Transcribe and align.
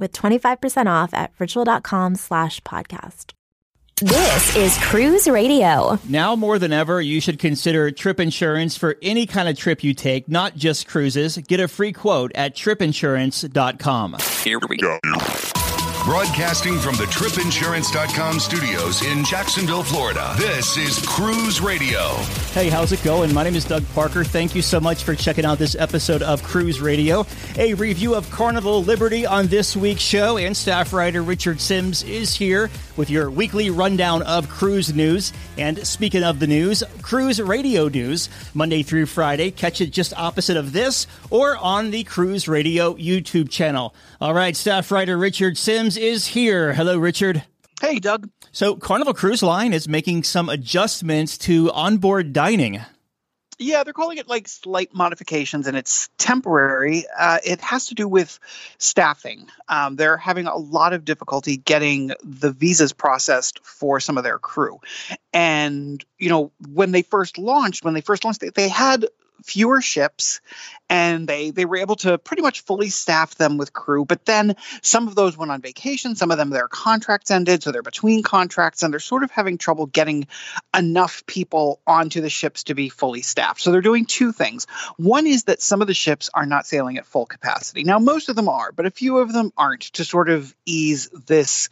with 0.00 0.12
25% 0.12 0.86
off 0.86 1.14
at 1.14 1.30
ritual.com 1.38 2.16
slash 2.16 2.60
podcast. 2.62 3.32
This 4.02 4.56
is 4.56 4.78
Cruise 4.78 5.28
Radio. 5.28 5.98
Now 6.08 6.34
more 6.34 6.58
than 6.58 6.72
ever, 6.72 7.02
you 7.02 7.20
should 7.20 7.38
consider 7.38 7.90
trip 7.90 8.18
insurance 8.18 8.74
for 8.74 8.96
any 9.02 9.26
kind 9.26 9.46
of 9.46 9.58
trip 9.58 9.84
you 9.84 9.92
take, 9.92 10.26
not 10.26 10.56
just 10.56 10.88
cruises. 10.88 11.36
Get 11.36 11.60
a 11.60 11.68
free 11.68 11.92
quote 11.92 12.32
at 12.34 12.56
tripinsurance.com. 12.56 14.16
Here 14.42 14.58
we 14.70 14.78
go. 14.78 14.98
Broadcasting 16.10 16.76
from 16.80 16.96
the 16.96 17.04
tripinsurance.com 17.04 18.40
studios 18.40 19.00
in 19.02 19.24
Jacksonville, 19.24 19.84
Florida. 19.84 20.34
This 20.36 20.76
is 20.76 20.98
Cruise 21.06 21.60
Radio. 21.60 22.16
Hey, 22.50 22.68
how's 22.68 22.90
it 22.90 23.00
going? 23.04 23.32
My 23.32 23.44
name 23.44 23.54
is 23.54 23.64
Doug 23.64 23.84
Parker. 23.94 24.24
Thank 24.24 24.56
you 24.56 24.60
so 24.60 24.80
much 24.80 25.04
for 25.04 25.14
checking 25.14 25.44
out 25.44 25.58
this 25.58 25.76
episode 25.76 26.22
of 26.22 26.42
Cruise 26.42 26.80
Radio. 26.80 27.24
A 27.56 27.74
review 27.74 28.16
of 28.16 28.28
Carnival 28.32 28.82
Liberty 28.82 29.24
on 29.24 29.46
this 29.46 29.76
week's 29.76 30.02
show, 30.02 30.36
and 30.36 30.56
staff 30.56 30.92
writer 30.92 31.22
Richard 31.22 31.60
Sims 31.60 32.02
is 32.02 32.34
here 32.34 32.70
with 32.96 33.08
your 33.08 33.30
weekly 33.30 33.70
rundown 33.70 34.22
of 34.22 34.48
cruise 34.48 34.92
news. 34.92 35.32
And 35.60 35.86
speaking 35.86 36.24
of 36.24 36.40
the 36.40 36.46
news, 36.46 36.82
Cruise 37.02 37.38
Radio 37.38 37.88
news, 37.88 38.30
Monday 38.54 38.82
through 38.82 39.04
Friday. 39.04 39.50
Catch 39.50 39.82
it 39.82 39.90
just 39.90 40.16
opposite 40.16 40.56
of 40.56 40.72
this 40.72 41.06
or 41.28 41.54
on 41.58 41.90
the 41.90 42.02
Cruise 42.04 42.48
Radio 42.48 42.94
YouTube 42.94 43.50
channel. 43.50 43.94
All 44.22 44.32
right, 44.32 44.56
staff 44.56 44.90
writer 44.90 45.18
Richard 45.18 45.58
Sims 45.58 45.98
is 45.98 46.26
here. 46.26 46.72
Hello, 46.72 46.96
Richard. 46.96 47.42
Hey, 47.82 47.98
Doug. 47.98 48.30
So, 48.52 48.74
Carnival 48.74 49.12
Cruise 49.12 49.42
Line 49.42 49.74
is 49.74 49.86
making 49.86 50.22
some 50.22 50.48
adjustments 50.48 51.36
to 51.38 51.70
onboard 51.72 52.32
dining. 52.32 52.80
Yeah, 53.62 53.84
they're 53.84 53.92
calling 53.92 54.16
it 54.16 54.26
like 54.26 54.48
slight 54.48 54.94
modifications, 54.94 55.66
and 55.66 55.76
it's 55.76 56.08
temporary. 56.16 57.04
Uh, 57.18 57.40
it 57.44 57.60
has 57.60 57.86
to 57.86 57.94
do 57.94 58.08
with 58.08 58.40
staffing. 58.78 59.48
Um, 59.68 59.96
they're 59.96 60.16
having 60.16 60.46
a 60.46 60.56
lot 60.56 60.94
of 60.94 61.04
difficulty 61.04 61.58
getting 61.58 62.12
the 62.24 62.52
visas 62.52 62.94
processed 62.94 63.60
for 63.62 64.00
some 64.00 64.16
of 64.16 64.24
their 64.24 64.38
crew. 64.38 64.80
And, 65.34 66.02
you 66.18 66.30
know, 66.30 66.52
when 66.72 66.92
they 66.92 67.02
first 67.02 67.36
launched, 67.36 67.84
when 67.84 67.92
they 67.92 68.00
first 68.00 68.24
launched, 68.24 68.40
they, 68.40 68.48
they 68.48 68.68
had 68.68 69.04
fewer 69.44 69.82
ships 69.82 70.40
and 70.90 71.28
they 71.28 71.52
they 71.52 71.64
were 71.64 71.76
able 71.76 71.94
to 71.94 72.18
pretty 72.18 72.42
much 72.42 72.62
fully 72.62 72.90
staff 72.90 73.36
them 73.36 73.56
with 73.56 73.72
crew. 73.72 74.04
But 74.04 74.26
then 74.26 74.56
some 74.82 75.08
of 75.08 75.14
those 75.14 75.38
went 75.38 75.52
on 75.52 75.62
vacation 75.62 76.16
some 76.16 76.30
of 76.30 76.36
them 76.36 76.50
their 76.50 76.68
contracts 76.68 77.30
ended 77.30 77.62
so 77.62 77.70
they're 77.70 77.82
between 77.82 78.22
contracts 78.22 78.82
and 78.82 78.92
they're 78.92 79.00
sort 79.00 79.22
of 79.22 79.30
having 79.30 79.56
trouble 79.56 79.86
getting 79.86 80.26
enough 80.76 81.24
people 81.26 81.80
onto 81.86 82.20
the 82.20 82.28
ships 82.28 82.64
to 82.64 82.74
be 82.74 82.88
fully 82.88 83.22
staffed. 83.22 83.60
So 83.60 83.70
they're 83.70 83.80
doing 83.80 84.04
two 84.04 84.32
things. 84.32 84.66
One 84.96 85.26
is 85.26 85.44
that 85.44 85.62
some 85.62 85.80
of 85.80 85.86
the 85.86 85.94
ships 85.94 86.28
are 86.34 86.46
not 86.46 86.66
sailing 86.66 86.98
at 86.98 87.06
full 87.06 87.26
capacity. 87.26 87.84
Now 87.84 87.98
most 87.98 88.28
of 88.28 88.36
them 88.36 88.48
are 88.48 88.72
but 88.72 88.86
a 88.86 88.90
few 88.90 89.18
of 89.18 89.32
them 89.32 89.52
aren't 89.56 89.82
to 89.82 90.04
sort 90.04 90.28
of 90.28 90.54
ease 90.66 91.08
this 91.26 91.68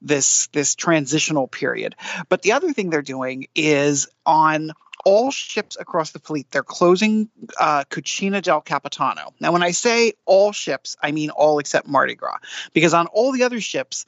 this 0.00 0.46
this 0.48 0.74
transitional 0.74 1.46
period. 1.46 1.94
But 2.30 2.42
the 2.42 2.52
other 2.52 2.72
thing 2.72 2.88
they're 2.88 3.02
doing 3.02 3.46
is 3.54 4.08
on 4.24 4.72
all 5.04 5.30
ships 5.30 5.76
across 5.78 6.12
the 6.12 6.18
fleet, 6.18 6.50
they're 6.50 6.62
closing 6.62 7.28
uh, 7.58 7.84
Cucina 7.90 8.42
del 8.42 8.60
Capitano. 8.64 9.34
Now, 9.40 9.52
when 9.52 9.62
I 9.62 9.72
say 9.72 10.14
all 10.24 10.52
ships, 10.52 10.96
I 11.02 11.12
mean 11.12 11.30
all 11.30 11.58
except 11.58 11.86
Mardi 11.86 12.14
Gras, 12.14 12.38
because 12.72 12.94
on 12.94 13.06
all 13.08 13.32
the 13.32 13.42
other 13.42 13.60
ships, 13.60 14.06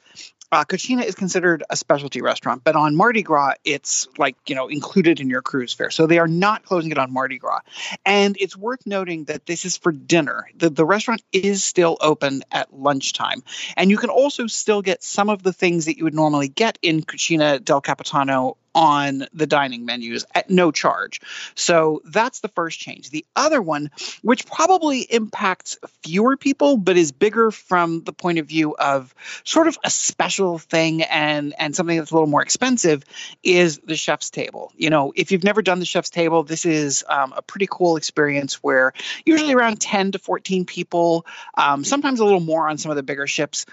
uh, 0.51 0.63
Cucina 0.63 1.03
is 1.03 1.15
considered 1.15 1.63
a 1.69 1.75
specialty 1.75 2.21
restaurant, 2.21 2.63
but 2.63 2.75
on 2.75 2.95
Mardi 2.95 3.23
Gras, 3.23 3.55
it's 3.63 4.07
like, 4.17 4.35
you 4.47 4.55
know, 4.55 4.67
included 4.67 5.19
in 5.19 5.29
your 5.29 5.41
cruise 5.41 5.73
fare. 5.73 5.89
So 5.89 6.07
they 6.07 6.19
are 6.19 6.27
not 6.27 6.63
closing 6.63 6.91
it 6.91 6.97
on 6.97 7.11
Mardi 7.11 7.37
Gras. 7.37 7.61
And 8.05 8.37
it's 8.39 8.55
worth 8.55 8.85
noting 8.85 9.25
that 9.25 9.45
this 9.47 9.65
is 9.65 9.75
for 9.75 9.91
dinner. 9.91 10.47
The, 10.55 10.69
the 10.69 10.85
restaurant 10.85 11.23
is 11.31 11.63
still 11.63 11.97
open 11.99 12.43
at 12.51 12.73
lunchtime. 12.73 13.43
And 13.75 13.89
you 13.89 13.97
can 13.97 14.09
also 14.09 14.47
still 14.47 14.81
get 14.81 15.03
some 15.03 15.29
of 15.29 15.43
the 15.43 15.51
things 15.51 15.85
that 15.85 15.97
you 15.97 16.03
would 16.03 16.13
normally 16.13 16.47
get 16.47 16.77
in 16.81 17.01
Cucina 17.01 17.63
del 17.63 17.81
Capitano 17.81 18.57
on 18.75 19.25
the 19.33 19.47
dining 19.47 19.85
menus 19.85 20.25
at 20.35 20.49
no 20.49 20.71
charge. 20.71 21.21
So 21.55 22.01
that's 22.03 22.41
the 22.41 22.49
first 22.49 22.79
change. 22.79 23.09
The 23.09 23.25
other 23.35 23.61
one, 23.61 23.89
which 24.21 24.45
probably 24.45 24.99
impacts 24.99 25.77
fewer 26.03 26.35
people, 26.35 26.77
but 26.77 26.97
is 26.97 27.13
bigger 27.13 27.51
from 27.51 28.03
the 28.03 28.13
point 28.13 28.37
of 28.37 28.47
view 28.47 28.75
of 28.75 29.15
sort 29.45 29.67
of 29.67 29.77
a 29.83 29.89
special 29.89 30.59
thing 30.59 31.03
and 31.03 31.55
and 31.57 31.75
something 31.75 31.97
that's 31.97 32.11
a 32.11 32.13
little 32.13 32.27
more 32.27 32.41
expensive, 32.41 33.03
is 33.41 33.79
the 33.79 33.95
chef's 33.95 34.29
table. 34.29 34.71
You 34.75 34.89
know, 34.89 35.13
if 35.15 35.31
you've 35.31 35.43
never 35.43 35.61
done 35.61 35.79
the 35.79 35.85
chef's 35.85 36.09
table, 36.09 36.43
this 36.43 36.65
is 36.65 37.05
um, 37.07 37.33
a 37.35 37.41
pretty 37.41 37.67
cool 37.71 37.95
experience 37.95 38.55
where 38.55 38.93
usually 39.25 39.53
around 39.53 39.79
10 39.79 40.11
to 40.11 40.19
14 40.19 40.65
people, 40.65 41.25
um, 41.55 41.85
sometimes 41.85 42.19
a 42.19 42.25
little 42.25 42.41
more 42.41 42.67
on 42.67 42.77
some 42.77 42.91
of 42.91 42.97
the 42.97 43.03
bigger 43.03 43.27
ships, 43.27 43.65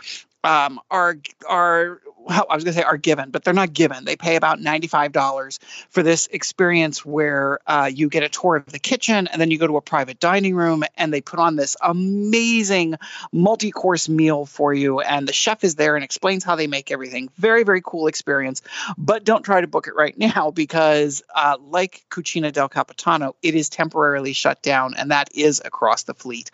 um, 0.45 0.81
are 0.91 1.17
are 1.49 2.01
well, 2.25 2.47
I 2.49 2.55
was 2.55 2.65
going 2.65 2.75
to 2.75 2.81
say 2.81 2.85
are 2.85 2.97
given, 2.97 3.31
but 3.31 3.45
they're 3.45 3.55
not 3.55 3.73
given. 3.73 4.05
They 4.05 4.17
pay 4.17 4.37
about 4.37 4.59
$95 4.59 5.59
for 5.91 6.03
this 6.03 6.29
experience 6.29 7.05
where 7.05 7.59
uh, 7.67 7.91
you 7.93 8.09
get 8.09 8.23
a 8.23 8.29
tour 8.29 8.57
of 8.57 8.67
the 8.67 8.79
kitchen 8.79 9.27
and 9.27 9.41
then 9.41 9.51
you 9.51 9.59
go 9.59 9.67
to 9.67 9.77
a 9.77 9.81
private 9.81 10.21
dining 10.21 10.55
room 10.55 10.85
and 10.97 11.13
they 11.13 11.21
put 11.21 11.39
on 11.39 11.57
this 11.57 11.77
amazing 11.83 12.97
multi 13.33 13.71
course 13.71 14.09
meal 14.09 14.47
for 14.47 14.73
you. 14.73 15.01
And 15.01 15.27
the 15.27 15.33
chef 15.33 15.65
is 15.65 15.75
there 15.75 15.97
and 15.97 16.05
explains 16.05 16.45
how 16.45 16.57
they 16.57 16.67
make 16.67 16.91
everything. 16.91 17.29
Very, 17.37 17.65
very 17.65 17.83
cool 17.85 18.07
experience. 18.07 18.63
But 18.97 19.25
don't 19.25 19.43
try 19.43 19.61
to 19.61 19.67
book 19.67 19.89
it 19.89 19.95
right 19.95 20.17
now 20.35 20.51
because, 20.51 21.23
uh, 21.35 21.57
like 21.61 22.05
Cucina 22.11 22.53
del 22.53 22.69
Capitano, 22.69 23.35
it 23.43 23.55
is 23.55 23.69
temporarily 23.69 24.33
shut 24.33 24.63
down 24.63 24.95
and 24.97 25.11
that 25.11 25.29
is 25.35 25.61
across 25.65 26.05
the 26.05 26.15
fleet. 26.15 26.51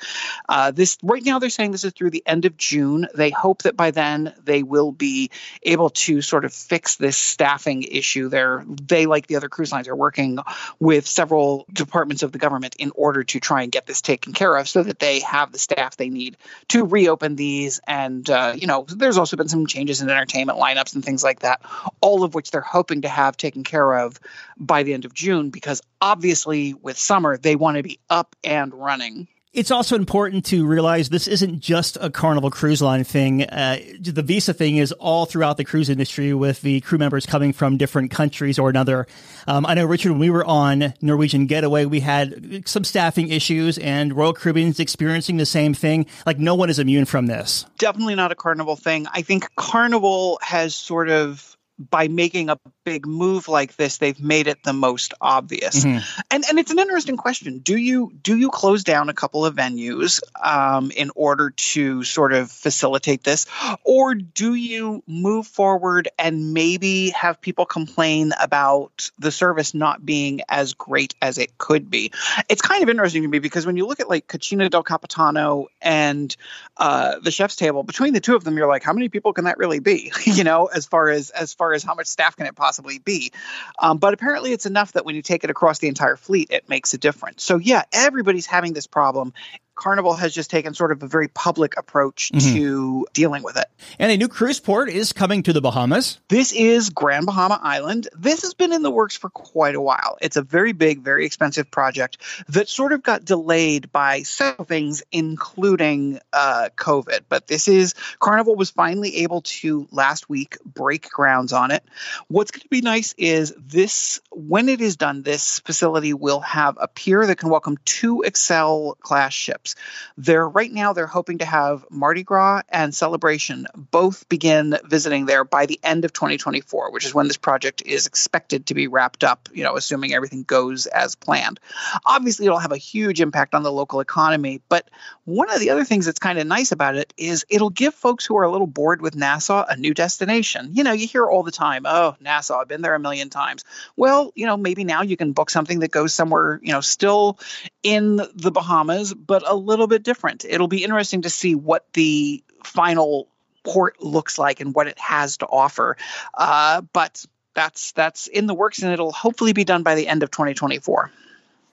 Uh, 0.49 0.71
this 0.71 0.97
right 1.03 1.25
now, 1.25 1.39
they're 1.39 1.51
saying 1.51 1.73
this 1.73 1.85
is 1.85 1.93
through 1.93 2.11
the 2.11 2.23
end 2.27 2.45
of 2.45 2.57
June. 2.57 3.07
They 3.15 3.31
hope 3.31 3.63
that 3.63 3.77
by 3.77 3.91
then 3.91 4.35
they 4.45 4.63
will 4.63 4.93
be 4.93 5.31
able 5.63 5.91
to 5.91 6.23
sort 6.23 6.45
of 6.45 6.53
fix 6.53 6.97
this 6.97 7.17
staffing 7.17 7.83
issue. 7.83 8.29
They're 8.29 8.65
they 8.67 9.07
like 9.07 9.27
the 9.27 9.37
other 9.37 9.49
cruise 9.49 9.73
lines 9.73 9.89
are 9.89 9.97
working 9.97 10.39
with 10.79 11.07
several 11.07 11.67
departments 11.73 12.23
of 12.23 12.33
the 12.33 12.39
government 12.39 12.77
in 12.79 12.93
order 12.95 13.25
to 13.25 13.41
try 13.41 13.63
and 13.63 13.73
get 13.73 13.87
this 13.87 14.01
taken 14.01 14.33
care 14.33 14.57
of, 14.57 14.69
so 14.69 14.83
that 14.83 14.99
they 14.99 15.21
have 15.21 15.53
the 15.53 15.59
staff 15.59 15.97
they 15.97 16.11
need 16.11 16.37
to 16.69 16.85
reopen 16.85 17.37
these. 17.37 17.81
And 17.87 18.29
uh, 18.29 18.55
you 18.57 18.67
know, 18.67 18.87
there's 18.89 19.19
also 19.19 19.37
been 19.37 19.49
some 19.49 19.67
changes 19.67 20.01
in 20.01 20.09
entertainment 20.09 20.59
lineups 20.59 20.95
and 20.95 21.05
things 21.05 21.25
like 21.25 21.41
that, 21.41 21.61
all 22.01 22.25
of 22.25 22.35
which 22.35 22.51
they're 22.51 22.61
hoping 22.61 23.03
to 23.03 23.09
have 23.09 23.37
taken 23.37 23.65
care 23.65 23.99
of 23.99 24.19
by 24.57 24.83
the 24.83 24.95
end 24.95 25.05
of 25.05 25.15
June, 25.15 25.51
because 25.51 25.83
obviously 26.01 26.75
with 26.75 26.99
summer 26.99 27.37
they 27.37 27.57
want 27.57 27.77
to 27.77 27.83
be 27.83 27.99
up 28.11 28.37
and 28.45 28.75
running. 28.75 29.29
It's 29.55 29.71
also 29.71 29.97
important 29.97 30.45
to 30.47 30.67
realize 30.67 31.09
this 31.09 31.27
isn't 31.27 31.61
just 31.61 31.97
a 32.03 32.11
Carnival 32.11 32.51
Cruise 32.51 32.83
Line 32.83 33.03
thing. 33.03 33.45
Uh, 33.45 33.79
the 33.99 34.23
visa 34.23 34.53
thing 34.53 34.77
is 34.77 34.93
all 34.93 35.25
throughout 35.25 35.57
the 35.57 35.65
cruise 35.65 35.89
industry 35.89 36.35
with 36.35 36.61
the 36.61 36.83
crew 36.83 36.99
members 36.99 37.25
coming 37.25 37.55
from 37.55 37.79
different 37.79 38.11
countries 38.11 38.59
or 38.59 38.69
another. 38.69 39.07
Um, 39.47 39.65
I 39.65 39.73
know, 39.73 39.87
Richard, 39.87 40.11
when 40.11 40.21
we 40.21 40.29
were 40.29 40.45
on 40.45 40.93
Norwegian 41.01 41.47
Getaway, 41.47 41.87
we 41.87 42.01
had 42.01 42.69
some 42.69 42.85
staffing 42.85 43.31
issues 43.31 43.79
and 43.79 44.15
Royal 44.15 44.35
Caribbean's 44.35 44.81
experiencing 44.81 45.39
the 45.39 45.47
same 45.47 45.73
thing. 45.73 46.05
Like, 46.27 46.39
no 46.39 46.55
one 46.55 46.69
is 46.69 46.79
immune 46.79 47.07
from 47.07 47.27
this. 47.27 47.65
Definitely 47.79 48.17
not 48.17 48.31
a 48.31 48.35
Carnival 48.37 48.77
thing. 48.77 49.07
I 49.13 49.23
think 49.23 49.49
Carnival 49.57 50.39
has 50.43 50.77
sort 50.77 51.09
of 51.09 51.57
by 51.79 52.09
making 52.09 52.51
a 52.51 52.59
big 52.85 53.07
move 53.07 53.49
like 53.49 53.77
this, 53.77 53.99
they've 53.99 54.21
made 54.21 54.47
it 54.49 54.63
the 54.65 54.73
most 54.73 55.15
obvious. 55.21 55.85
Mm-hmm. 55.85 56.21
And 56.31 56.45
and 56.49 56.59
it's 56.59 56.71
an 56.71 56.79
interesting 56.79 57.17
question. 57.17 57.59
Do 57.59 57.77
you 57.77 58.13
do 58.23 58.37
you 58.37 58.51
close 58.51 58.83
down 58.83 59.09
a 59.09 59.15
couple 59.15 59.45
of 59.47 59.55
venues 59.55 60.21
um, 60.43 60.91
in 60.91 61.11
order 61.15 61.51
to 61.51 62.03
sort 62.03 62.33
of 62.33 62.51
facilitate 62.51 63.25
this, 63.25 63.47
or 63.85 64.15
do 64.15 64.55
you 64.55 65.03
move 65.07 65.47
forward 65.47 66.09
and 66.19 66.53
maybe 66.53 67.11
have 67.11 67.41
people 67.41 67.67
complain 67.67 68.33
about 68.41 69.11
the 69.19 69.31
service 69.31 69.75
not 69.75 70.05
being 70.05 70.41
as 70.49 70.75
great 70.75 71.15
as 71.23 71.39
it 71.39 71.59
could 71.59 71.91
be? 71.91 72.11
It's 72.49 72.63
kind 72.63 72.83
of 72.83 72.89
interesting 72.89 73.23
to 73.23 73.29
me 73.29 73.39
because 73.39 73.67
when 73.67 73.77
you 73.77 73.87
look 73.87 74.01
at 74.01 74.09
like 74.09 74.27
Cucina 74.27 74.69
del 74.71 74.83
Capitano 74.83 75.69
and 75.81 76.35
uh, 76.77 77.19
the 77.21 77.31
Chef's 77.31 77.57
Table, 77.57 77.83
between 77.83 78.13
the 78.13 78.21
two 78.21 78.35
of 78.35 78.45
them, 78.45 78.57
you're 78.57 78.69
like, 78.69 78.83
how 78.83 78.93
many 78.93 79.09
people 79.09 79.33
can 79.33 79.45
that 79.45 79.59
really 79.59 79.79
be? 79.79 80.13
you 80.25 80.45
know, 80.45 80.67
as 80.67 80.87
far 80.87 81.09
as 81.09 81.31
as 81.31 81.53
far 81.53 81.68
as 81.73 81.83
how 81.83 81.95
much 81.95 82.07
staff 82.07 82.37
can 82.37 82.47
it 82.47 82.57
possibly 82.57 82.99
be? 82.99 83.33
Um, 83.79 83.99
but 83.99 84.15
apparently, 84.15 84.53
it's 84.53 84.67
enough 84.67 84.93
that 84.93 85.05
when 85.05 85.15
you 85.15 85.23
take 85.23 85.45
it 85.45 85.51
across 85.51 85.79
the 85.79 85.89
entire 85.89 86.17
fleet, 86.17 86.49
it 86.51 86.69
makes 86.69 86.95
a 86.95 86.99
difference. 86.99 87.43
So 87.43 87.57
yeah, 87.57 87.83
everybody's 87.93 88.47
having 88.47 88.73
this 88.73 88.87
problem. 88.87 89.33
Carnival 89.79 90.15
has 90.15 90.35
just 90.35 90.51
taken 90.51 90.75
sort 90.75 90.91
of 90.91 91.03
a 91.03 91.07
very 91.07 91.29
public 91.29 91.79
approach 91.79 92.33
mm-hmm. 92.33 92.55
to 92.55 93.07
dealing 93.13 93.45
with 93.45 93.57
it. 93.57 93.67
And 93.99 94.11
a 94.11 94.17
new 94.17 94.27
cruise 94.27 94.59
port 94.59 94.89
is 94.89 95.13
coming 95.13 95.45
to 95.45 95.53
the 95.53 95.61
Bahamas. 95.61 96.19
This 96.29 96.53
is 96.53 96.91
Grand 96.91 97.27
Bahama 97.27 97.61
Island. 97.63 98.09
This 98.17 98.43
has 98.43 98.55
been 98.55 98.73
in 98.73 98.83
the 98.83 98.91
works 98.91 99.17
for 99.17 99.31
quite 99.31 99.77
a 99.77 99.81
while. 99.81 100.19
It's 100.21 100.37
a 100.37 100.43
very 100.43 100.73
big, 100.73 101.03
very 101.03 101.25
expensive 101.25 101.71
project 101.71 102.19
that 102.49 102.69
sort 102.69 102.93
of 102.93 103.05
got 103.05 103.25
delayed 103.25 103.93
by 103.93 104.23
several 104.23 104.65
things, 104.65 105.05
including 105.13 106.19
uh, 106.33 106.71
COVID. 106.77 107.21
But 107.29 107.47
this 107.47 107.69
is 107.69 107.95
Carnival 108.19 108.57
was 108.57 108.71
finally 108.71 109.19
able 109.19 109.43
to 109.43 109.87
last 109.93 110.29
week 110.29 110.59
break 110.65 111.09
grounds 111.09 111.53
on 111.53 111.71
it. 111.71 111.85
What's 112.27 112.51
going 112.51 112.63
to 112.63 112.69
be 112.69 112.81
nice 112.81 113.15
is 113.17 113.55
this 113.57 114.21
when 114.33 114.69
it 114.69 114.81
is 114.81 114.97
done, 114.97 115.23
this 115.23 115.61
facility 115.61 116.15
will 116.15 116.41
have 116.41 116.77
a 116.81 116.89
pier 116.89 117.25
that 117.25 117.37
can 117.37 117.49
welcome 117.49 117.79
two 117.85 118.23
Excel 118.23 118.97
class 119.01 119.33
ships. 119.33 119.68
They're 120.17 120.49
right 120.49 120.73
now 120.73 120.93
they're 120.93 121.07
hoping 121.07 121.39
to 121.39 121.45
have 121.45 121.85
Mardi 121.91 122.23
Gras 122.23 122.63
and 122.69 122.95
Celebration 122.95 123.67
both 123.75 124.29
begin 124.29 124.77
visiting 124.85 125.27
there 125.27 125.45
by 125.45 125.67
the 125.67 125.81
end 125.83 126.05
of 126.05 126.13
2024, 126.13 126.91
which 126.91 127.05
is 127.07 127.15
when 127.15 127.29
this 127.29 127.37
project 127.37 127.83
is 127.85 128.07
expected 128.07 128.67
to 128.67 128.75
be 128.75 128.87
wrapped 128.87 129.25
up, 129.25 129.49
you 129.53 129.65
know, 129.65 129.77
assuming 129.77 130.15
everything 130.15 130.43
goes 130.43 130.87
as 130.87 131.15
planned. 131.15 131.61
Obviously, 132.05 132.47
it'll 132.47 132.59
have 132.59 132.73
a 132.73 132.77
huge 132.77 133.21
impact 133.21 133.55
on 133.55 133.63
the 133.63 133.73
local 133.73 134.01
economy, 134.01 134.61
but 134.69 134.89
one 135.25 135.51
of 135.51 135.61
the 135.61 135.71
other 135.71 135.85
things 135.85 136.07
that's 136.07 136.19
kind 136.19 136.39
of 136.39 136.47
nice 136.47 136.73
about 136.73 136.97
it 136.97 137.13
is 137.17 137.45
it'll 137.49 137.71
give 137.71 137.95
folks 137.95 138.25
who 138.25 138.37
are 138.39 138.45
a 138.45 138.51
little 138.51 138.67
bored 138.67 139.03
with 139.03 139.15
Nassau 139.15 139.65
a 139.69 139.77
new 139.77 139.95
destination. 139.95 140.71
You 140.73 140.85
know, 140.85 140.93
you 140.93 141.07
hear 141.07 141.27
all 141.27 141.43
the 141.43 141.51
time, 141.51 141.85
"Oh, 141.85 142.17
Nassau, 142.21 142.61
I've 142.61 142.69
been 142.69 142.83
there 142.83 142.95
a 142.95 143.01
million 143.01 143.31
times." 143.31 143.65
Well, 143.97 144.33
you 144.35 144.47
know, 144.47 144.57
maybe 144.57 144.85
now 144.85 145.03
you 145.03 145.17
can 145.17 145.33
book 145.33 145.51
something 145.51 145.81
that 145.81 145.91
goes 145.91 146.15
somewhere, 146.15 146.61
you 146.63 146.73
know, 146.73 146.81
still 146.81 147.39
in 147.83 148.17
the 148.17 148.51
Bahamas, 148.51 149.15
but 149.15 149.43
a 149.47 149.55
little 149.59 149.87
bit 149.87 150.03
different. 150.03 150.45
It'll 150.45 150.69
be 150.69 150.85
interesting 150.85 151.23
to 151.23 151.31
see 151.31 151.55
what 151.55 151.87
the 151.93 152.43
final 152.65 153.29
port 153.65 154.03
looks 154.03 154.39
like 154.39 154.61
and 154.61 154.75
what 154.75 154.87
it 154.87 154.99
has 154.99 155.39
to 155.39 155.47
offer. 155.47 155.97
Uh, 156.35 156.83
but 156.93 157.25
that's 157.55 157.93
that's 157.93 158.27
in 158.27 158.47
the 158.47 158.55
works, 158.55 158.83
and 158.83 158.93
it'll 158.93 159.13
hopefully 159.13 159.53
be 159.53 159.65
done 159.65 159.83
by 159.83 159.95
the 159.95 160.07
end 160.07 160.23
of 160.23 160.31
2024. 160.31 161.11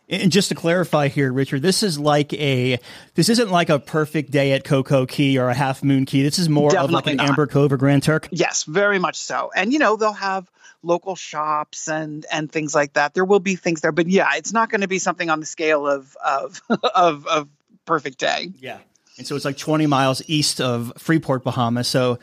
And 0.08 0.32
just 0.32 0.50
to 0.50 0.56
clarify 0.56 1.08
here, 1.08 1.34
Richard, 1.34 1.64
this 1.64 1.82
is 1.82 1.98
like 1.98 2.32
a 2.34 2.80
this 3.16 3.30
isn't 3.30 3.50
like 3.50 3.70
a 3.70 3.80
perfect 3.80 4.32
day 4.32 4.52
at 4.52 4.64
CocoCay 4.64 5.40
or 5.40 5.50
a 5.50 5.54
Half 5.54 5.84
Moon 5.84 6.06
Cay. 6.06 6.22
This 6.22 6.38
is 6.38 6.48
more 6.48 6.70
Definitely 6.70 6.90
of 6.90 7.06
like 7.06 7.08
an 7.08 7.18
not. 7.18 7.30
Amber 7.30 7.48
Cove 7.48 7.72
or 7.72 7.78
Grand 7.78 8.04
Turk. 8.04 8.28
Yes, 8.32 8.64
very 8.64 9.00
much 9.00 9.16
so. 9.16 9.52
And 9.56 9.74
you 9.74 9.80
know 9.80 9.96
they'll 9.96 10.14
have 10.14 10.50
local 10.84 11.16
shops 11.16 11.88
and 11.90 12.26
and 12.32 12.52
things 12.52 12.76
like 12.76 12.94
that. 12.94 13.16
There 13.16 13.26
will 13.26 13.40
be 13.40 13.56
things 13.56 13.82
there, 13.82 13.92
but 13.92 14.08
yeah, 14.08 14.30
it's 14.36 14.54
not 14.54 14.70
going 14.70 14.82
to 14.82 14.88
be 14.88 15.00
something 15.00 15.30
on 15.30 15.40
the 15.40 15.46
scale 15.46 15.88
of 15.88 16.16
of 16.24 16.62
of, 16.70 17.26
of 17.26 17.50
perfect 17.86 18.20
day. 18.20 18.52
Yeah. 18.60 18.80
And 19.18 19.26
so 19.26 19.36
it's 19.36 19.46
like 19.46 19.58
20 19.58 19.88
miles 19.88 20.22
east 20.28 20.60
of 20.60 20.92
Freeport, 20.98 21.44
Bahamas. 21.44 21.88
So, 21.88 22.20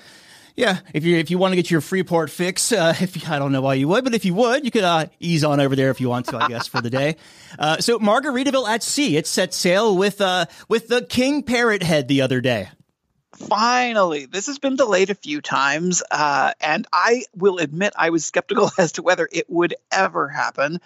yeah, 0.55 0.81
if 0.93 1.05
you 1.05 1.17
if 1.17 1.31
you 1.31 1.38
want 1.38 1.53
to 1.53 1.56
get 1.56 1.70
your 1.70 1.81
Freeport 1.81 2.31
fix, 2.31 2.73
uh, 2.73 2.94
if 3.00 3.17
you, 3.17 3.32
I 3.32 3.38
don't 3.38 3.53
know 3.53 3.62
why 3.62 3.75
you 3.75 3.88
would, 3.88 4.05
but 4.05 4.14
if 4.14 4.25
you 4.25 4.35
would, 4.35 4.64
you 4.64 4.70
could 4.70 4.85
uh, 4.85 5.06
ease 5.19 5.44
on 5.44 5.61
over 5.61 5.75
there 5.75 5.91
if 5.91 6.00
you 6.00 6.11
want 6.11 6.26
to, 6.26 6.37
I 6.37 6.49
guess, 6.49 6.67
for 6.67 6.81
the 6.81 6.91
day. 6.91 7.17
Uh, 7.59 7.76
so 7.76 7.99
Margaritaville 7.99 8.67
at 8.67 8.82
sea, 8.82 9.19
it 9.19 9.26
set 9.26 9.53
sail 9.53 9.94
with 9.94 10.23
uh, 10.23 10.47
with 10.69 10.88
the 10.88 11.03
King 11.03 11.43
Parrot 11.43 11.82
head 11.82 12.09
the 12.09 12.23
other 12.23 12.41
day 12.41 12.70
finally 13.34 14.26
this 14.26 14.46
has 14.46 14.58
been 14.58 14.76
delayed 14.76 15.11
a 15.11 15.14
few 15.14 15.40
times 15.40 16.02
uh, 16.11 16.52
and 16.61 16.87
i 16.93 17.23
will 17.34 17.58
admit 17.58 17.93
i 17.96 18.11
was 18.11 18.25
skeptical 18.25 18.70
as 18.79 18.93
to 18.93 19.02
whether 19.02 19.29
it 19.31 19.49
would 19.49 19.75
ever 19.90 20.29
happen. 20.29 20.81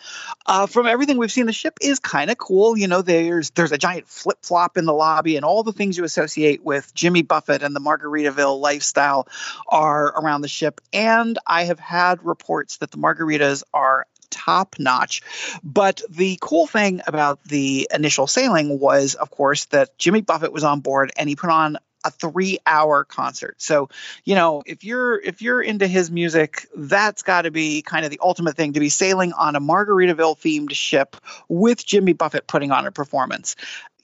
Uh, 0.44 0.66
from 0.66 0.86
everything 0.86 1.16
we've 1.16 1.32
seen 1.32 1.46
the 1.46 1.52
ship 1.52 1.78
is 1.80 1.98
kind 1.98 2.30
of 2.30 2.38
cool. 2.38 2.76
You 2.76 2.88
know 2.88 3.02
there's 3.02 3.50
there's 3.50 3.72
a 3.72 3.78
giant 3.78 4.08
flip-flop 4.08 4.76
in 4.76 4.84
the 4.84 4.92
lobby 4.92 5.36
and 5.36 5.44
all 5.44 5.62
the 5.62 5.72
things 5.72 5.96
you 5.96 6.04
associate 6.04 6.64
with 6.64 6.94
jimmy 6.94 7.22
buffett 7.22 7.62
and 7.62 7.74
the 7.74 7.80
margaritaville 7.80 8.60
lifestyle 8.60 9.28
are 9.68 10.06
around 10.06 10.42
the 10.42 10.48
ship. 10.48 10.80
And 10.92 11.38
i 11.46 11.64
have 11.64 11.80
had 11.80 12.24
reports 12.24 12.78
that 12.78 12.90
the 12.90 12.98
margaritas 12.98 13.62
are 13.72 14.06
top 14.30 14.76
notch. 14.78 15.22
But 15.62 16.02
the 16.10 16.38
cool 16.40 16.66
thing 16.66 17.00
about 17.06 17.42
the 17.44 17.88
initial 17.94 18.26
sailing 18.26 18.78
was, 18.78 19.14
of 19.14 19.30
course, 19.30 19.66
that 19.66 19.96
Jimmy 19.98 20.20
Buffett 20.20 20.52
was 20.52 20.64
on 20.64 20.80
board 20.80 21.12
and 21.16 21.28
he 21.28 21.36
put 21.36 21.50
on 21.50 21.78
a 22.06 22.10
three 22.10 22.58
hour 22.66 23.04
concert. 23.04 23.56
So, 23.58 23.88
you 24.24 24.34
know, 24.34 24.62
if 24.64 24.84
you're 24.84 25.18
if 25.20 25.42
you're 25.42 25.60
into 25.60 25.86
his 25.86 26.10
music, 26.10 26.68
that's 26.74 27.22
got 27.22 27.42
to 27.42 27.50
be 27.50 27.82
kind 27.82 28.04
of 28.04 28.10
the 28.10 28.20
ultimate 28.22 28.56
thing 28.56 28.74
to 28.74 28.80
be 28.80 28.88
sailing 28.88 29.32
on 29.32 29.56
a 29.56 29.60
Margaritaville 29.60 30.38
themed 30.38 30.72
ship 30.72 31.16
with 31.48 31.84
Jimmy 31.84 32.12
Buffett 32.12 32.46
putting 32.46 32.70
on 32.70 32.86
a 32.86 32.92
performance 32.92 33.56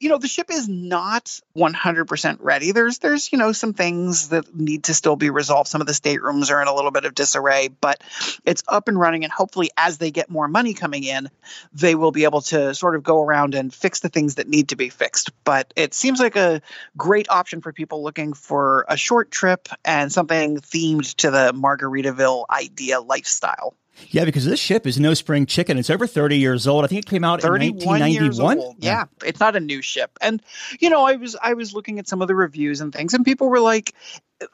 you 0.02 0.08
know 0.08 0.19
the 0.19 0.28
ship 0.28 0.50
is 0.50 0.69
not 0.69 1.40
100% 1.56 2.37
ready. 2.40 2.72
There's 2.72 2.99
there's 2.99 3.32
you 3.32 3.38
know 3.38 3.52
some 3.52 3.72
things 3.72 4.31
that 4.31 4.54
need 4.54 4.84
to 4.84 4.94
still 4.94 5.16
be 5.16 5.31
resolved. 5.31 5.69
Some 5.69 5.81
of 5.81 5.87
the 5.87 5.94
staterooms 5.94 6.50
are 6.50 6.60
in 6.60 6.69
a 6.69 6.75
little 6.75 6.90
bit 6.90 7.04
of 7.04 7.14
disarray 7.14 7.69
but 7.69 8.02
it's 8.44 8.62
up 8.66 8.88
and 8.88 8.99
running 8.99 9.25
and 9.25 9.32
hopefully 9.32 9.70
as 9.76 9.99
they 9.99 10.10
get 10.10 10.28
more 10.31 10.49
money 10.49 10.75
coming 10.75 11.04
in 11.04 11.31
they 11.72 11.94
will 11.94 12.10
be 12.10 12.25
able 12.25 12.40
to 12.40 12.75
sort 12.75 12.96
of 12.96 13.02
go 13.02 13.22
around 13.22 13.54
and 13.54 13.72
fix 13.72 14.00
the 14.00 14.08
things 14.08 14.37
that 14.37 14.49
need 14.49 14.69
to 14.69 14.76
be 14.76 14.88
fixed. 14.88 15.31
But 15.44 15.72
it 15.76 15.94
seems 15.94 16.20
like 16.20 16.37
a 16.37 16.62
great 16.96 17.28
option 17.28 17.60
for 17.60 17.72
people 17.72 18.02
looking 18.02 18.32
for 18.32 18.84
a 18.88 18.96
short 18.96 19.31
trip 19.31 19.69
and 19.84 20.10
something 20.10 20.58
themed 20.58 21.14
to 21.16 21.31
the 21.31 21.52
margaritaville 21.55 22.46
idea 22.50 23.00
lifestyle 23.00 23.75
yeah, 24.08 24.24
because 24.24 24.44
this 24.44 24.60
ship 24.60 24.86
is 24.86 24.98
no 24.98 25.14
spring 25.14 25.46
chicken. 25.46 25.78
It's 25.78 25.90
over 25.90 26.06
30 26.06 26.38
years 26.38 26.66
old. 26.66 26.84
I 26.84 26.88
think 26.88 27.04
it 27.06 27.08
came 27.08 27.24
out 27.24 27.44
in 27.44 27.50
1991. 27.50 28.58
Yeah. 28.58 28.72
yeah, 28.78 29.04
it's 29.24 29.40
not 29.40 29.56
a 29.56 29.60
new 29.60 29.82
ship. 29.82 30.18
And 30.20 30.42
you 30.80 30.90
know, 30.90 31.04
I 31.04 31.16
was 31.16 31.36
I 31.40 31.54
was 31.54 31.74
looking 31.74 31.98
at 31.98 32.08
some 32.08 32.22
of 32.22 32.28
the 32.28 32.34
reviews 32.34 32.80
and 32.80 32.92
things 32.92 33.14
and 33.14 33.24
people 33.24 33.48
were 33.48 33.60
like 33.60 33.94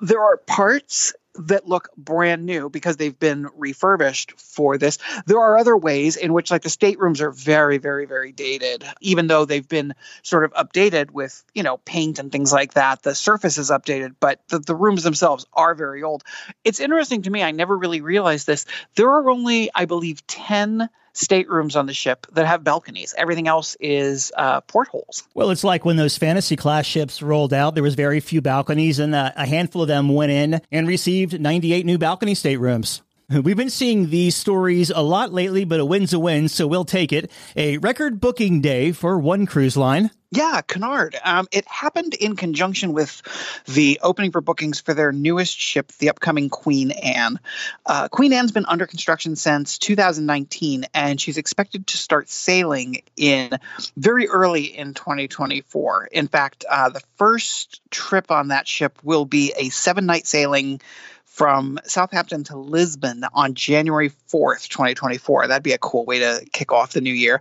there 0.00 0.20
are 0.20 0.36
parts 0.36 1.14
that 1.38 1.68
look 1.68 1.88
brand 1.96 2.44
new 2.44 2.68
because 2.68 2.96
they've 2.96 3.18
been 3.18 3.48
refurbished 3.56 4.38
for 4.40 4.78
this. 4.78 4.98
There 5.26 5.40
are 5.40 5.58
other 5.58 5.76
ways 5.76 6.16
in 6.16 6.32
which, 6.32 6.50
like, 6.50 6.62
the 6.62 6.70
staterooms 6.70 7.20
are 7.20 7.30
very, 7.30 7.78
very, 7.78 8.06
very 8.06 8.32
dated, 8.32 8.84
even 9.00 9.26
though 9.26 9.44
they've 9.44 9.68
been 9.68 9.94
sort 10.22 10.44
of 10.44 10.52
updated 10.52 11.10
with, 11.10 11.44
you 11.54 11.62
know, 11.62 11.78
paint 11.78 12.18
and 12.18 12.30
things 12.30 12.52
like 12.52 12.74
that. 12.74 13.02
The 13.02 13.14
surface 13.14 13.58
is 13.58 13.70
updated, 13.70 14.14
but 14.20 14.40
the, 14.48 14.58
the 14.58 14.74
rooms 14.74 15.02
themselves 15.02 15.46
are 15.52 15.74
very 15.74 16.02
old. 16.02 16.24
It's 16.64 16.80
interesting 16.80 17.22
to 17.22 17.30
me. 17.30 17.42
I 17.42 17.50
never 17.50 17.76
really 17.76 18.00
realized 18.00 18.46
this. 18.46 18.66
There 18.94 19.10
are 19.10 19.30
only, 19.30 19.70
I 19.74 19.84
believe, 19.84 20.26
10 20.26 20.88
staterooms 21.18 21.76
on 21.76 21.86
the 21.86 21.94
ship 21.94 22.26
that 22.32 22.46
have 22.46 22.64
balconies. 22.64 23.14
Everything 23.16 23.48
else 23.48 23.76
is 23.80 24.32
uh, 24.36 24.60
portholes. 24.62 25.24
Well, 25.34 25.50
it's 25.50 25.64
like 25.64 25.84
when 25.84 25.96
those 25.96 26.16
fantasy 26.16 26.56
class 26.56 26.86
ships 26.86 27.22
rolled 27.22 27.52
out, 27.52 27.74
there 27.74 27.82
was 27.82 27.94
very 27.94 28.20
few 28.20 28.40
balconies, 28.40 28.98
and 28.98 29.14
uh, 29.14 29.32
a 29.36 29.46
handful 29.46 29.82
of 29.82 29.88
them 29.88 30.08
went 30.08 30.32
in 30.32 30.60
and 30.70 30.86
received 30.86 31.40
98 31.40 31.84
new 31.84 31.98
balcony 31.98 32.34
staterooms. 32.34 33.02
We've 33.30 33.56
been 33.56 33.70
seeing 33.70 34.10
these 34.10 34.36
stories 34.36 34.90
a 34.90 35.02
lot 35.02 35.32
lately, 35.32 35.64
but 35.64 35.80
a 35.80 35.84
win's 35.84 36.14
a 36.14 36.18
win, 36.18 36.48
so 36.48 36.66
we'll 36.66 36.84
take 36.84 37.12
it. 37.12 37.30
A 37.56 37.78
record 37.78 38.20
booking 38.20 38.60
day 38.60 38.92
for 38.92 39.18
one 39.18 39.44
cruise 39.44 39.76
line. 39.76 40.10
Yeah, 40.30 40.60
Cunard. 40.60 41.16
Um, 41.24 41.48
it 41.50 41.66
happened 41.66 42.12
in 42.12 42.36
conjunction 42.36 42.92
with 42.92 43.22
the 43.66 43.98
opening 44.02 44.30
for 44.30 44.42
bookings 44.42 44.78
for 44.78 44.92
their 44.92 45.10
newest 45.10 45.58
ship, 45.58 45.90
the 45.98 46.10
upcoming 46.10 46.50
Queen 46.50 46.90
Anne. 46.90 47.40
Uh, 47.86 48.08
Queen 48.08 48.34
Anne's 48.34 48.52
been 48.52 48.66
under 48.66 48.86
construction 48.86 49.36
since 49.36 49.78
2019, 49.78 50.84
and 50.92 51.18
she's 51.18 51.38
expected 51.38 51.86
to 51.86 51.96
start 51.96 52.28
sailing 52.28 53.02
in 53.16 53.52
very 53.96 54.28
early 54.28 54.64
in 54.64 54.92
2024. 54.92 56.10
In 56.12 56.28
fact, 56.28 56.66
uh, 56.68 56.90
the 56.90 57.02
first 57.16 57.80
trip 57.90 58.30
on 58.30 58.48
that 58.48 58.68
ship 58.68 58.98
will 59.02 59.24
be 59.24 59.54
a 59.56 59.70
seven 59.70 60.04
night 60.04 60.26
sailing 60.26 60.82
from 61.38 61.78
Southampton 61.84 62.42
to 62.42 62.56
Lisbon 62.56 63.22
on 63.32 63.54
January 63.54 64.10
4th, 64.10 64.66
2024. 64.66 65.46
That'd 65.46 65.62
be 65.62 65.72
a 65.72 65.78
cool 65.78 66.04
way 66.04 66.18
to 66.18 66.44
kick 66.52 66.72
off 66.72 66.94
the 66.94 67.00
new 67.00 67.14
year. 67.14 67.40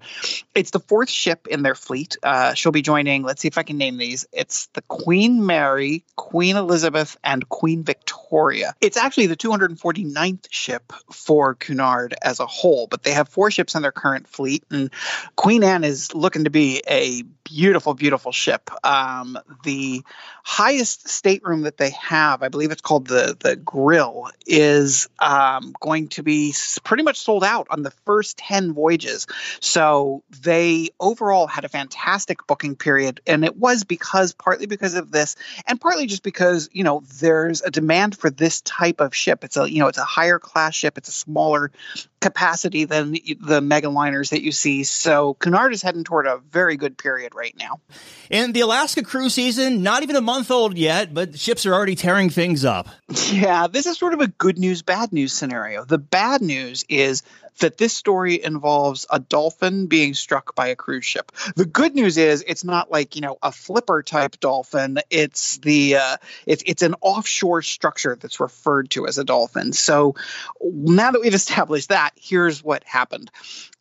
It's 0.54 0.70
the 0.70 0.80
fourth 0.80 1.10
ship 1.10 1.48
in 1.48 1.63
their 1.63 1.74
fleet. 1.74 2.16
Uh, 2.22 2.54
she'll 2.54 2.72
be 2.72 2.84
joining, 2.84 3.24
let's 3.24 3.42
see 3.42 3.48
if 3.48 3.58
I 3.58 3.63
can 3.63 3.80
name 3.80 3.98
these. 3.98 4.27
It's 4.32 4.68
the 4.74 4.84
Queen 4.84 5.48
Mary, 5.48 6.06
Queen 6.16 6.58
Elizabeth, 6.58 7.18
and 7.24 7.50
Queen 7.50 7.84
Victoria. 7.84 8.75
It's 8.82 8.98
actually 8.98 9.27
the 9.27 9.36
249th 9.36 10.46
ship 10.51 10.94
for 11.12 11.56
Cunard 11.56 12.13
as 12.22 12.39
a 12.39 12.46
whole, 12.46 12.86
but 12.86 13.01
they 13.01 13.13
have 13.13 13.27
four 13.27 13.50
ships 13.50 13.74
in 13.74 13.82
their 13.82 13.92
current 13.92 14.27
fleet, 14.27 14.63
and 14.70 14.92
Queen 15.38 15.63
Anne 15.63 15.84
is 15.84 16.13
looking 16.13 16.44
to 16.44 16.51
be 16.51 16.84
a 16.88 17.24
beautiful, 17.48 17.94
beautiful 17.94 18.32
ship. 18.32 18.70
Um, 18.86 19.38
the 19.63 20.04
highest 20.44 21.08
stateroom 21.08 21.62
that 21.62 21.77
they 21.77 21.92
have, 21.92 22.44
I 22.44 22.50
believe 22.50 22.72
it's 22.72 22.82
called 22.82 23.08
the 23.08 23.38
the 23.39 23.56
Grill, 23.56 24.30
is 24.46 25.08
um, 25.20 25.74
going 25.80 26.10
to 26.10 26.24
be 26.24 26.54
pretty 26.84 27.04
much 27.04 27.18
sold 27.20 27.44
out 27.44 27.68
on 27.70 27.84
the 27.84 27.92
first 27.92 28.38
ten 28.38 28.74
voyages. 28.74 29.27
So 29.62 30.24
they 30.42 30.89
overall 31.00 31.48
had 31.48 31.63
a 31.63 31.70
fantastic 31.70 32.46
booking 32.48 32.75
period, 32.75 33.22
and 33.25 33.46
it 33.46 33.56
was 33.56 33.84
because 33.84 34.34
partly 34.34 34.66
because 34.66 34.96
of 34.96 35.12
this, 35.12 35.36
and 35.66 35.80
partly 35.80 36.06
just 36.06 36.24
because 36.24 36.70
you 36.74 36.84
know 36.84 37.04
there's 37.20 37.62
a 37.62 37.72
demand 37.72 38.18
for 38.18 38.30
this 38.30 38.62
type 38.62 39.00
of 39.00 39.16
ship. 39.16 39.44
It's 39.44 39.56
a 39.56 39.72
you 39.72 39.80
know 39.80 39.88
it's 39.88 39.98
a 39.98 40.04
higher 40.04 40.39
class 40.39 40.75
ship. 40.75 40.98
It's 40.98 41.10
a 41.10 41.13
smaller 41.13 41.72
capacity 42.19 42.86
than 42.86 43.15
the 43.39 43.62
mega 43.62 43.89
liners 43.89 44.31
that 44.31 44.41
you 44.41 44.51
see. 44.51 44.83
So 44.83 45.36
Cunard 45.36 45.74
is 45.74 45.81
heading 45.81 46.03
toward 46.03 46.25
a 46.25 46.38
very 46.38 46.75
good 46.75 46.97
period 46.97 47.36
right 47.36 47.55
now. 47.57 47.79
And 48.31 48.53
the 48.53 48.62
Alaska 48.62 49.03
cruise 49.03 49.33
season, 49.33 49.83
not 49.83 50.03
even 50.03 50.15
a 50.15 50.21
month 50.21 50.50
old 50.50 50.77
yet, 50.77 51.13
but 51.13 51.38
ships 51.38 51.65
are 51.65 51.74
already 51.74 51.95
tearing 51.95 52.29
things 52.29 52.65
up. 52.65 52.89
Yeah, 53.27 53.67
this 53.67 53.86
is 53.86 53.97
sort 53.97 54.13
of 54.13 54.21
a 54.21 54.27
good 54.27 54.57
news, 54.57 54.81
bad 54.81 55.12
news 55.12 55.33
scenario. 55.33 55.83
The 55.83 55.97
bad 55.97 56.41
news 56.41 56.86
is 56.88 57.24
that 57.59 57.77
this 57.77 57.93
story 57.93 58.43
involves 58.43 59.05
a 59.09 59.19
dolphin 59.19 59.87
being 59.87 60.13
struck 60.13 60.55
by 60.55 60.67
a 60.67 60.75
cruise 60.75 61.05
ship. 61.05 61.31
The 61.55 61.65
good 61.65 61.95
news 61.95 62.17
is 62.17 62.43
it's 62.47 62.63
not 62.63 62.91
like 62.91 63.15
you 63.15 63.21
know 63.21 63.37
a 63.41 63.51
flipper 63.51 64.03
type 64.03 64.39
dolphin. 64.39 64.99
It's 65.09 65.57
the 65.59 65.97
uh, 65.97 66.17
it's 66.45 66.63
it's 66.65 66.81
an 66.81 66.95
offshore 67.01 67.61
structure 67.61 68.17
that's 68.19 68.39
referred 68.39 68.89
to 68.91 69.07
as 69.07 69.17
a 69.17 69.23
dolphin. 69.23 69.73
So 69.73 70.15
now 70.61 71.11
that 71.11 71.21
we've 71.21 71.33
established 71.47 71.89
that, 71.89 72.11
here's 72.15 72.63
what 72.63 72.83
happened 72.83 73.31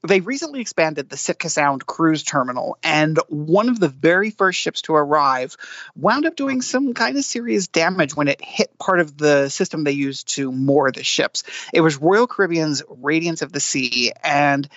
they 0.06 0.20
recently 0.20 0.60
expanded 0.60 1.08
the 1.08 1.16
Sitka 1.16 1.48
Sound 1.48 1.86
cruise 1.86 2.22
terminal, 2.22 2.78
and 2.82 3.18
one 3.28 3.68
of 3.68 3.80
the 3.80 3.88
very 3.88 4.30
first 4.30 4.58
ships 4.58 4.82
to 4.82 4.94
arrive 4.94 5.56
wound 5.96 6.26
up 6.26 6.36
doing 6.36 6.62
some 6.62 6.94
kind 6.94 7.16
of 7.16 7.24
serious 7.24 7.68
damage 7.68 8.14
when 8.14 8.28
it 8.28 8.42
hit 8.42 8.78
part 8.78 9.00
of 9.00 9.16
the 9.16 9.48
system 9.48 9.84
they 9.84 9.92
used 9.92 10.28
to 10.28 10.52
moor 10.52 10.90
the 10.90 11.04
ships. 11.04 11.42
It 11.72 11.80
was 11.80 11.96
Royal 11.96 12.26
Caribbean's 12.26 12.82
Radiance 12.88 13.42
of 13.42 13.52
the 13.52 13.60
Sea, 13.60 14.12
and 14.22 14.68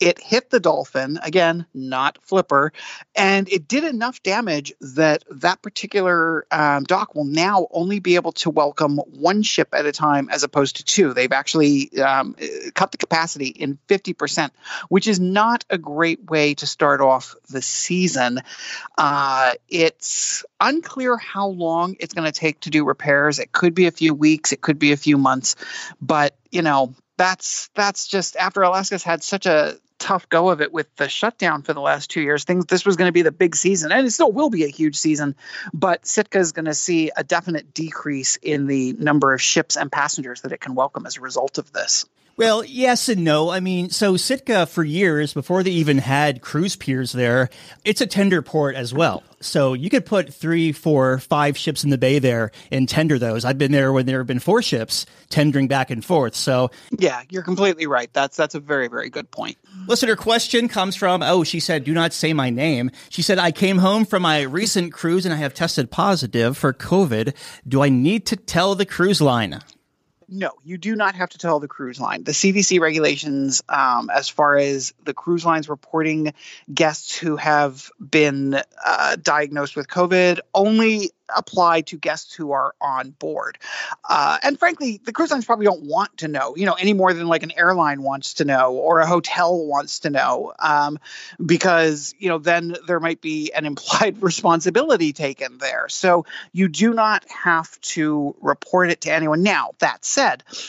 it 0.00 0.20
hit 0.20 0.50
the 0.50 0.60
dolphin 0.60 1.18
again 1.22 1.66
not 1.74 2.18
flipper 2.22 2.72
and 3.14 3.48
it 3.48 3.68
did 3.68 3.84
enough 3.84 4.22
damage 4.22 4.72
that 4.80 5.24
that 5.30 5.62
particular 5.62 6.46
um, 6.50 6.84
dock 6.84 7.14
will 7.14 7.24
now 7.24 7.66
only 7.70 8.00
be 8.00 8.14
able 8.16 8.32
to 8.32 8.50
welcome 8.50 8.98
one 8.98 9.42
ship 9.42 9.68
at 9.72 9.86
a 9.86 9.92
time 9.92 10.28
as 10.30 10.42
opposed 10.42 10.76
to 10.76 10.84
two. 10.84 11.12
They've 11.12 11.32
actually 11.32 11.98
um, 11.98 12.34
cut 12.74 12.92
the 12.92 12.98
capacity 12.98 13.48
in 13.48 13.78
50% 13.88 14.50
which 14.88 15.06
is 15.06 15.20
not 15.20 15.64
a 15.70 15.78
great 15.78 16.30
way 16.30 16.54
to 16.54 16.66
start 16.66 17.00
off 17.00 17.34
the 17.48 17.62
season. 17.62 18.40
Uh, 18.96 19.52
it's 19.68 20.44
unclear 20.60 21.16
how 21.16 21.48
long 21.48 21.96
it's 22.00 22.14
going 22.14 22.30
to 22.30 22.38
take 22.38 22.60
to 22.60 22.70
do 22.70 22.84
repairs. 22.84 23.38
It 23.38 23.52
could 23.52 23.74
be 23.74 23.86
a 23.86 23.90
few 23.90 24.14
weeks. 24.14 24.52
It 24.52 24.60
could 24.60 24.78
be 24.78 24.92
a 24.92 24.96
few 24.96 25.18
months. 25.18 25.56
But 26.00 26.36
you 26.50 26.62
know 26.62 26.94
that's 27.16 27.68
that's 27.74 28.08
just 28.08 28.36
after 28.36 28.62
Alaska's 28.62 29.02
had 29.02 29.22
such 29.22 29.46
a 29.46 29.76
tough 30.00 30.28
go 30.28 30.48
of 30.48 30.60
it 30.60 30.72
with 30.72 30.94
the 30.96 31.08
shutdown 31.08 31.62
for 31.62 31.72
the 31.72 31.80
last 31.80 32.10
two 32.10 32.20
years. 32.20 32.42
Things 32.42 32.66
this 32.66 32.84
was 32.84 32.96
going 32.96 33.08
to 33.08 33.12
be 33.12 33.22
the 33.22 33.30
big 33.30 33.54
season, 33.54 33.92
and 33.92 34.04
it 34.04 34.10
still 34.10 34.32
will 34.32 34.50
be 34.50 34.64
a 34.64 34.68
huge 34.68 34.96
season. 34.96 35.36
But 35.72 36.04
Sitka 36.04 36.38
is 36.38 36.50
going 36.50 36.64
to 36.64 36.74
see 36.74 37.12
a 37.16 37.22
definite 37.22 37.72
decrease 37.72 38.36
in 38.36 38.66
the 38.66 38.94
number 38.94 39.32
of 39.32 39.40
ships 39.40 39.76
and 39.76 39.92
passengers 39.92 40.40
that 40.40 40.50
it 40.50 40.60
can 40.60 40.74
welcome 40.74 41.06
as 41.06 41.16
a 41.16 41.20
result 41.20 41.58
of 41.58 41.72
this. 41.72 42.06
Well, 42.36 42.64
yes 42.64 43.08
and 43.08 43.22
no. 43.22 43.50
I 43.50 43.60
mean, 43.60 43.90
so 43.90 44.16
Sitka 44.16 44.66
for 44.66 44.82
years 44.82 45.34
before 45.34 45.62
they 45.62 45.72
even 45.72 45.98
had 45.98 46.40
cruise 46.40 46.76
piers 46.76 47.12
there, 47.12 47.50
it's 47.84 48.00
a 48.00 48.06
tender 48.06 48.40
port 48.40 48.76
as 48.76 48.94
well. 48.94 49.22
So 49.42 49.72
you 49.72 49.88
could 49.88 50.04
put 50.04 50.32
three, 50.32 50.72
four, 50.72 51.18
five 51.18 51.56
ships 51.56 51.82
in 51.84 51.90
the 51.90 51.98
bay 51.98 52.18
there 52.18 52.50
and 52.70 52.88
tender 52.88 53.18
those. 53.18 53.44
I've 53.44 53.58
been 53.58 53.72
there 53.72 53.92
when 53.92 54.06
there 54.06 54.18
have 54.18 54.26
been 54.26 54.38
four 54.38 54.62
ships 54.62 55.06
tendering 55.30 55.66
back 55.68 55.90
and 55.90 56.04
forth. 56.04 56.34
So 56.34 56.70
yeah, 56.98 57.22
you're 57.30 57.42
completely 57.42 57.86
right. 57.86 58.12
That's 58.12 58.36
that's 58.36 58.54
a 58.54 58.60
very 58.60 58.88
very 58.88 59.08
good 59.08 59.30
point. 59.30 59.56
Listener 59.86 60.16
question 60.16 60.68
comes 60.68 60.94
from 60.96 61.22
oh, 61.22 61.44
she 61.44 61.60
said, 61.60 61.84
"Do 61.84 61.92
not 61.94 62.12
say 62.12 62.32
my 62.32 62.50
name." 62.50 62.90
She 63.08 63.22
said, 63.22 63.38
"I 63.38 63.50
came 63.50 63.78
home 63.78 64.04
from 64.04 64.22
my 64.22 64.42
recent 64.42 64.92
cruise 64.92 65.24
and 65.24 65.34
I 65.34 65.38
have 65.38 65.54
tested 65.54 65.90
positive 65.90 66.56
for 66.56 66.72
COVID. 66.72 67.34
Do 67.66 67.82
I 67.82 67.88
need 67.88 68.26
to 68.26 68.36
tell 68.36 68.74
the 68.74 68.86
cruise 68.86 69.20
line?" 69.20 69.60
No, 70.30 70.52
you 70.64 70.78
do 70.78 70.94
not 70.94 71.16
have 71.16 71.30
to 71.30 71.38
tell 71.38 71.58
the 71.58 71.68
cruise 71.68 72.00
line. 72.00 72.22
The 72.22 72.32
CDC 72.32 72.80
regulations, 72.80 73.62
um, 73.68 74.10
as 74.10 74.28
far 74.28 74.56
as 74.56 74.94
the 75.04 75.12
cruise 75.12 75.44
lines 75.44 75.68
reporting 75.68 76.32
guests 76.72 77.18
who 77.18 77.36
have 77.36 77.90
been 77.98 78.60
uh, 78.84 79.16
diagnosed 79.16 79.76
with 79.76 79.88
COVID, 79.88 80.38
only 80.54 81.10
apply 81.36 81.82
to 81.82 81.96
guests 81.96 82.34
who 82.34 82.52
are 82.52 82.74
on 82.80 83.10
board. 83.10 83.58
Uh, 84.08 84.38
and 84.42 84.58
frankly, 84.58 85.00
the 85.04 85.12
cruise 85.12 85.30
lines 85.30 85.44
probably 85.44 85.64
don't 85.66 85.84
want 85.84 86.18
to 86.18 86.28
know, 86.28 86.56
you 86.56 86.66
know, 86.66 86.74
any 86.74 86.92
more 86.92 87.12
than 87.12 87.26
like 87.28 87.42
an 87.42 87.52
airline 87.56 88.02
wants 88.02 88.34
to 88.34 88.44
know 88.44 88.72
or 88.72 89.00
a 89.00 89.06
hotel 89.06 89.66
wants 89.66 90.00
to 90.00 90.10
know, 90.10 90.52
um, 90.58 90.98
because 91.44 92.14
you 92.18 92.28
know 92.28 92.38
then 92.38 92.76
there 92.86 93.00
might 93.00 93.20
be 93.20 93.52
an 93.52 93.66
implied 93.66 94.22
responsibility 94.22 95.12
taken 95.12 95.58
there. 95.58 95.88
So 95.88 96.26
you 96.52 96.68
do 96.68 96.94
not 96.94 97.24
have 97.28 97.80
to 97.80 98.34
report 98.40 98.90
it 98.90 99.02
to 99.02 99.12
anyone. 99.12 99.42
Now 99.42 99.70
that 99.78 100.04
said, 100.04 100.19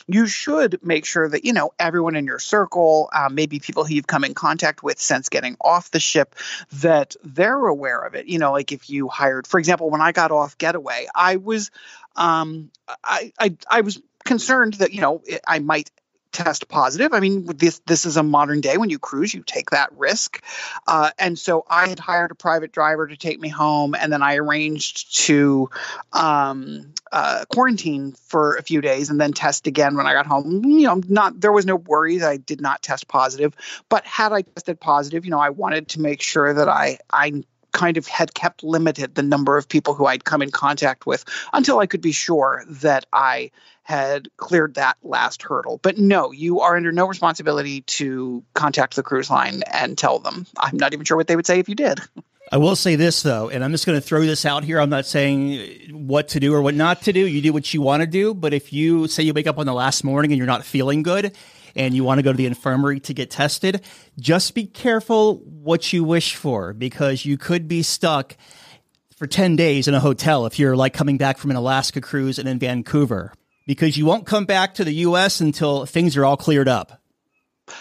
you 0.08 0.28
should 0.28 0.80
make 0.84 1.06
sure 1.06 1.28
that 1.28 1.46
you 1.46 1.54
know 1.54 1.72
everyone 1.80 2.16
in 2.16 2.26
your 2.26 2.40
circle, 2.40 3.10
uh, 3.14 3.30
maybe 3.32 3.60
people 3.60 3.86
who 3.86 3.94
you've 3.94 4.08
come 4.08 4.24
in 4.24 4.34
contact 4.34 4.84
with 4.84 5.00
since 5.00 5.30
getting 5.30 5.58
off 5.62 5.92
the 5.92 6.00
ship, 6.00 6.36
that 6.74 7.16
they're 7.24 7.68
aware 7.68 8.00
of 8.00 8.16
it. 8.16 8.28
You 8.28 8.40
know, 8.40 8.52
like 8.52 8.72
if 8.72 8.90
you 8.90 9.08
hired, 9.08 9.48
for 9.48 9.60
example, 9.60 9.90
when 9.90 10.02
I 10.02 10.12
got 10.12 10.32
off 10.32 10.58
getaway. 10.58 11.08
I 11.14 11.38
was, 11.38 11.72
um, 12.16 12.72
I, 13.04 13.32
I, 13.40 13.56
I 13.70 13.82
was 13.82 14.02
concerned 14.24 14.76
that 14.76 14.94
you 14.94 15.02
know 15.02 15.22
I 15.48 15.60
might 15.60 15.90
test 16.32 16.68
positive. 16.68 17.14
I 17.14 17.20
mean, 17.20 17.46
this 17.46 17.80
this 17.86 18.06
is 18.06 18.18
a 18.18 18.24
modern 18.24 18.62
day 18.62 18.78
when 18.78 18.90
you 18.90 19.00
cruise, 19.00 19.34
you 19.34 19.44
take 19.44 19.72
that 19.72 19.92
risk, 19.98 20.44
uh, 20.88 21.12
and 21.20 21.38
so 21.38 21.66
I 21.70 21.88
had 21.88 22.00
hired 22.00 22.32
a 22.32 22.36
private 22.36 22.72
driver 22.72 23.08
to 23.08 23.18
take 23.18 23.40
me 23.40 23.50
home, 23.50 23.96
and 23.96 24.12
then 24.12 24.22
I 24.22 24.36
arranged 24.36 25.26
to 25.26 25.70
um, 26.14 26.94
uh, 27.12 27.46
quarantine 27.50 28.14
for 28.14 28.56
a 28.56 28.64
few 28.64 28.82
days 28.82 29.10
and 29.10 29.20
then 29.20 29.34
test 29.34 29.68
again 29.68 29.96
when 29.96 30.08
I 30.08 30.14
got 30.14 30.26
home. 30.26 30.64
You 30.64 30.88
know, 30.88 31.02
not 31.08 31.40
there 31.40 31.52
was 31.52 31.66
no 31.66 31.76
worries. 31.76 32.24
I 32.24 32.38
did 32.38 32.62
not 32.62 32.82
test 32.82 33.08
positive, 33.08 33.56
but 33.90 34.06
had 34.06 34.32
I 34.32 34.42
tested 34.42 34.80
positive, 34.80 35.26
you 35.26 35.32
know, 35.32 35.40
I 35.40 35.50
wanted 35.50 35.90
to 35.90 36.02
make 36.02 36.22
sure 36.22 36.54
that 36.54 36.70
I 36.70 37.00
I 37.12 37.44
kind 37.72 37.98
of 37.98 38.08
had 38.08 38.34
kept 38.34 38.64
limited 38.64 39.16
the 39.16 39.24
number 39.24 39.58
of 39.58 39.68
people 39.68 39.94
who 39.94 40.06
I'd 40.06 40.26
come 40.26 40.42
in 40.42 40.52
contact 40.52 41.06
with 41.06 41.26
until 41.54 41.80
I 41.80 41.86
could 41.86 42.02
be 42.02 42.12
sure 42.12 42.64
that 42.68 43.06
I 43.14 43.52
had 43.84 44.30
cleared 44.38 44.76
that 44.76 44.98
last 45.04 45.42
hurdle. 45.42 45.80
But 45.82 45.98
no, 45.98 46.32
you 46.32 46.62
are 46.62 46.76
under 46.78 46.92
no 46.92 47.08
responsibility 47.08 47.82
to 47.82 48.44
contact 48.54 48.96
the 48.96 49.04
cruise 49.04 49.30
line 49.30 49.64
and 49.72 49.98
tell 49.98 50.20
them. 50.20 50.46
I'm 50.58 50.78
not 50.78 50.94
even 50.94 51.06
sure 51.06 51.18
what 51.18 51.28
they 51.28 51.36
would 51.36 51.48
say 51.48 51.60
if 51.60 51.68
you 51.68 51.76
did. 51.76 52.00
I 52.54 52.58
will 52.58 52.76
say 52.76 52.96
this 52.96 53.24
though, 53.24 53.50
and 53.50 53.64
I'm 53.64 53.72
just 53.72 53.86
going 53.86 54.00
to 54.00 54.06
throw 54.06 54.22
this 54.22 54.46
out 54.46 54.64
here. 54.64 54.80
I'm 54.80 54.90
not 54.90 55.06
saying 55.06 55.90
what 56.08 56.28
to 56.30 56.40
do 56.40 56.54
or 56.54 56.62
what 56.62 56.76
not 56.76 57.02
to 57.04 57.14
do. 57.14 57.26
You 57.26 57.42
do 57.42 57.54
what 57.54 57.74
you 57.74 57.82
want 57.82 58.02
to 58.02 58.08
do. 58.08 58.34
But 58.34 58.54
if 58.54 58.74
you 58.74 59.08
say 59.08 59.24
you 59.24 59.34
wake 59.34 59.48
up 59.48 59.58
on 59.58 59.66
the 59.66 59.74
last 59.74 60.04
morning 60.04 60.32
and 60.32 60.38
you're 60.38 60.48
not 60.48 60.66
feeling 60.66 61.02
good 61.02 61.36
and 61.76 61.94
you 61.94 62.04
want 62.04 62.20
to 62.20 62.24
go 62.24 62.32
to 62.32 62.38
the 62.38 62.46
infirmary 62.46 63.00
to 63.02 63.14
get 63.14 63.32
tested, 63.32 63.84
just 64.20 64.56
be 64.56 64.66
careful 64.66 65.38
what 65.38 65.92
you 65.94 66.04
wish 66.04 66.36
for 66.36 66.74
because 66.74 67.26
you 67.26 67.38
could 67.38 67.68
be 67.68 67.82
stuck 67.82 68.36
for 69.16 69.28
10 69.28 69.56
days 69.56 69.88
in 69.88 69.94
a 69.94 70.00
hotel 70.00 70.46
if 70.46 70.58
you're 70.58 70.76
like 70.76 70.94
coming 70.94 71.18
back 71.18 71.38
from 71.38 71.52
an 71.52 71.58
Alaska 71.58 72.02
cruise 72.02 72.40
and 72.40 72.50
in 72.50 72.60
Vancouver 72.60 73.34
because 73.68 73.98
you 73.98 74.06
won't 74.06 74.26
come 74.26 74.46
back 74.46 74.74
to 74.76 74.84
the 74.84 74.94
US 74.94 75.42
until 75.42 75.86
things 75.86 76.18
are 76.18 76.26
all 76.26 76.38
cleared 76.38 76.68
up. 76.68 77.02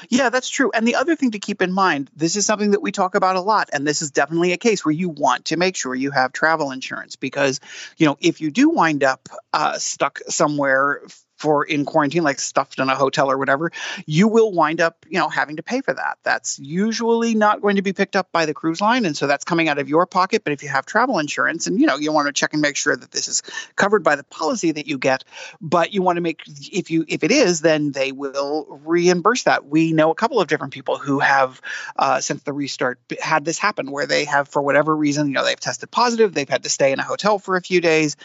Yeah, 0.09 0.31
that's 0.31 0.49
true. 0.49 0.71
And 0.73 0.87
the 0.87 0.97
other 0.97 1.17
thing 1.17 1.33
to 1.33 1.39
keep 1.39 1.63
in 1.63 1.73
mind, 1.73 2.11
this 2.15 2.37
is 2.37 2.47
something 2.47 2.73
that 2.73 2.83
we 2.83 2.93
talk 2.93 3.15
about 3.15 3.37
a 3.37 3.41
lot, 3.41 3.71
and 3.73 3.87
this 3.87 4.03
is 4.03 4.11
definitely 4.11 4.53
a 4.53 4.57
case 4.57 4.85
where 4.85 4.93
you 4.93 5.09
want 5.09 5.47
to 5.47 5.57
make 5.57 5.77
sure 5.77 5.95
you 5.95 6.11
have 6.11 6.33
travel 6.33 6.71
insurance 6.71 7.17
because, 7.17 7.61
you 7.97 8.07
know, 8.07 8.17
if 8.21 8.41
you 8.41 8.51
do 8.51 8.71
wind 8.71 9.03
up 9.03 9.29
uh, 9.53 9.79
stuck 9.79 10.21
somewhere 10.29 11.03
for 11.41 11.65
in 11.65 11.87
quarantine, 11.87 12.23
like 12.23 12.39
stuffed 12.39 12.79
in 12.79 12.89
a 12.91 12.95
hotel 12.95 13.31
or 13.31 13.39
whatever, 13.39 13.73
you 14.05 14.29
will 14.29 14.53
wind 14.53 14.79
up, 14.79 15.07
you 15.09 15.19
know, 15.19 15.31
having 15.31 15.57
to 15.57 15.63
pay 15.63 15.81
for 15.81 15.95
that. 15.95 16.19
That's 16.23 16.59
usually 16.59 17.35
not 17.35 17.63
going 17.63 17.77
to 17.77 17.83
be 17.83 17.95
picked 17.95 18.15
up 18.15 18.31
by 18.31 18.45
the 18.45 18.53
cruise 18.53 18.81
line, 18.83 19.07
and 19.07 19.17
so 19.17 19.27
that's 19.27 19.45
coming 19.45 19.69
out 19.69 19.79
of 19.79 19.89
your 19.89 20.05
pocket. 20.05 20.45
But 20.45 20.53
if 20.53 20.63
you 20.63 20.69
have 20.69 20.85
travel 20.85 21.19
insurance, 21.19 21.67
and 21.67 21.81
you 21.81 21.87
know, 21.87 21.97
you 21.97 22.13
want 22.13 22.27
to 22.27 22.33
check 22.33 22.53
and 22.53 22.61
make 22.61 22.77
sure 22.77 22.95
that 22.95 23.11
this 23.11 23.27
is 23.27 23.43
covered 23.77 24.05
by 24.05 24.17
the 24.17 24.25
policy 24.25 24.73
that 24.73 24.87
you 24.87 24.99
get, 24.99 25.25
but 25.63 25.95
you 25.95 26.03
want 26.03 26.19
to 26.19 26.21
make 26.21 26.43
if 26.71 26.91
you 26.91 27.07
if 27.09 27.25
it 27.25 27.31
is, 27.31 27.63
then 27.63 27.93
they 27.93 28.13
will 28.13 28.67
reimburse 28.85 29.45
that. 29.45 29.67
We 29.67 29.93
know 29.95 30.11
a 30.11 30.15
couple 30.15 30.41
of 30.41 30.49
different 30.49 30.75
people 30.75 30.99
who 30.99 31.21
have 31.21 31.61
uh, 31.97 32.21
since 32.21 32.43
the 32.43 32.53
restart 32.53 32.99
had 33.21 33.47
this 33.47 33.59
happen 33.59 33.91
where 33.91 34.07
they 34.07 34.27
have 34.27 34.49
for 34.49 34.61
whatever 34.61 34.95
reason, 34.95 35.29
you 35.29 35.33
know, 35.33 35.45
they've 35.45 35.59
tested 35.59 35.91
positive, 35.91 36.35
they've 36.35 36.49
had 36.49 36.65
to 36.65 36.69
stay 36.69 36.93
in 36.93 36.99
a 36.99 37.05
hotel 37.05 37.39
for 37.39 37.57
a 37.57 37.63
few 37.63 37.81
days, 37.81 38.17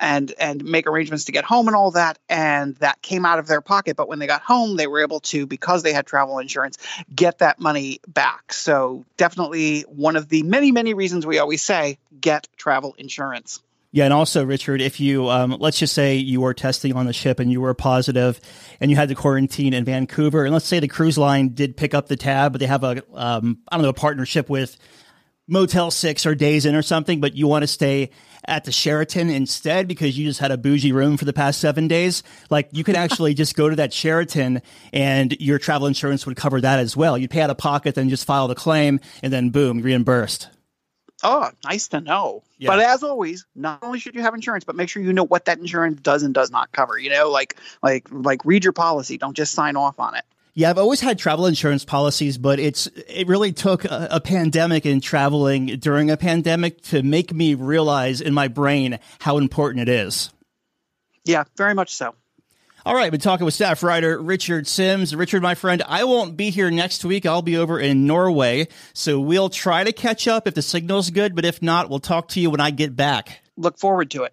and 0.00 0.32
and 0.40 0.64
make 0.64 0.88
arrangements 0.88 1.26
to 1.26 1.32
get 1.32 1.44
home 1.44 1.68
and 1.68 1.76
all 1.76 1.92
that, 1.92 2.18
and 2.28 2.63
that 2.74 3.00
came 3.02 3.24
out 3.24 3.38
of 3.38 3.46
their 3.46 3.60
pocket. 3.60 3.96
But 3.96 4.08
when 4.08 4.18
they 4.18 4.26
got 4.26 4.42
home, 4.42 4.76
they 4.76 4.86
were 4.86 5.00
able 5.00 5.20
to 5.20 5.46
because 5.46 5.82
they 5.82 5.92
had 5.92 6.06
travel 6.06 6.38
insurance 6.38 6.78
get 7.14 7.38
that 7.38 7.60
money 7.60 8.00
back. 8.08 8.52
So 8.52 9.04
definitely 9.16 9.82
one 9.82 10.16
of 10.16 10.28
the 10.28 10.42
many 10.42 10.72
many 10.72 10.94
reasons 10.94 11.26
we 11.26 11.38
always 11.38 11.62
say 11.62 11.98
get 12.20 12.48
travel 12.56 12.94
insurance. 12.98 13.60
Yeah, 13.94 14.06
and 14.06 14.12
also, 14.12 14.44
Richard, 14.44 14.80
if 14.80 14.98
you 14.98 15.30
um, 15.30 15.56
let's 15.60 15.78
just 15.78 15.94
say 15.94 16.16
you 16.16 16.40
were 16.40 16.52
testing 16.52 16.96
on 16.96 17.06
the 17.06 17.12
ship 17.12 17.38
and 17.38 17.52
you 17.52 17.60
were 17.60 17.74
positive, 17.74 18.40
and 18.80 18.90
you 18.90 18.96
had 18.96 19.08
to 19.08 19.14
quarantine 19.14 19.72
in 19.72 19.84
Vancouver, 19.84 20.44
and 20.44 20.52
let's 20.52 20.66
say 20.66 20.80
the 20.80 20.88
cruise 20.88 21.16
line 21.16 21.50
did 21.50 21.76
pick 21.76 21.94
up 21.94 22.08
the 22.08 22.16
tab, 22.16 22.50
but 22.50 22.58
they 22.58 22.66
have 22.66 22.82
a 22.82 23.04
um, 23.14 23.58
I 23.68 23.76
don't 23.76 23.84
know 23.84 23.90
a 23.90 23.92
partnership 23.92 24.50
with 24.50 24.76
Motel 25.46 25.90
Six 25.90 26.24
or 26.26 26.34
Days 26.34 26.64
Inn 26.64 26.74
or 26.74 26.82
something, 26.82 27.20
but 27.20 27.34
you 27.34 27.46
want 27.46 27.62
to 27.62 27.66
stay 27.66 28.10
at 28.46 28.64
the 28.64 28.72
Sheraton 28.72 29.30
instead 29.30 29.88
because 29.88 30.18
you 30.18 30.26
just 30.26 30.40
had 30.40 30.50
a 30.50 30.58
bougie 30.58 30.92
room 30.92 31.16
for 31.16 31.24
the 31.24 31.32
past 31.32 31.60
seven 31.60 31.88
days. 31.88 32.22
Like 32.50 32.68
you 32.72 32.84
could 32.84 32.96
actually 32.96 33.34
just 33.34 33.56
go 33.56 33.68
to 33.68 33.76
that 33.76 33.92
Sheraton 33.92 34.62
and 34.92 35.36
your 35.40 35.58
travel 35.58 35.86
insurance 35.86 36.26
would 36.26 36.36
cover 36.36 36.60
that 36.60 36.78
as 36.78 36.96
well. 36.96 37.18
You'd 37.18 37.30
pay 37.30 37.40
out 37.40 37.50
of 37.50 37.58
pocket, 37.58 37.94
then 37.94 38.08
just 38.08 38.24
file 38.24 38.48
the 38.48 38.54
claim, 38.54 39.00
and 39.22 39.32
then 39.32 39.50
boom, 39.50 39.80
reimbursed. 39.80 40.48
Oh, 41.22 41.50
nice 41.64 41.88
to 41.88 42.00
know. 42.00 42.42
Yeah. 42.58 42.70
But 42.70 42.80
as 42.80 43.02
always, 43.02 43.46
not 43.54 43.82
only 43.82 43.98
should 43.98 44.14
you 44.14 44.20
have 44.20 44.34
insurance, 44.34 44.64
but 44.64 44.76
make 44.76 44.90
sure 44.90 45.02
you 45.02 45.12
know 45.12 45.24
what 45.24 45.46
that 45.46 45.58
insurance 45.58 46.00
does 46.00 46.22
and 46.22 46.34
does 46.34 46.50
not 46.50 46.70
cover. 46.72 46.98
You 46.98 47.10
know, 47.10 47.30
like 47.30 47.56
like 47.82 48.08
like 48.10 48.44
read 48.44 48.64
your 48.64 48.72
policy. 48.72 49.16
Don't 49.16 49.36
just 49.36 49.52
sign 49.52 49.76
off 49.76 49.98
on 49.98 50.16
it. 50.16 50.24
Yeah, 50.56 50.70
I've 50.70 50.78
always 50.78 51.00
had 51.00 51.18
travel 51.18 51.46
insurance 51.46 51.84
policies, 51.84 52.38
but 52.38 52.60
it's 52.60 52.86
it 53.08 53.26
really 53.26 53.52
took 53.52 53.84
a, 53.84 54.08
a, 54.12 54.20
pandemic 54.20 54.84
and 54.84 55.02
traveling 55.02 55.66
during 55.80 56.12
a 56.12 56.16
pandemic 56.16 56.80
to 56.82 57.02
make 57.02 57.34
me 57.34 57.54
realize 57.54 58.20
in 58.20 58.32
my 58.32 58.46
brain 58.46 59.00
how 59.18 59.38
important 59.38 59.88
it 59.88 59.92
is. 59.92 60.30
Yeah, 61.24 61.42
very 61.56 61.74
much 61.74 61.92
so. 61.94 62.14
All 62.86 62.94
right, 62.94 63.10
been 63.10 63.18
talking 63.18 63.44
with 63.46 63.54
staff 63.54 63.82
writer 63.82 64.20
Richard 64.20 64.68
Sims. 64.68 65.16
Richard, 65.16 65.42
my 65.42 65.56
friend, 65.56 65.82
I 65.88 66.04
won't 66.04 66.36
be 66.36 66.50
here 66.50 66.70
next 66.70 67.04
week. 67.04 67.26
I'll 67.26 67.42
be 67.42 67.56
over 67.56 67.80
in 67.80 68.06
Norway, 68.06 68.68
so 68.92 69.18
we'll 69.18 69.48
try 69.48 69.82
to 69.82 69.92
catch 69.92 70.28
up 70.28 70.46
if 70.46 70.54
the 70.54 70.62
signal's 70.62 71.10
good. 71.10 71.34
But 71.34 71.44
if 71.44 71.62
not, 71.62 71.90
we'll 71.90 71.98
talk 71.98 72.28
to 72.28 72.40
you 72.40 72.50
when 72.50 72.60
I 72.60 72.70
get 72.70 72.94
back. 72.94 73.40
Look 73.56 73.78
forward 73.78 74.10
to 74.12 74.22
it. 74.24 74.32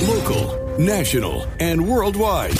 Local, 0.00 0.78
national, 0.78 1.46
and 1.60 1.86
worldwide. 1.86 2.58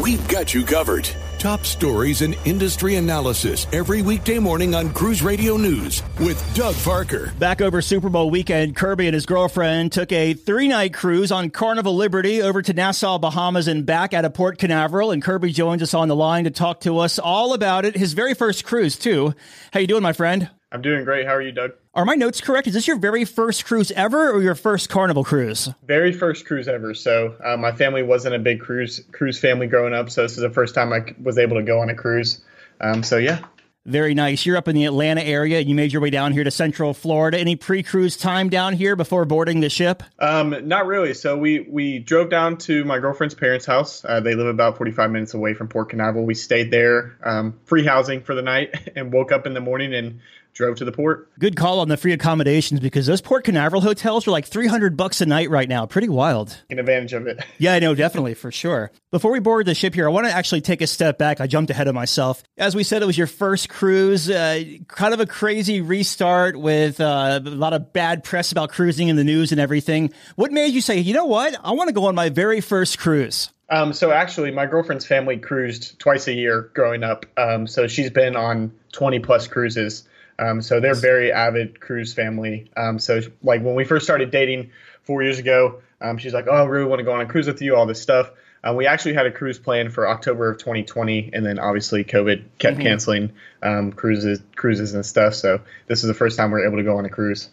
We've 0.00 0.26
got 0.28 0.54
you 0.54 0.64
covered. 0.64 1.08
Top 1.38 1.66
stories 1.66 2.22
and 2.22 2.36
industry 2.44 2.96
analysis 2.96 3.66
every 3.72 4.00
weekday 4.00 4.38
morning 4.38 4.74
on 4.74 4.92
Cruise 4.92 5.22
Radio 5.22 5.56
News 5.56 6.02
with 6.20 6.42
Doug 6.54 6.74
Parker. 6.76 7.32
Back 7.38 7.60
over 7.60 7.82
Super 7.82 8.08
Bowl 8.08 8.30
weekend, 8.30 8.74
Kirby 8.74 9.06
and 9.06 9.14
his 9.14 9.26
girlfriend 9.26 9.92
took 9.92 10.12
a 10.12 10.34
three 10.34 10.68
night 10.68 10.94
cruise 10.94 11.30
on 11.30 11.50
Carnival 11.50 11.94
Liberty 11.94 12.42
over 12.42 12.62
to 12.62 12.72
Nassau, 12.72 13.18
Bahamas, 13.18 13.68
and 13.68 13.84
back 13.84 14.14
out 14.14 14.24
of 14.24 14.32
Port 14.32 14.58
Canaveral. 14.58 15.10
And 15.10 15.22
Kirby 15.22 15.52
joins 15.52 15.82
us 15.82 15.94
on 15.94 16.08
the 16.08 16.16
line 16.16 16.44
to 16.44 16.50
talk 16.50 16.80
to 16.80 16.98
us 16.98 17.18
all 17.18 17.54
about 17.54 17.84
it. 17.84 17.96
His 17.96 18.14
very 18.14 18.34
first 18.34 18.64
cruise, 18.64 18.96
too. 18.96 19.34
How 19.72 19.80
you 19.80 19.86
doing, 19.86 20.02
my 20.02 20.12
friend? 20.12 20.48
I'm 20.72 20.82
doing 20.82 21.04
great. 21.04 21.26
How 21.26 21.34
are 21.34 21.42
you, 21.42 21.52
Doug? 21.52 21.72
Are 21.98 22.04
my 22.04 22.14
notes 22.14 22.40
correct? 22.40 22.68
Is 22.68 22.74
this 22.74 22.86
your 22.86 22.96
very 22.96 23.24
first 23.24 23.64
cruise 23.64 23.90
ever, 23.90 24.30
or 24.30 24.40
your 24.40 24.54
first 24.54 24.88
Carnival 24.88 25.24
cruise? 25.24 25.68
Very 25.82 26.12
first 26.12 26.46
cruise 26.46 26.68
ever. 26.68 26.94
So 26.94 27.34
uh, 27.44 27.56
my 27.56 27.72
family 27.72 28.04
wasn't 28.04 28.36
a 28.36 28.38
big 28.38 28.60
cruise 28.60 29.00
cruise 29.10 29.40
family 29.40 29.66
growing 29.66 29.92
up, 29.92 30.08
so 30.08 30.22
this 30.22 30.36
is 30.36 30.38
the 30.38 30.48
first 30.48 30.76
time 30.76 30.92
I 30.92 31.00
was 31.20 31.38
able 31.38 31.56
to 31.56 31.64
go 31.64 31.80
on 31.80 31.90
a 31.90 31.96
cruise. 31.96 32.40
Um, 32.80 33.02
so 33.02 33.16
yeah. 33.16 33.40
Very 33.84 34.14
nice. 34.14 34.46
You're 34.46 34.56
up 34.56 34.68
in 34.68 34.76
the 34.76 34.84
Atlanta 34.84 35.22
area. 35.22 35.58
You 35.58 35.74
made 35.74 35.92
your 35.92 36.00
way 36.00 36.10
down 36.10 36.32
here 36.32 36.44
to 36.44 36.50
Central 36.52 36.94
Florida. 36.94 37.38
Any 37.38 37.56
pre-cruise 37.56 38.16
time 38.16 38.48
down 38.48 38.74
here 38.74 38.94
before 38.94 39.24
boarding 39.24 39.60
the 39.60 39.70
ship? 39.70 40.04
Um, 40.20 40.68
not 40.68 40.86
really. 40.86 41.14
So 41.14 41.36
we 41.36 41.66
we 41.68 41.98
drove 41.98 42.30
down 42.30 42.58
to 42.58 42.84
my 42.84 43.00
girlfriend's 43.00 43.34
parents' 43.34 43.66
house. 43.66 44.04
Uh, 44.04 44.20
they 44.20 44.36
live 44.36 44.46
about 44.46 44.76
45 44.76 45.10
minutes 45.10 45.34
away 45.34 45.54
from 45.54 45.66
Port 45.66 45.88
Canaveral. 45.88 46.24
We 46.24 46.34
stayed 46.34 46.70
there, 46.70 47.18
um, 47.24 47.58
free 47.64 47.84
housing 47.84 48.22
for 48.22 48.36
the 48.36 48.42
night, 48.42 48.92
and 48.94 49.12
woke 49.12 49.32
up 49.32 49.48
in 49.48 49.54
the 49.54 49.60
morning 49.60 49.92
and 49.94 50.20
drove 50.58 50.76
to 50.76 50.84
the 50.84 50.92
port. 50.92 51.30
Good 51.38 51.56
call 51.56 51.78
on 51.78 51.88
the 51.88 51.96
free 51.96 52.12
accommodations 52.12 52.80
because 52.80 53.06
those 53.06 53.20
Port 53.20 53.44
Canaveral 53.44 53.80
hotels 53.80 54.26
are 54.26 54.32
like 54.32 54.44
300 54.44 54.96
bucks 54.96 55.20
a 55.20 55.26
night 55.26 55.50
right 55.50 55.68
now. 55.68 55.86
Pretty 55.86 56.08
wild. 56.08 56.48
Taking 56.68 56.80
advantage 56.80 57.12
of 57.14 57.26
it. 57.26 57.38
Yeah, 57.60 57.74
I 57.74 57.80
know, 57.80 57.94
definitely, 57.94 58.34
for 58.34 58.52
sure. 58.52 58.92
Before 59.10 59.32
we 59.32 59.40
board 59.40 59.66
the 59.66 59.74
ship 59.74 59.92
here, 59.92 60.06
I 60.06 60.12
want 60.12 60.26
to 60.26 60.32
actually 60.32 60.60
take 60.60 60.80
a 60.80 60.86
step 60.86 61.18
back. 61.18 61.40
I 61.40 61.48
jumped 61.48 61.70
ahead 61.70 61.88
of 61.88 61.94
myself. 61.94 62.42
As 62.56 62.76
we 62.76 62.84
said, 62.84 63.02
it 63.02 63.06
was 63.06 63.18
your 63.18 63.26
first 63.26 63.68
cruise, 63.68 64.30
uh, 64.30 64.62
kind 64.86 65.12
of 65.12 65.18
a 65.18 65.26
crazy 65.26 65.80
restart 65.80 66.56
with 66.56 67.00
uh, 67.00 67.40
a 67.44 67.50
lot 67.50 67.72
of 67.72 67.92
bad 67.92 68.22
press 68.22 68.52
about 68.52 68.70
cruising 68.70 69.08
in 69.08 69.16
the 69.16 69.24
news 69.24 69.50
and 69.50 69.60
everything. 69.60 70.12
What 70.36 70.52
made 70.52 70.72
you 70.72 70.80
say, 70.80 70.98
you 70.98 71.14
know 71.14 71.24
what? 71.24 71.56
I 71.64 71.72
want 71.72 71.88
to 71.88 71.94
go 71.94 72.06
on 72.06 72.14
my 72.14 72.28
very 72.28 72.60
first 72.60 72.98
cruise? 72.98 73.50
Um, 73.70 73.92
so 73.92 74.12
actually, 74.12 74.52
my 74.52 74.66
girlfriend's 74.66 75.06
family 75.06 75.36
cruised 75.36 75.98
twice 75.98 76.28
a 76.28 76.32
year 76.32 76.70
growing 76.74 77.02
up. 77.02 77.26
Um, 77.36 77.66
so 77.66 77.88
she's 77.88 78.10
been 78.10 78.36
on 78.36 78.72
20 78.92 79.18
plus 79.18 79.48
cruises. 79.48 80.04
Um, 80.38 80.62
so 80.62 80.80
they're 80.80 80.94
very 80.94 81.32
avid 81.32 81.80
cruise 81.80 82.14
family. 82.14 82.70
Um, 82.76 82.98
so 82.98 83.20
like 83.42 83.62
when 83.62 83.74
we 83.74 83.84
first 83.84 84.04
started 84.04 84.30
dating 84.30 84.70
four 85.02 85.22
years 85.22 85.38
ago, 85.38 85.80
um, 86.00 86.18
she's 86.18 86.32
like, 86.32 86.46
"Oh, 86.48 86.54
I 86.54 86.64
really 86.64 86.86
want 86.86 87.00
to 87.00 87.04
go 87.04 87.12
on 87.12 87.20
a 87.20 87.26
cruise 87.26 87.46
with 87.46 87.60
you." 87.60 87.74
All 87.74 87.86
this 87.86 88.00
stuff. 88.00 88.30
Uh, 88.62 88.74
we 88.74 88.86
actually 88.86 89.14
had 89.14 89.26
a 89.26 89.30
cruise 89.30 89.58
plan 89.58 89.88
for 89.88 90.08
October 90.08 90.50
of 90.50 90.58
2020, 90.58 91.30
and 91.32 91.46
then 91.46 91.58
obviously 91.58 92.04
COVID 92.04 92.44
kept 92.58 92.76
mm-hmm. 92.76 92.86
canceling 92.86 93.32
um, 93.62 93.92
cruises, 93.92 94.42
cruises 94.56 94.94
and 94.94 95.06
stuff. 95.06 95.34
So 95.34 95.60
this 95.86 96.02
is 96.02 96.08
the 96.08 96.14
first 96.14 96.36
time 96.36 96.50
we 96.50 96.60
are 96.60 96.66
able 96.66 96.78
to 96.78 96.82
go 96.82 96.98
on 96.98 97.04
a 97.04 97.08
cruise. 97.08 97.48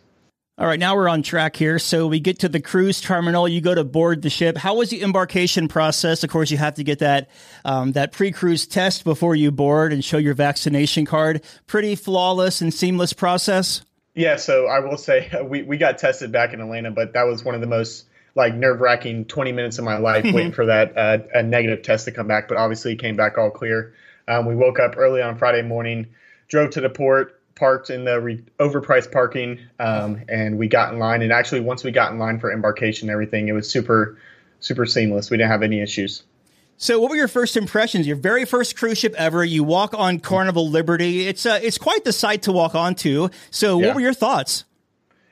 All 0.57 0.65
right, 0.65 0.79
now 0.79 0.95
we're 0.95 1.09
on 1.09 1.21
track 1.21 1.57
here. 1.57 1.77
So 1.79 2.07
we 2.07 2.21
get 2.21 2.39
to 2.39 2.49
the 2.49 2.61
cruise 2.61 3.01
terminal. 3.01 3.45
You 3.45 3.59
go 3.59 3.75
to 3.75 3.83
board 3.83 4.21
the 4.21 4.29
ship. 4.29 4.55
How 4.55 4.75
was 4.75 4.89
the 4.89 5.03
embarkation 5.03 5.67
process? 5.67 6.23
Of 6.23 6.29
course, 6.29 6.49
you 6.49 6.55
have 6.57 6.75
to 6.75 6.83
get 6.85 6.99
that 6.99 7.29
um, 7.65 7.91
that 7.91 8.13
pre-cruise 8.13 8.65
test 8.65 9.03
before 9.03 9.35
you 9.35 9.51
board 9.51 9.91
and 9.91 10.03
show 10.03 10.17
your 10.17 10.33
vaccination 10.33 11.05
card. 11.05 11.43
Pretty 11.67 11.95
flawless 11.95 12.61
and 12.61 12.73
seamless 12.73 13.11
process. 13.11 13.81
Yeah. 14.13 14.37
So 14.37 14.67
I 14.67 14.79
will 14.79 14.95
say 14.95 15.29
we 15.43 15.63
we 15.63 15.77
got 15.77 15.97
tested 15.97 16.31
back 16.31 16.53
in 16.53 16.61
Atlanta, 16.61 16.91
but 16.91 17.11
that 17.13 17.23
was 17.23 17.43
one 17.43 17.55
of 17.55 17.59
the 17.59 17.67
most 17.67 18.05
like 18.33 18.55
nerve 18.55 18.79
wracking 18.79 19.25
20 19.25 19.51
minutes 19.51 19.77
of 19.77 19.83
my 19.83 19.97
life 19.97 20.23
waiting 20.23 20.51
for 20.53 20.67
that 20.67 20.97
uh, 20.97 21.17
a 21.33 21.43
negative 21.43 21.83
test 21.83 22.05
to 22.05 22.13
come 22.13 22.27
back. 22.27 22.47
But 22.47 22.55
obviously, 22.55 22.93
it 22.93 22.99
came 22.99 23.17
back 23.17 23.37
all 23.37 23.51
clear. 23.51 23.93
Um, 24.25 24.45
we 24.45 24.55
woke 24.55 24.79
up 24.79 24.95
early 24.95 25.21
on 25.21 25.37
Friday 25.37 25.63
morning, 25.63 26.07
drove 26.47 26.69
to 26.71 26.81
the 26.81 26.89
port 26.89 27.41
parked 27.55 27.89
in 27.89 28.03
the 28.03 28.19
re- 28.21 28.43
overpriced 28.59 29.11
parking, 29.11 29.59
um, 29.79 30.21
and 30.29 30.57
we 30.57 30.67
got 30.67 30.93
in 30.93 30.99
line. 30.99 31.21
And 31.21 31.31
actually, 31.31 31.61
once 31.61 31.83
we 31.83 31.91
got 31.91 32.11
in 32.11 32.19
line 32.19 32.39
for 32.39 32.51
embarkation, 32.51 33.09
and 33.09 33.13
everything 33.13 33.47
it 33.47 33.53
was 33.53 33.69
super, 33.69 34.17
super 34.59 34.85
seamless. 34.85 35.29
We 35.29 35.37
didn't 35.37 35.51
have 35.51 35.63
any 35.63 35.81
issues. 35.81 36.23
So, 36.77 36.99
what 36.99 37.09
were 37.09 37.15
your 37.15 37.29
first 37.29 37.55
impressions? 37.55 38.05
Your 38.05 38.17
very 38.17 38.43
first 38.43 38.75
cruise 38.75 38.97
ship 38.97 39.15
ever. 39.17 39.45
You 39.45 39.63
walk 39.63 39.93
on 39.97 40.19
Carnival 40.19 40.69
Liberty. 40.69 41.27
It's 41.27 41.45
uh, 41.45 41.59
it's 41.63 41.77
quite 41.77 42.03
the 42.03 42.11
sight 42.11 42.41
to 42.43 42.51
walk 42.51 42.75
onto. 42.75 43.29
So, 43.49 43.79
Yeah. 43.79 43.87
what 43.87 43.95
were 43.95 44.01
your 44.01 44.13
thoughts? 44.13 44.65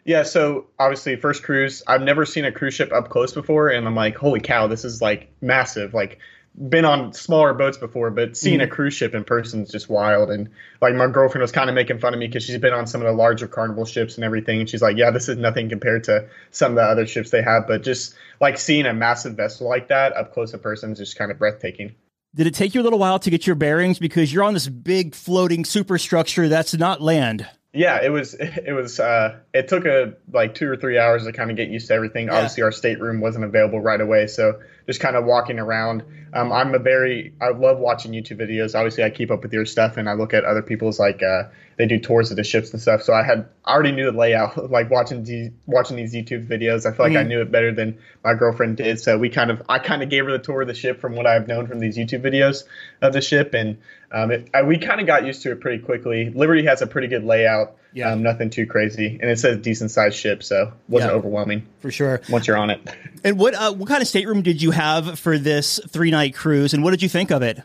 Yeah, 0.05 0.23
so 0.23 0.67
obviously 0.79 1.15
first 1.15 1.43
cruise. 1.43 1.81
I've 1.87 2.01
never 2.01 2.25
seen 2.25 2.43
a 2.45 2.51
cruise 2.51 2.73
ship 2.73 2.91
up 2.91 3.09
close 3.09 3.31
before, 3.33 3.69
and 3.69 3.85
I'm 3.87 3.95
like, 3.95 4.15
holy 4.17 4.39
cow, 4.41 4.67
this 4.67 4.83
is 4.85 5.01
like 5.01 5.29
massive. 5.41 5.93
Like, 5.93 6.19
been 6.55 6.85
on 6.85 7.13
smaller 7.13 7.53
boats 7.53 7.77
before, 7.77 8.11
but 8.11 8.37
seeing 8.37 8.61
a 8.61 8.67
cruise 8.67 8.93
ship 8.93 9.15
in 9.15 9.23
person 9.23 9.63
is 9.63 9.71
just 9.71 9.89
wild. 9.89 10.29
And 10.29 10.49
like 10.81 10.93
my 10.93 11.07
girlfriend 11.07 11.41
was 11.41 11.51
kind 11.51 11.69
of 11.69 11.75
making 11.75 11.99
fun 11.99 12.13
of 12.13 12.19
me 12.19 12.27
because 12.27 12.43
she's 12.43 12.59
been 12.59 12.73
on 12.73 12.85
some 12.85 13.01
of 13.01 13.07
the 13.07 13.13
larger 13.13 13.47
carnival 13.47 13.85
ships 13.85 14.15
and 14.15 14.23
everything, 14.23 14.59
and 14.59 14.69
she's 14.69 14.81
like, 14.81 14.97
yeah, 14.97 15.11
this 15.11 15.29
is 15.29 15.37
nothing 15.37 15.69
compared 15.69 16.03
to 16.05 16.27
some 16.51 16.73
of 16.73 16.75
the 16.75 16.83
other 16.83 17.07
ships 17.07 17.31
they 17.31 17.41
have. 17.41 17.67
But 17.67 17.83
just 17.83 18.15
like 18.39 18.59
seeing 18.59 18.85
a 18.85 18.93
massive 18.93 19.35
vessel 19.35 19.67
like 19.67 19.87
that 19.87 20.15
up 20.15 20.33
close 20.33 20.53
in 20.53 20.59
person 20.59 20.91
is 20.91 20.99
just 20.99 21.17
kind 21.17 21.31
of 21.31 21.39
breathtaking. 21.39 21.95
Did 22.35 22.47
it 22.47 22.55
take 22.55 22.73
you 22.73 22.81
a 22.81 22.83
little 22.83 22.99
while 22.99 23.19
to 23.19 23.29
get 23.29 23.45
your 23.45 23.55
bearings 23.55 23.99
because 23.99 24.33
you're 24.33 24.43
on 24.43 24.53
this 24.53 24.67
big 24.67 25.13
floating 25.13 25.65
superstructure 25.65 26.49
that's 26.49 26.73
not 26.73 27.01
land? 27.01 27.47
Yeah, 27.73 27.99
it 28.03 28.09
was. 28.09 28.35
It 28.39 28.73
was. 28.73 28.99
Uh, 28.99 29.39
it 29.53 29.67
took 29.67 29.85
a 29.85 30.13
like 30.31 30.53
two 30.55 30.69
or 30.69 30.77
three 30.77 30.97
hours 30.97 31.25
to 31.25 31.33
kind 31.33 31.49
of 31.49 31.57
get 31.57 31.69
used 31.69 31.87
to 31.87 31.93
everything. 31.93 32.27
Yeah. 32.27 32.35
Obviously, 32.35 32.63
our 32.63 32.71
stateroom 32.71 33.19
wasn't 33.19 33.45
available 33.45 33.81
right 33.81 33.99
away, 33.99 34.27
so 34.27 34.61
just 34.85 34.99
kind 34.99 35.15
of 35.15 35.25
walking 35.25 35.59
around. 35.59 36.03
Um, 36.33 36.51
I'm 36.51 36.73
a 36.73 36.79
very. 36.79 37.33
I 37.41 37.49
love 37.49 37.77
watching 37.77 38.11
YouTube 38.11 38.39
videos. 38.39 38.75
Obviously, 38.75 39.03
I 39.03 39.09
keep 39.09 39.31
up 39.31 39.43
with 39.43 39.53
your 39.53 39.65
stuff, 39.65 39.97
and 39.97 40.09
I 40.09 40.13
look 40.13 40.33
at 40.33 40.43
other 40.43 40.61
people's 40.61 40.99
like 40.99 41.21
uh, 41.21 41.43
they 41.77 41.85
do 41.85 41.99
tours 41.99 42.31
of 42.31 42.37
the 42.37 42.43
ships 42.43 42.71
and 42.71 42.81
stuff. 42.81 43.03
So 43.03 43.13
I 43.13 43.23
had 43.23 43.47
I 43.63 43.73
already 43.73 43.91
knew 43.91 44.11
the 44.11 44.17
layout. 44.17 44.57
Like 44.73 44.89
watching 44.89 45.23
these 45.23 45.51
watching 45.67 45.97
these 45.97 46.15
YouTube 46.15 46.47
videos, 46.47 46.85
I 46.85 46.95
feel 46.95 47.05
like 47.05 47.15
I 47.15 47.23
knew 47.23 47.41
it 47.41 47.51
better 47.51 47.71
than 47.71 47.99
my 48.23 48.33
girlfriend 48.33 48.77
did. 48.77 48.99
So 48.99 49.17
we 49.17 49.29
kind 49.29 49.51
of 49.51 49.61
I 49.69 49.77
kind 49.77 50.01
of 50.01 50.09
gave 50.09 50.25
her 50.25 50.31
the 50.31 50.39
tour 50.39 50.63
of 50.63 50.67
the 50.67 50.73
ship 50.73 50.99
from 50.99 51.15
what 51.15 51.27
I've 51.27 51.47
known 51.47 51.67
from 51.67 51.79
these 51.79 51.95
YouTube 51.95 52.23
videos 52.23 52.63
of 53.01 53.13
the 53.13 53.21
ship, 53.21 53.53
and 53.53 53.77
um, 54.11 54.31
it, 54.31 54.49
I, 54.53 54.63
we 54.63 54.79
kind 54.79 54.99
of 54.99 55.05
got 55.05 55.25
used 55.25 55.43
to 55.43 55.51
it 55.51 55.61
pretty 55.61 55.83
quickly. 55.83 56.31
Liberty 56.31 56.65
has 56.65 56.81
a 56.81 56.87
pretty 56.87 57.07
good 57.07 57.23
layout. 57.23 57.77
Yeah. 57.93 58.11
Um, 58.11 58.23
nothing 58.23 58.49
too 58.49 58.65
crazy, 58.65 59.19
and 59.21 59.29
it's 59.29 59.43
a 59.43 59.55
decent 59.55 59.91
sized 59.91 60.15
ship, 60.17 60.41
so 60.43 60.73
wasn't 60.87 61.11
Yeah. 61.11 61.17
overwhelming 61.17 61.63
For 61.79 61.91
sure. 61.91 62.21
once 62.29 62.47
you're 62.47 62.57
on 62.57 62.69
it. 62.71 62.81
And 63.23 63.37
what 63.37 63.53
uh, 63.53 63.71
what 63.73 63.87
kind 63.87 64.01
of 64.01 64.07
stateroom 64.07 64.41
did 64.41 64.61
you 64.61 64.71
have 64.71 65.19
for 65.19 65.37
this 65.37 65.79
three 65.89 66.11
night 66.11 66.33
cruise, 66.35 66.73
and 66.73 66.83
what 66.83 66.91
did 66.91 67.03
you 67.03 67.09
think 67.09 67.31
of 67.31 67.41
it? 67.43 67.59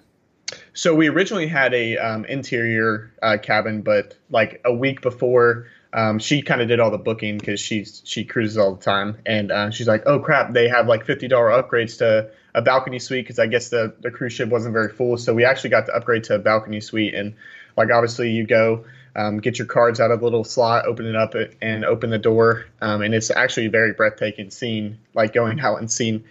So 0.72 0.94
we 0.94 1.08
originally 1.08 1.46
had 1.46 1.74
a 1.74 1.96
um, 1.98 2.24
interior 2.26 3.10
uh, 3.22 3.36
cabin, 3.42 3.82
but 3.82 4.16
like 4.30 4.60
a 4.64 4.72
week 4.72 5.02
before, 5.02 5.66
um, 5.92 6.18
she 6.18 6.40
kind 6.42 6.60
of 6.60 6.68
did 6.68 6.78
all 6.80 6.90
the 6.90 6.98
booking 6.98 7.38
because 7.38 7.58
she's 7.60 8.00
she 8.04 8.24
cruises 8.24 8.56
all 8.56 8.74
the 8.74 8.82
time, 8.84 9.16
and 9.26 9.50
uh, 9.50 9.70
she's 9.70 9.88
like, 9.88 10.02
"Oh 10.06 10.18
crap, 10.20 10.52
they 10.52 10.68
have 10.68 10.86
like 10.86 11.04
fifty 11.04 11.26
dollar 11.28 11.48
upgrades 11.50 11.98
to 11.98 12.30
a 12.54 12.62
balcony 12.62 12.98
suite 12.98 13.24
because 13.24 13.38
I 13.38 13.46
guess 13.46 13.70
the 13.70 13.94
the 14.00 14.10
cruise 14.10 14.32
ship 14.34 14.48
wasn't 14.50 14.72
very 14.74 14.90
full, 14.90 15.16
so 15.16 15.34
we 15.34 15.44
actually 15.44 15.70
got 15.70 15.86
to 15.86 15.94
upgrade 15.94 16.24
to 16.24 16.34
a 16.34 16.38
balcony 16.38 16.80
suite, 16.80 17.14
and 17.14 17.34
like 17.76 17.90
obviously 17.90 18.30
you 18.30 18.46
go." 18.46 18.84
Um, 19.16 19.38
get 19.38 19.58
your 19.58 19.66
cards 19.66 20.00
out 20.00 20.10
of 20.10 20.20
the 20.20 20.24
little 20.24 20.44
slot, 20.44 20.86
open 20.86 21.06
it 21.06 21.16
up, 21.16 21.34
and 21.60 21.84
open 21.84 22.10
the 22.10 22.18
door, 22.18 22.66
um, 22.80 23.02
and 23.02 23.14
it's 23.14 23.30
actually 23.30 23.66
a 23.66 23.70
very 23.70 23.92
breathtaking 23.92 24.50
scene, 24.50 24.98
like 25.14 25.32
going 25.32 25.60
out 25.60 25.78
and 25.78 25.90
seeing 25.90 26.24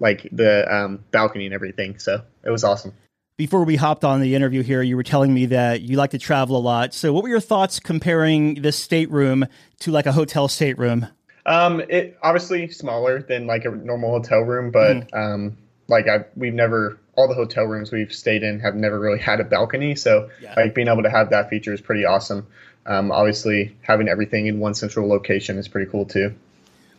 like 0.00 0.28
the 0.32 0.72
um, 0.74 1.04
balcony 1.10 1.46
and 1.46 1.54
everything. 1.54 1.98
So 1.98 2.22
it 2.42 2.50
was 2.50 2.64
awesome. 2.64 2.92
Before 3.36 3.64
we 3.64 3.74
hopped 3.76 4.04
on 4.04 4.20
the 4.20 4.36
interview 4.36 4.62
here, 4.62 4.80
you 4.80 4.94
were 4.94 5.02
telling 5.02 5.34
me 5.34 5.46
that 5.46 5.80
you 5.80 5.96
like 5.96 6.10
to 6.10 6.18
travel 6.18 6.56
a 6.56 6.58
lot. 6.58 6.94
So, 6.94 7.12
what 7.12 7.24
were 7.24 7.28
your 7.28 7.40
thoughts 7.40 7.80
comparing 7.80 8.62
this 8.62 8.76
stateroom 8.76 9.46
to 9.80 9.90
like 9.90 10.06
a 10.06 10.12
hotel 10.12 10.46
stateroom? 10.46 11.08
Um, 11.44 11.82
it 11.88 12.16
obviously 12.22 12.68
smaller 12.68 13.22
than 13.22 13.46
like 13.46 13.64
a 13.64 13.70
normal 13.70 14.10
hotel 14.10 14.40
room, 14.40 14.70
but 14.70 15.12
um, 15.12 15.56
like 15.88 16.06
I 16.08 16.26
we've 16.36 16.54
never 16.54 16.98
all 17.16 17.28
the 17.28 17.34
hotel 17.34 17.64
rooms 17.64 17.92
we've 17.92 18.12
stayed 18.12 18.42
in 18.42 18.60
have 18.60 18.74
never 18.74 18.98
really 18.98 19.18
had 19.18 19.40
a 19.40 19.44
balcony, 19.44 19.94
so 19.94 20.30
Yeah. 20.42 20.54
like 20.56 20.74
being 20.74 20.88
able 20.88 21.02
to 21.02 21.10
have 21.10 21.30
that 21.30 21.48
feature 21.50 21.72
is 21.72 21.80
pretty 21.80 22.04
awesome. 22.04 22.46
Um, 22.86 23.10
obviously 23.10 23.74
having 23.82 24.08
everything 24.08 24.46
in 24.46 24.58
one 24.58 24.74
central 24.74 25.08
location 25.08 25.58
is 25.58 25.68
pretty 25.68 25.90
cool 25.90 26.04
too. 26.04 26.34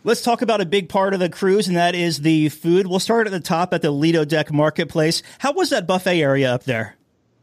Let's 0.02 0.22
talk 0.22 0.42
about 0.42 0.60
a 0.60 0.66
big 0.66 0.88
part 0.88 1.14
of 1.14 1.20
the 1.20 1.28
cruise, 1.28 1.66
and 1.68 1.76
that 1.76 1.94
is 1.94 2.20
the 2.22 2.48
food. 2.48 2.86
We'll 2.86 3.00
start 3.00 3.26
at 3.26 3.32
the 3.32 3.40
top 3.40 3.72
at 3.74 3.82
the 3.82 3.90
Lido 3.90 4.24
Deck 4.24 4.52
Marketplace. 4.52 5.22
How 5.40 5.52
was 5.52 5.70
that 5.70 5.86
buffet 5.86 6.20
area 6.20 6.52
up 6.52 6.64
there? 6.64 6.95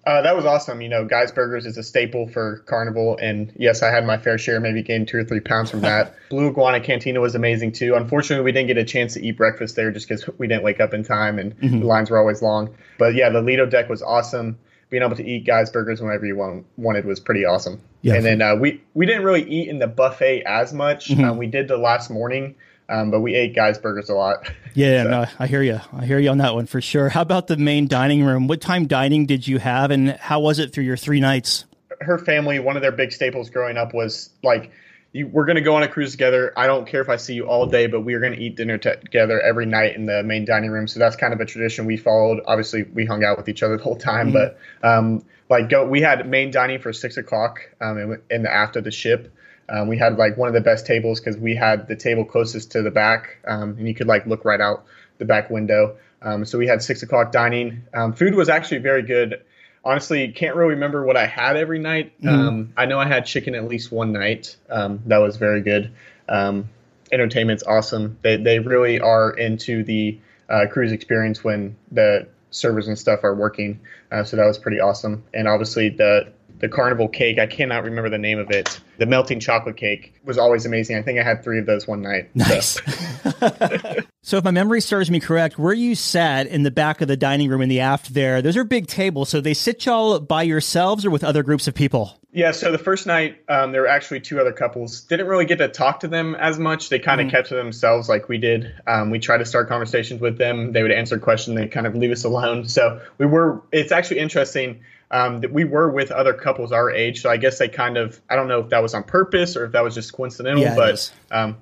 Uh, 0.05 0.21
that 0.21 0.35
was 0.35 0.45
awesome. 0.45 0.81
You 0.81 0.89
know, 0.89 1.05
Guy's 1.05 1.31
Burgers 1.31 1.65
is 1.65 1.77
a 1.77 1.83
staple 1.83 2.27
for 2.27 2.57
Carnival, 2.65 3.17
and 3.21 3.53
yes, 3.57 3.81
I 3.81 3.89
had 3.89 4.05
my 4.05 4.17
fair 4.17 4.37
share, 4.37 4.59
maybe 4.59 4.81
gained 4.81 5.07
two 5.07 5.17
or 5.17 5.23
three 5.23 5.39
pounds 5.39 5.71
from 5.71 5.81
that. 5.81 6.13
Blue 6.29 6.49
Iguana 6.49 6.81
Cantina 6.81 7.21
was 7.21 7.35
amazing 7.35 7.71
too. 7.71 7.95
Unfortunately, 7.95 8.43
we 8.43 8.51
didn't 8.51 8.67
get 8.67 8.77
a 8.77 8.83
chance 8.83 9.13
to 9.13 9.25
eat 9.25 9.37
breakfast 9.37 9.75
there 9.75 9.91
just 9.91 10.07
because 10.07 10.27
we 10.37 10.47
didn't 10.47 10.63
wake 10.63 10.81
up 10.81 10.93
in 10.93 11.03
time, 11.03 11.39
and 11.39 11.55
the 11.61 11.85
lines 11.85 12.09
were 12.09 12.17
always 12.17 12.41
long. 12.41 12.75
But 12.99 13.15
yeah, 13.15 13.29
the 13.29 13.41
Lido 13.41 13.65
deck 13.65 13.87
was 13.89 14.01
awesome. 14.01 14.57
Being 14.89 15.03
able 15.03 15.15
to 15.15 15.25
eat 15.25 15.45
Guy's 15.45 15.71
Burgers 15.71 16.01
whenever 16.01 16.25
you 16.25 16.35
want, 16.35 16.65
wanted 16.77 17.05
was 17.05 17.19
pretty 17.19 17.45
awesome. 17.45 17.81
Yeah. 18.01 18.15
And 18.15 18.25
then 18.25 18.41
uh, 18.41 18.55
we 18.55 18.81
we 18.93 19.05
didn't 19.05 19.23
really 19.23 19.49
eat 19.49 19.69
in 19.69 19.79
the 19.79 19.87
buffet 19.87 20.43
as 20.45 20.73
much. 20.73 21.09
Um, 21.17 21.37
we 21.37 21.47
did 21.47 21.67
the 21.67 21.77
last 21.77 22.11
morning, 22.11 22.55
um, 22.89 23.11
but 23.11 23.21
we 23.21 23.35
ate 23.35 23.55
Guy's 23.55 23.77
Burgers 23.77 24.09
a 24.09 24.13
lot. 24.15 24.49
Yeah, 24.75 25.03
So- 25.03 25.09
no, 25.11 25.25
I 25.37 25.45
hear 25.45 25.61
you. 25.61 25.79
I 25.95 26.03
hear 26.03 26.17
you 26.17 26.31
on 26.31 26.39
that 26.39 26.55
one 26.55 26.65
for 26.65 26.81
sure. 26.81 27.07
How 27.07 27.21
about 27.21 27.45
the 27.45 27.57
main 27.57 27.87
dining 27.87 28.23
room? 28.23 28.47
What 28.47 28.59
time 28.59 28.87
dining 28.87 29.27
did 29.27 29.47
you 29.47 29.59
have, 29.59 29.91
and 29.91 30.09
how 30.13 30.39
was 30.39 30.57
it 30.57 30.73
through 30.73 30.85
your 30.85 30.97
three 30.97 31.19
nights? 31.19 31.65
her 32.01 32.17
family, 32.17 32.59
one 32.59 32.75
of 32.75 32.81
their 32.81 32.91
big 32.91 33.11
staples 33.11 33.49
growing 33.51 33.77
up 33.77 33.93
was 33.93 34.29
like, 34.43 34.71
you, 35.13 35.27
we're 35.27 35.45
going 35.45 35.55
to 35.57 35.61
go 35.61 35.75
on 35.75 35.83
a 35.83 35.87
cruise 35.87 36.11
together. 36.11 36.51
I 36.57 36.65
don't 36.67 36.87
care 36.87 37.01
if 37.01 37.07
I 37.07 37.17
see 37.17 37.35
you 37.35 37.45
all 37.47 37.67
day, 37.67 37.85
but 37.87 38.01
we 38.01 38.15
are 38.15 38.19
going 38.19 38.33
to 38.33 38.39
eat 38.41 38.55
dinner 38.57 38.77
t- 38.79 38.89
together 38.99 39.39
every 39.39 39.67
night 39.67 39.95
in 39.95 40.07
the 40.07 40.23
main 40.23 40.43
dining 40.43 40.71
room. 40.71 40.87
So 40.87 40.99
that's 40.99 41.15
kind 41.15 41.33
of 41.33 41.39
a 41.39 41.45
tradition 41.45 41.85
we 41.85 41.97
followed. 41.97 42.41
Obviously, 42.47 42.83
we 42.83 43.05
hung 43.05 43.23
out 43.23 43.37
with 43.37 43.47
each 43.47 43.61
other 43.63 43.77
the 43.77 43.83
whole 43.83 43.95
time, 43.95 44.33
but 44.33 44.57
um, 44.81 45.23
like 45.49 45.69
go, 45.69 45.85
we 45.87 46.01
had 46.01 46.27
main 46.27 46.49
dining 46.49 46.79
for 46.79 46.91
six 46.91 47.15
o'clock 47.17 47.59
um, 47.79 47.97
in, 47.99 48.21
in 48.31 48.41
the 48.43 48.51
aft 48.51 48.75
of 48.75 48.83
the 48.83 48.91
ship. 48.91 49.31
Um, 49.73 49.87
we 49.87 49.97
had 49.97 50.17
like 50.17 50.37
one 50.37 50.47
of 50.47 50.53
the 50.53 50.61
best 50.61 50.85
tables 50.85 51.19
because 51.19 51.35
we 51.35 51.55
had 51.55 51.87
the 51.87 51.95
table 51.95 52.23
closest 52.23 52.71
to 52.73 52.81
the 52.81 52.91
back, 52.91 53.37
um, 53.47 53.75
and 53.77 53.87
you 53.87 53.95
could 53.95 54.07
like 54.07 54.25
look 54.25 54.45
right 54.45 54.61
out 54.61 54.85
the 55.17 55.25
back 55.25 55.49
window. 55.49 55.97
Um, 56.21 56.45
so 56.45 56.57
we 56.57 56.67
had 56.67 56.81
six 56.81 57.03
o'clock 57.03 57.31
dining. 57.31 57.83
Um, 57.93 58.13
food 58.13 58.35
was 58.35 58.47
actually 58.47 58.77
very 58.77 59.01
good 59.01 59.41
honestly 59.85 60.29
can't 60.29 60.55
really 60.55 60.71
remember 60.75 61.03
what 61.05 61.17
I 61.17 61.25
had 61.25 61.57
every 61.57 61.79
night. 61.79 62.13
Um, 62.25 62.73
I 62.77 62.85
know 62.85 62.99
I 62.99 63.07
had 63.07 63.25
chicken 63.25 63.55
at 63.55 63.67
least 63.67 63.91
one 63.91 64.13
night. 64.13 64.55
Um, 64.69 65.01
that 65.07 65.17
was 65.17 65.37
very 65.37 65.61
good. 65.61 65.91
Um, 66.29 66.69
entertainment's 67.11 67.63
awesome. 67.63 68.17
They 68.21 68.37
they 68.37 68.59
really 68.59 68.99
are 68.99 69.31
into 69.31 69.83
the 69.83 70.19
uh, 70.49 70.65
cruise 70.71 70.91
experience 70.91 71.43
when 71.43 71.75
the 71.91 72.27
servers 72.51 72.87
and 72.87 72.97
stuff 72.97 73.23
are 73.23 73.35
working. 73.35 73.81
Uh, 74.11 74.23
so 74.23 74.37
that 74.37 74.45
was 74.45 74.57
pretty 74.57 74.79
awesome. 74.79 75.23
And 75.33 75.47
obviously 75.47 75.89
the 75.89 76.31
the 76.63 76.69
carnival 76.69 77.09
cake. 77.09 77.39
I 77.39 77.45
cannot 77.45 77.83
remember 77.83 78.09
the 78.09 78.17
name 78.17 78.39
of 78.39 78.49
it. 78.49 78.79
The 78.97 79.05
melting 79.05 79.41
chocolate 79.41 79.75
cake 79.75 80.13
was 80.23 80.37
always 80.37 80.65
amazing. 80.65 80.95
I 80.95 81.01
think 81.01 81.19
I 81.19 81.23
had 81.23 81.43
three 81.43 81.59
of 81.59 81.65
those 81.65 81.85
one 81.85 82.01
night. 82.01 82.33
Nice. 82.33 82.79
so, 84.21 84.37
if 84.37 84.45
my 84.45 84.51
memory 84.51 84.79
serves 84.79 85.11
me 85.11 85.19
correct, 85.19 85.59
where 85.59 85.73
you 85.73 85.93
sat 85.93 86.47
in 86.47 86.63
the 86.63 86.71
back 86.71 87.01
of 87.01 87.09
the 87.09 87.17
dining 87.17 87.49
room 87.49 87.61
in 87.61 87.67
the 87.67 87.81
aft 87.81 88.13
there, 88.13 88.41
those 88.41 88.55
are 88.55 88.63
big 88.63 88.87
tables. 88.87 89.27
So, 89.27 89.41
they 89.41 89.53
sit 89.53 89.85
y'all 89.85 90.21
by 90.21 90.43
yourselves 90.43 91.05
or 91.05 91.09
with 91.09 91.25
other 91.25 91.43
groups 91.43 91.67
of 91.67 91.75
people? 91.75 92.17
Yeah, 92.31 92.51
so 92.51 92.71
the 92.71 92.77
first 92.77 93.05
night, 93.05 93.43
um, 93.49 93.73
there 93.73 93.81
were 93.81 93.87
actually 93.87 94.21
two 94.21 94.39
other 94.39 94.53
couples. 94.53 95.01
Didn't 95.01 95.27
really 95.27 95.45
get 95.45 95.57
to 95.57 95.67
talk 95.67 95.99
to 95.99 96.07
them 96.07 96.33
as 96.33 96.57
much. 96.57 96.87
They 96.87 96.97
kind 96.97 97.19
of 97.19 97.29
kept 97.29 97.49
to 97.49 97.55
themselves 97.55 98.07
like 98.07 98.29
we 98.29 98.37
did. 98.37 98.73
Um, 98.87 99.11
we 99.11 99.19
tried 99.19 99.39
to 99.39 99.45
start 99.45 99.67
conversations 99.67 100.21
with 100.21 100.37
them. 100.37 100.71
They 100.71 100.81
would 100.81 100.91
answer 100.93 101.19
questions. 101.19 101.57
They 101.57 101.67
kind 101.67 101.85
of 101.85 101.93
leave 101.93 102.11
us 102.11 102.23
alone. 102.23 102.69
So 102.69 103.01
we 103.17 103.25
were. 103.25 103.61
It's 103.73 103.91
actually 103.91 104.19
interesting 104.19 104.79
um, 105.13 105.41
that 105.41 105.53
we 105.53 105.63
were 105.63 105.89
with 105.89 106.11
other 106.11 106.33
couples 106.33 106.71
our 106.71 106.91
age. 106.91 107.21
So 107.21 107.29
I 107.29 107.37
guess 107.37 107.59
they 107.59 107.69
kind 107.69 107.97
of. 107.97 108.19
I 108.29 108.35
don't 108.35 108.47
know 108.47 108.59
if 108.59 108.69
that 108.69 108.81
was 108.81 108.93
on 108.93 109.03
purpose 109.03 109.55
or 109.55 109.65
if 109.65 109.71
that 109.71 109.83
was 109.83 109.93
just 109.93 110.11
coincidental, 110.11 110.63
yeah, 110.63 110.75
but 110.75 111.13
um, 111.31 111.57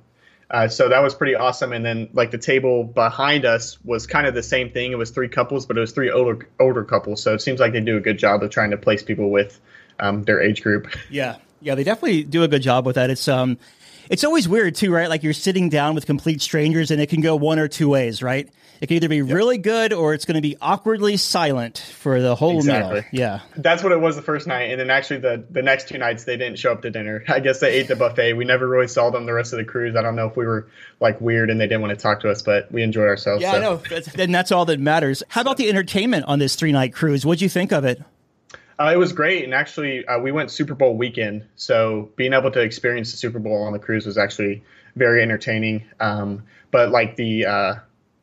uh, 0.49 0.69
so 0.69 0.89
that 0.89 1.03
was 1.03 1.13
pretty 1.13 1.35
awesome. 1.35 1.73
And 1.73 1.85
then 1.85 2.09
like 2.13 2.31
the 2.31 2.37
table 2.37 2.85
behind 2.85 3.45
us 3.45 3.77
was 3.83 4.07
kind 4.07 4.25
of 4.25 4.33
the 4.33 4.41
same 4.41 4.71
thing. 4.71 4.93
It 4.93 4.97
was 4.97 5.11
three 5.11 5.29
couples, 5.29 5.65
but 5.65 5.77
it 5.77 5.81
was 5.81 5.91
three 5.91 6.09
older 6.09 6.47
older 6.59 6.85
couples. 6.85 7.21
So 7.21 7.33
it 7.33 7.41
seems 7.41 7.59
like 7.59 7.73
they 7.73 7.81
do 7.81 7.97
a 7.97 8.01
good 8.01 8.17
job 8.17 8.41
of 8.41 8.49
trying 8.49 8.71
to 8.71 8.77
place 8.77 9.03
people 9.03 9.29
with 9.29 9.59
um, 9.99 10.23
their 10.23 10.41
age 10.41 10.63
group. 10.63 10.87
Yeah. 11.09 11.37
Yeah, 11.63 11.75
they 11.75 11.83
definitely 11.83 12.23
do 12.23 12.41
a 12.41 12.47
good 12.47 12.63
job 12.63 12.87
with 12.87 12.95
that. 12.95 13.11
It's 13.11 13.27
um 13.27 13.59
it's 14.11 14.23
always 14.23 14.47
weird 14.47 14.75
too, 14.75 14.91
right? 14.93 15.09
Like 15.09 15.23
you're 15.23 15.33
sitting 15.33 15.69
down 15.69 15.95
with 15.95 16.05
complete 16.05 16.41
strangers 16.41 16.91
and 16.91 17.01
it 17.01 17.09
can 17.09 17.21
go 17.21 17.35
one 17.35 17.57
or 17.57 17.67
two 17.67 17.89
ways, 17.89 18.21
right? 18.21 18.47
It 18.81 18.87
can 18.87 18.95
either 18.97 19.09
be 19.09 19.21
really 19.21 19.57
good 19.59 19.93
or 19.93 20.13
it's 20.15 20.25
going 20.25 20.35
to 20.35 20.41
be 20.41 20.57
awkwardly 20.59 21.15
silent 21.17 21.77
for 21.77 22.19
the 22.19 22.35
whole 22.35 22.57
Exactly. 22.57 23.01
meal. 23.01 23.03
Yeah. 23.11 23.39
That's 23.55 23.83
what 23.83 23.91
it 23.91 24.01
was 24.01 24.15
the 24.15 24.23
first 24.23 24.47
night, 24.47 24.71
and 24.71 24.79
then 24.79 24.89
actually 24.89 25.19
the 25.19 25.45
the 25.51 25.61
next 25.61 25.87
two 25.87 25.97
nights 25.99 26.23
they 26.23 26.35
didn't 26.35 26.57
show 26.57 26.71
up 26.71 26.81
to 26.81 26.89
dinner. 26.89 27.23
I 27.27 27.39
guess 27.41 27.59
they 27.59 27.71
ate 27.73 27.87
the 27.87 27.95
buffet. 27.95 28.33
We 28.33 28.43
never 28.43 28.67
really 28.67 28.87
saw 28.87 29.11
them 29.11 29.25
the 29.27 29.33
rest 29.33 29.53
of 29.53 29.57
the 29.59 29.65
cruise. 29.65 29.95
I 29.95 30.01
don't 30.01 30.15
know 30.15 30.27
if 30.27 30.35
we 30.35 30.45
were 30.45 30.67
like 30.99 31.21
weird 31.21 31.49
and 31.51 31.61
they 31.61 31.65
didn't 31.67 31.81
want 31.81 31.91
to 31.97 32.01
talk 32.01 32.21
to 32.21 32.31
us, 32.31 32.41
but 32.41 32.71
we 32.71 32.81
enjoyed 32.81 33.07
ourselves. 33.07 33.41
Yeah, 33.43 33.51
so. 33.51 33.57
I 33.57 33.59
know. 33.61 33.81
And 34.17 34.33
that's 34.33 34.51
all 34.51 34.65
that 34.65 34.79
matters. 34.79 35.21
How 35.29 35.41
about 35.41 35.57
the 35.57 35.69
entertainment 35.69 36.25
on 36.25 36.39
this 36.39 36.55
three 36.55 36.71
night 36.71 36.91
cruise? 36.93 37.23
What'd 37.25 37.41
you 37.41 37.49
think 37.49 37.71
of 37.71 37.85
it? 37.85 38.01
Uh, 38.81 38.91
it 38.91 38.97
was 38.97 39.13
great, 39.13 39.43
and 39.43 39.53
actually 39.53 40.03
uh, 40.07 40.17
we 40.17 40.31
went 40.31 40.49
Super 40.49 40.73
Bowl 40.73 40.97
weekend, 40.97 41.45
so 41.55 42.09
being 42.15 42.33
able 42.33 42.49
to 42.49 42.61
experience 42.61 43.11
the 43.11 43.17
Super 43.17 43.37
Bowl 43.37 43.61
on 43.61 43.73
the 43.73 43.79
cruise 43.79 44.07
was 44.07 44.17
actually 44.17 44.63
very 44.95 45.21
entertaining. 45.21 45.83
Um, 45.99 46.41
but 46.71 46.89
like 46.89 47.15
the 47.15 47.45
uh, 47.45 47.75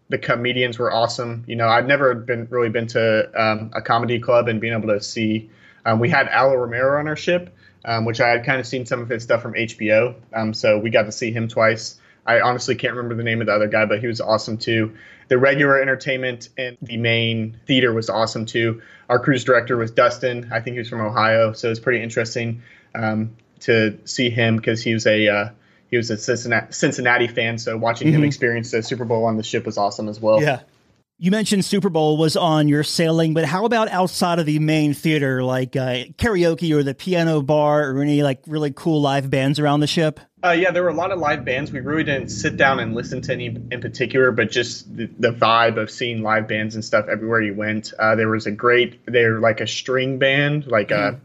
the 0.09 0.19
comedians 0.19 0.77
were 0.77 0.93
awesome. 0.93 1.45
You 1.47 1.55
know, 1.55 1.69
I'd 1.69 1.87
never 1.87 2.13
been 2.13 2.49
really 2.51 2.71
been 2.71 2.89
to 2.89 3.31
um, 3.41 3.71
a 3.73 3.81
comedy 3.81 4.19
club 4.19 4.49
and 4.49 4.61
being 4.61 4.73
able 4.73 4.89
to 4.89 5.01
see. 5.01 5.49
Um, 5.87 6.01
we 6.01 6.09
had 6.09 6.29
Alo 6.33 6.57
Romero 6.57 6.99
on 6.99 7.07
our 7.07 7.15
ship, 7.15 7.55
um, 7.85 8.05
which 8.05 8.21
I 8.21 8.31
had 8.31 8.45
kind 8.45 8.59
of 8.59 8.67
seen 8.67 8.85
some 8.85 9.01
of 9.01 9.09
his 9.09 9.23
stuff 9.23 9.43
from 9.43 9.55
HBO. 9.55 10.17
Um, 10.33 10.53
so 10.55 10.77
we 10.77 10.91
got 10.91 11.05
to 11.05 11.13
see 11.13 11.31
him 11.31 11.47
twice. 11.47 12.01
I 12.29 12.41
honestly 12.41 12.75
can't 12.75 12.95
remember 12.95 13.15
the 13.15 13.25
name 13.25 13.41
of 13.41 13.47
the 13.47 13.55
other 13.55 13.67
guy, 13.67 13.87
but 13.87 14.01
he 14.01 14.07
was 14.07 14.21
awesome 14.21 14.59
too. 14.59 14.95
The 15.29 15.39
regular 15.39 15.81
entertainment 15.81 16.51
and 16.59 16.77
the 16.83 16.99
main 16.99 17.59
theater 17.67 17.93
was 17.95 18.11
awesome 18.11 18.45
too. 18.45 18.83
Our 19.09 19.19
cruise 19.19 19.45
director 19.45 19.79
was 19.79 19.91
Dustin. 19.91 20.49
I 20.53 20.61
think 20.61 20.75
he 20.75 20.79
was 20.79 20.91
from 20.91 21.01
Ohio, 21.01 21.55
so 21.55 21.71
it's 21.71 21.81
pretty 21.81 22.03
interesting 22.03 22.63
um, 22.95 23.35
to 23.61 23.99
see 24.05 24.29
him 24.29 24.57
because 24.57 24.83
he 24.83 24.93
was 24.93 25.07
a 25.07 25.27
uh, 25.27 25.49
he 25.91 25.97
was 25.97 26.11
a 26.11 26.19
Cincinnati, 26.19 26.71
Cincinnati 26.71 27.29
fan. 27.29 27.57
So 27.57 27.79
watching 27.79 28.09
mm-hmm. 28.09 28.19
him 28.19 28.25
experience 28.25 28.71
the 28.71 28.83
Super 28.83 29.07
Bowl 29.07 29.25
on 29.25 29.39
the 29.39 29.43
ship 29.43 29.65
was 29.65 29.79
awesome 29.79 30.09
as 30.09 30.21
well. 30.21 30.43
Yeah. 30.43 30.61
You 31.21 31.33
mentioned 31.33 31.65
Super 31.65 31.89
Bowl 31.89 32.17
was 32.17 32.37
on 32.37 32.69
your 32.69 32.85
sailing, 32.85 33.35
but 33.35 33.45
how 33.45 33.65
about 33.65 33.89
outside 33.89 34.39
of 34.39 34.47
the 34.47 34.61
main 34.61 34.95
theater, 34.95 35.43
like 35.43 35.75
uh, 35.75 36.05
karaoke 36.17 36.73
or 36.73 36.85
the 36.85 36.95
piano 36.95 37.43
bar, 37.43 37.91
or 37.91 38.01
any 38.01 38.23
like 38.23 38.41
really 38.47 38.73
cool 38.73 39.01
live 39.01 39.29
bands 39.29 39.59
around 39.59 39.81
the 39.81 39.89
ship? 39.89 40.21
Uh, 40.45 40.53
yeah, 40.53 40.71
there 40.71 40.85
were 40.85 40.91
a 40.91 40.95
lot 40.95 41.11
of 41.11 41.19
live 41.19 41.45
bands. 41.45 41.73
We 41.73 41.81
really 41.81 42.05
didn't 42.05 42.29
sit 42.29 42.57
down 42.57 42.79
and 42.79 42.95
listen 42.95 43.21
to 43.23 43.33
any 43.33 43.47
in 43.47 43.81
particular, 43.81 44.31
but 44.31 44.53
just 44.53 44.97
the, 44.97 45.07
the 45.19 45.33
vibe 45.33 45.77
of 45.77 45.91
seeing 45.91 46.23
live 46.23 46.47
bands 46.47 46.77
and 46.77 46.85
stuff 46.85 47.09
everywhere 47.09 47.41
you 47.41 47.55
went. 47.55 47.93
Uh, 47.99 48.15
there 48.15 48.29
was 48.29 48.47
a 48.47 48.53
great, 48.53 49.05
they're 49.07 49.41
like 49.41 49.61
a 49.61 49.67
string 49.67 50.21
band, 50.21 50.69
like 50.69 50.91
mm-hmm. 50.91 51.17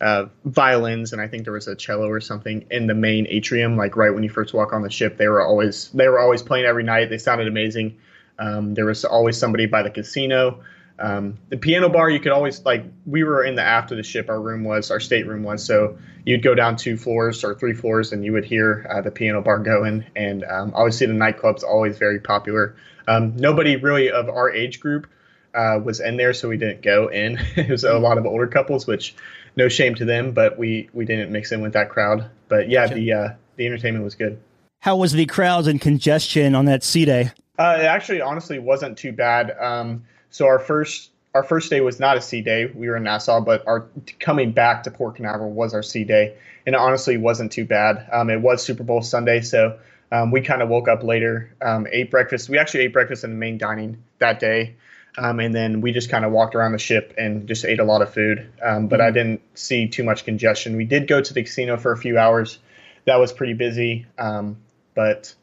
a, 0.00 0.04
uh, 0.04 0.28
violins, 0.46 1.12
and 1.12 1.22
I 1.22 1.28
think 1.28 1.44
there 1.44 1.52
was 1.52 1.68
a 1.68 1.76
cello 1.76 2.08
or 2.08 2.20
something 2.20 2.66
in 2.72 2.88
the 2.88 2.94
main 2.94 3.28
atrium. 3.28 3.76
Like 3.76 3.96
right 3.96 4.12
when 4.12 4.24
you 4.24 4.30
first 4.30 4.52
walk 4.52 4.72
on 4.72 4.82
the 4.82 4.90
ship, 4.90 5.16
they 5.16 5.28
were 5.28 5.40
always 5.40 5.90
they 5.90 6.08
were 6.08 6.18
always 6.18 6.42
playing 6.42 6.64
every 6.64 6.82
night. 6.82 7.08
They 7.08 7.18
sounded 7.18 7.46
amazing. 7.46 7.98
Um, 8.42 8.74
there 8.74 8.86
was 8.86 9.04
always 9.04 9.38
somebody 9.38 9.66
by 9.66 9.82
the 9.82 9.90
casino. 9.90 10.62
Um, 10.98 11.38
the 11.48 11.56
piano 11.56 11.88
bar, 11.88 12.10
you 12.10 12.18
could 12.18 12.32
always 12.32 12.64
like 12.64 12.84
we 13.06 13.22
were 13.22 13.44
in 13.44 13.54
the 13.54 13.62
aft 13.62 13.92
of 13.92 13.96
the 13.96 14.02
ship. 14.02 14.28
Our 14.28 14.40
room 14.40 14.64
was 14.64 14.90
our 14.90 15.00
stateroom 15.00 15.44
was 15.44 15.64
so 15.64 15.96
you'd 16.24 16.42
go 16.42 16.54
down 16.54 16.76
two 16.76 16.96
floors 16.96 17.44
or 17.44 17.54
three 17.54 17.72
floors 17.72 18.12
and 18.12 18.24
you 18.24 18.32
would 18.32 18.44
hear 18.44 18.86
uh, 18.90 19.00
the 19.00 19.10
piano 19.10 19.42
bar 19.42 19.58
going. 19.60 20.04
And 20.16 20.44
um, 20.44 20.72
obviously 20.74 21.06
the 21.06 21.14
nightclub's 21.14 21.62
always 21.62 21.98
very 21.98 22.18
popular. 22.18 22.76
Um, 23.06 23.36
nobody 23.36 23.76
really 23.76 24.10
of 24.10 24.28
our 24.28 24.50
age 24.50 24.80
group 24.80 25.06
uh, 25.54 25.78
was 25.82 26.00
in 26.00 26.16
there, 26.16 26.32
so 26.32 26.48
we 26.48 26.56
didn't 26.56 26.82
go 26.82 27.08
in. 27.08 27.38
it 27.56 27.68
was 27.68 27.84
a 27.84 27.98
lot 27.98 28.18
of 28.18 28.26
older 28.26 28.46
couples, 28.48 28.86
which 28.86 29.14
no 29.56 29.68
shame 29.68 29.94
to 29.96 30.04
them, 30.04 30.32
but 30.32 30.58
we 30.58 30.88
we 30.92 31.04
didn't 31.04 31.30
mix 31.30 31.52
in 31.52 31.60
with 31.60 31.74
that 31.74 31.90
crowd. 31.90 32.28
But 32.48 32.68
yeah, 32.68 32.86
the 32.86 33.12
uh, 33.12 33.28
the 33.56 33.66
entertainment 33.66 34.04
was 34.04 34.14
good. 34.14 34.40
How 34.80 34.96
was 34.96 35.12
the 35.12 35.26
crowds 35.26 35.68
and 35.68 35.80
congestion 35.80 36.56
on 36.56 36.64
that 36.64 36.82
sea 36.82 37.04
day? 37.04 37.30
Uh, 37.58 37.76
it 37.80 37.84
actually, 37.84 38.20
honestly, 38.20 38.58
wasn't 38.58 38.96
too 38.96 39.12
bad. 39.12 39.54
Um, 39.60 40.04
so 40.30 40.46
our 40.46 40.58
first 40.58 41.10
our 41.34 41.42
first 41.42 41.70
day 41.70 41.80
was 41.80 41.98
not 41.98 42.16
a 42.16 42.20
sea 42.20 42.42
day. 42.42 42.66
We 42.66 42.88
were 42.88 42.96
in 42.96 43.04
Nassau, 43.04 43.40
but 43.40 43.66
our 43.66 43.88
coming 44.20 44.52
back 44.52 44.82
to 44.82 44.90
Port 44.90 45.16
Canaveral 45.16 45.50
was 45.50 45.72
our 45.74 45.82
sea 45.82 46.04
day, 46.04 46.34
and 46.66 46.74
it 46.74 46.78
honestly 46.78 47.16
wasn't 47.16 47.52
too 47.52 47.64
bad. 47.64 48.06
Um, 48.12 48.30
it 48.30 48.40
was 48.40 48.62
Super 48.62 48.82
Bowl 48.82 49.02
Sunday, 49.02 49.40
so 49.40 49.78
um, 50.10 50.30
we 50.30 50.42
kind 50.42 50.62
of 50.62 50.68
woke 50.68 50.88
up 50.88 51.02
later, 51.02 51.54
um, 51.62 51.86
ate 51.90 52.10
breakfast. 52.10 52.48
We 52.48 52.58
actually 52.58 52.84
ate 52.84 52.92
breakfast 52.92 53.24
in 53.24 53.30
the 53.30 53.36
main 53.36 53.56
dining 53.56 54.02
that 54.18 54.40
day, 54.40 54.76
um, 55.16 55.40
and 55.40 55.54
then 55.54 55.80
we 55.80 55.92
just 55.92 56.10
kind 56.10 56.24
of 56.24 56.32
walked 56.32 56.54
around 56.54 56.72
the 56.72 56.78
ship 56.78 57.14
and 57.16 57.48
just 57.48 57.64
ate 57.64 57.80
a 57.80 57.84
lot 57.84 58.02
of 58.02 58.12
food. 58.12 58.50
Um, 58.62 58.88
but 58.88 59.00
mm-hmm. 59.00 59.08
I 59.08 59.10
didn't 59.10 59.40
see 59.58 59.88
too 59.88 60.04
much 60.04 60.24
congestion. 60.24 60.76
We 60.76 60.84
did 60.84 61.08
go 61.08 61.22
to 61.22 61.34
the 61.34 61.42
casino 61.42 61.78
for 61.78 61.92
a 61.92 61.96
few 61.96 62.18
hours. 62.18 62.58
That 63.06 63.16
was 63.16 63.32
pretty 63.32 63.54
busy, 63.54 64.06
um, 64.18 64.58
but 64.94 65.34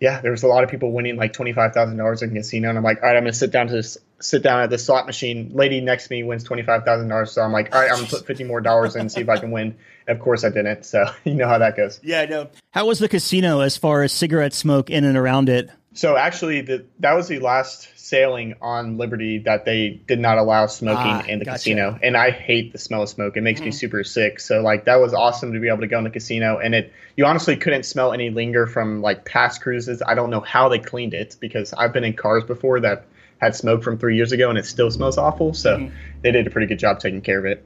yeah, 0.00 0.20
there 0.20 0.30
was 0.30 0.42
a 0.42 0.48
lot 0.48 0.64
of 0.64 0.70
people 0.70 0.92
winning 0.92 1.16
like 1.16 1.32
twenty 1.32 1.52
five 1.52 1.72
thousand 1.72 1.96
dollars 1.96 2.22
in 2.22 2.34
casino, 2.34 2.68
and 2.68 2.78
I'm 2.78 2.84
like, 2.84 3.02
all 3.02 3.08
right, 3.08 3.16
I'm 3.16 3.22
gonna 3.22 3.32
sit 3.32 3.50
down 3.50 3.68
to 3.68 3.72
this, 3.72 3.96
sit 4.20 4.42
down 4.42 4.60
at 4.60 4.70
the 4.70 4.78
slot 4.78 5.06
machine. 5.06 5.52
Lady 5.54 5.80
next 5.80 6.08
to 6.08 6.12
me 6.12 6.22
wins 6.22 6.44
twenty 6.44 6.62
five 6.62 6.84
thousand 6.84 7.08
dollars, 7.08 7.32
so 7.32 7.42
I'm 7.42 7.52
like, 7.52 7.74
all 7.74 7.80
right, 7.80 7.90
I'm 7.90 7.96
gonna 7.98 8.08
put 8.08 8.26
fifty 8.26 8.44
more 8.44 8.60
dollars 8.60 8.96
in 8.96 9.08
see 9.08 9.20
if 9.20 9.28
I 9.28 9.38
can 9.38 9.50
win. 9.50 9.76
Of 10.06 10.20
course, 10.20 10.44
I 10.44 10.50
didn't. 10.50 10.84
So 10.84 11.06
you 11.24 11.34
know 11.34 11.48
how 11.48 11.58
that 11.58 11.76
goes. 11.76 12.00
Yeah, 12.02 12.20
I 12.20 12.26
know. 12.26 12.48
How 12.72 12.86
was 12.86 12.98
the 12.98 13.08
casino 13.08 13.60
as 13.60 13.76
far 13.76 14.02
as 14.02 14.12
cigarette 14.12 14.52
smoke 14.52 14.90
in 14.90 15.04
and 15.04 15.16
around 15.16 15.48
it? 15.48 15.70
So 15.94 16.16
actually, 16.16 16.60
the, 16.62 16.84
that 16.98 17.14
was 17.14 17.28
the 17.28 17.38
last 17.38 17.88
sailing 17.96 18.56
on 18.60 18.98
Liberty 18.98 19.38
that 19.38 19.64
they 19.64 20.00
did 20.08 20.18
not 20.18 20.38
allow 20.38 20.66
smoking 20.66 21.12
ah, 21.12 21.24
in 21.26 21.38
the 21.38 21.44
gotcha. 21.44 21.58
casino, 21.58 21.98
and 22.02 22.16
I 22.16 22.32
hate 22.32 22.72
the 22.72 22.78
smell 22.78 23.02
of 23.02 23.08
smoke. 23.08 23.36
It 23.36 23.42
makes 23.42 23.60
mm. 23.60 23.66
me 23.66 23.70
super 23.70 24.02
sick. 24.02 24.40
So 24.40 24.60
like 24.60 24.86
that 24.86 24.96
was 24.96 25.14
awesome 25.14 25.52
to 25.52 25.60
be 25.60 25.68
able 25.68 25.80
to 25.80 25.86
go 25.86 25.98
in 25.98 26.04
the 26.04 26.10
casino, 26.10 26.58
and 26.58 26.74
it 26.74 26.92
you 27.16 27.24
honestly 27.24 27.56
couldn't 27.56 27.84
smell 27.84 28.12
any 28.12 28.30
linger 28.30 28.66
from 28.66 29.02
like 29.02 29.24
past 29.24 29.62
cruises. 29.62 30.02
I 30.04 30.14
don't 30.14 30.30
know 30.30 30.40
how 30.40 30.68
they 30.68 30.80
cleaned 30.80 31.14
it 31.14 31.36
because 31.38 31.72
I've 31.72 31.92
been 31.92 32.04
in 32.04 32.14
cars 32.14 32.42
before 32.42 32.80
that 32.80 33.06
had 33.38 33.54
smoke 33.54 33.84
from 33.84 33.96
three 33.96 34.16
years 34.16 34.32
ago, 34.32 34.50
and 34.50 34.58
it 34.58 34.66
still 34.66 34.90
smells 34.90 35.16
awful. 35.16 35.54
So 35.54 35.78
mm. 35.78 35.92
they 36.22 36.32
did 36.32 36.48
a 36.48 36.50
pretty 36.50 36.66
good 36.66 36.80
job 36.80 36.98
taking 36.98 37.20
care 37.20 37.38
of 37.38 37.46
it. 37.46 37.64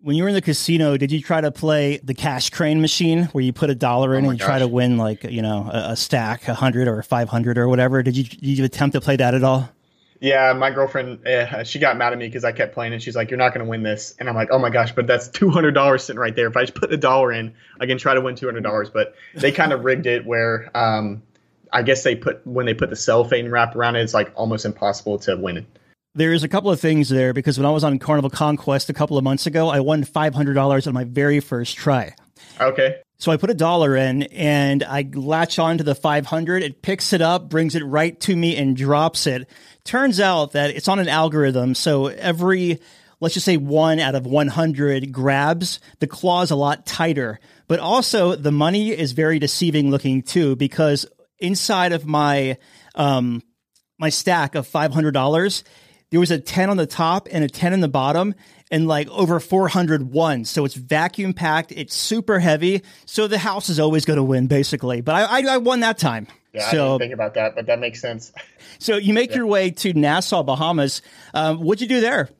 When 0.00 0.14
you 0.14 0.22
were 0.22 0.28
in 0.28 0.34
the 0.34 0.42
casino, 0.42 0.96
did 0.96 1.10
you 1.10 1.20
try 1.20 1.40
to 1.40 1.50
play 1.50 1.98
the 1.98 2.14
cash 2.14 2.50
crane 2.50 2.80
machine 2.80 3.24
where 3.32 3.42
you 3.42 3.52
put 3.52 3.68
a 3.68 3.74
dollar 3.74 4.14
in 4.14 4.24
oh 4.24 4.30
and 4.30 4.38
you 4.38 4.44
try 4.44 4.60
to 4.60 4.68
win 4.68 4.96
like 4.96 5.24
you 5.24 5.42
know 5.42 5.68
a, 5.72 5.92
a 5.92 5.96
stack, 5.96 6.46
a 6.46 6.54
hundred 6.54 6.86
or 6.86 7.02
five 7.02 7.28
hundred 7.28 7.58
or 7.58 7.68
whatever? 7.68 8.02
Did 8.02 8.16
you 8.16 8.24
did 8.24 8.58
you 8.58 8.64
attempt 8.64 8.94
to 8.94 9.00
play 9.00 9.16
that 9.16 9.34
at 9.34 9.42
all? 9.42 9.68
Yeah, 10.20 10.52
my 10.52 10.70
girlfriend, 10.70 11.26
uh, 11.26 11.62
she 11.62 11.78
got 11.78 11.96
mad 11.96 12.12
at 12.12 12.18
me 12.18 12.26
because 12.26 12.44
I 12.44 12.50
kept 12.50 12.74
playing, 12.74 12.92
and 12.92 13.00
she's 13.00 13.14
like, 13.14 13.30
"You're 13.30 13.38
not 13.38 13.54
going 13.54 13.64
to 13.64 13.70
win 13.70 13.84
this." 13.84 14.14
And 14.18 14.28
I'm 14.28 14.34
like, 14.34 14.48
"Oh 14.50 14.58
my 14.58 14.70
gosh!" 14.70 14.92
But 14.92 15.06
that's 15.06 15.28
two 15.28 15.50
hundred 15.50 15.72
dollars 15.72 16.04
sitting 16.04 16.18
right 16.18 16.34
there. 16.34 16.48
If 16.48 16.56
I 16.56 16.62
just 16.62 16.74
put 16.74 16.92
a 16.92 16.96
dollar 16.96 17.32
in, 17.32 17.54
I 17.80 17.86
can 17.86 17.98
try 17.98 18.14
to 18.14 18.20
win 18.20 18.34
two 18.34 18.46
hundred 18.46 18.62
dollars. 18.62 18.90
But 18.90 19.14
they 19.34 19.52
kind 19.52 19.72
of 19.72 19.84
rigged 19.84 20.06
it 20.06 20.26
where, 20.26 20.70
um, 20.76 21.22
I 21.72 21.82
guess 21.82 22.02
they 22.02 22.16
put 22.16 22.44
when 22.46 22.66
they 22.66 22.74
put 22.74 22.90
the 22.90 22.96
cellophane 22.96 23.48
wrap 23.48 23.76
around 23.76 23.96
it, 23.96 24.02
it's 24.02 24.14
like 24.14 24.32
almost 24.34 24.64
impossible 24.64 25.18
to 25.20 25.36
win 25.36 25.58
it. 25.58 25.66
There's 26.18 26.42
a 26.42 26.48
couple 26.48 26.72
of 26.72 26.80
things 26.80 27.08
there 27.08 27.32
because 27.32 27.58
when 27.60 27.64
I 27.64 27.70
was 27.70 27.84
on 27.84 28.00
Carnival 28.00 28.28
Conquest 28.28 28.90
a 28.90 28.92
couple 28.92 29.16
of 29.16 29.22
months 29.22 29.46
ago, 29.46 29.68
I 29.68 29.78
won 29.78 30.02
$500 30.02 30.86
on 30.88 30.92
my 30.92 31.04
very 31.04 31.38
first 31.38 31.76
try. 31.76 32.12
Okay. 32.60 32.96
So 33.18 33.30
I 33.30 33.36
put 33.36 33.50
a 33.50 33.54
dollar 33.54 33.94
in 33.94 34.24
and 34.24 34.82
I 34.82 35.08
latch 35.14 35.60
on 35.60 35.78
to 35.78 35.84
the 35.84 35.94
500. 35.94 36.64
It 36.64 36.82
picks 36.82 37.12
it 37.12 37.22
up, 37.22 37.48
brings 37.48 37.76
it 37.76 37.84
right 37.84 38.18
to 38.22 38.34
me 38.34 38.56
and 38.56 38.76
drops 38.76 39.28
it. 39.28 39.48
Turns 39.84 40.18
out 40.18 40.52
that 40.54 40.70
it's 40.70 40.88
on 40.88 40.98
an 40.98 41.06
algorithm. 41.06 41.76
So 41.76 42.08
every, 42.08 42.80
let's 43.20 43.34
just 43.34 43.46
say 43.46 43.56
one 43.56 44.00
out 44.00 44.16
of 44.16 44.26
100 44.26 45.12
grabs, 45.12 45.78
the 46.00 46.08
claw 46.08 46.42
is 46.42 46.50
a 46.50 46.56
lot 46.56 46.84
tighter. 46.84 47.38
But 47.68 47.78
also 47.78 48.34
the 48.34 48.50
money 48.50 48.90
is 48.90 49.12
very 49.12 49.38
deceiving 49.38 49.92
looking 49.92 50.22
too 50.22 50.56
because 50.56 51.06
inside 51.38 51.92
of 51.92 52.06
my, 52.06 52.58
um, 52.96 53.40
my 54.00 54.08
stack 54.08 54.56
of 54.56 54.66
$500, 54.66 55.62
there 56.10 56.20
was 56.20 56.30
a 56.30 56.38
10 56.38 56.70
on 56.70 56.76
the 56.76 56.86
top 56.86 57.28
and 57.30 57.44
a 57.44 57.48
10 57.48 57.72
in 57.72 57.80
the 57.80 57.88
bottom 57.88 58.34
and 58.70 58.86
like 58.86 59.08
over 59.08 59.40
400 59.40 60.10
ones. 60.10 60.50
So 60.50 60.64
it's 60.64 60.74
vacuum 60.74 61.34
packed. 61.34 61.72
It's 61.72 61.94
super 61.94 62.38
heavy. 62.38 62.82
So 63.06 63.26
the 63.26 63.38
house 63.38 63.68
is 63.68 63.80
always 63.80 64.04
going 64.04 64.16
to 64.16 64.22
win 64.22 64.46
basically. 64.46 65.00
But 65.00 65.14
I, 65.14 65.40
I, 65.40 65.54
I, 65.54 65.56
won 65.58 65.80
that 65.80 65.98
time. 65.98 66.26
Yeah, 66.52 66.70
so, 66.70 66.76
I 66.76 66.88
didn't 66.88 67.00
think 67.00 67.14
about 67.14 67.34
that, 67.34 67.54
but 67.54 67.66
that 67.66 67.78
makes 67.78 68.00
sense. 68.00 68.32
So 68.78 68.96
you 68.96 69.12
make 69.12 69.30
yeah. 69.30 69.36
your 69.36 69.46
way 69.46 69.70
to 69.70 69.92
Nassau, 69.92 70.42
Bahamas. 70.42 71.02
Um, 71.34 71.60
what'd 71.60 71.82
you 71.82 71.88
do 71.88 72.00
there? 72.00 72.30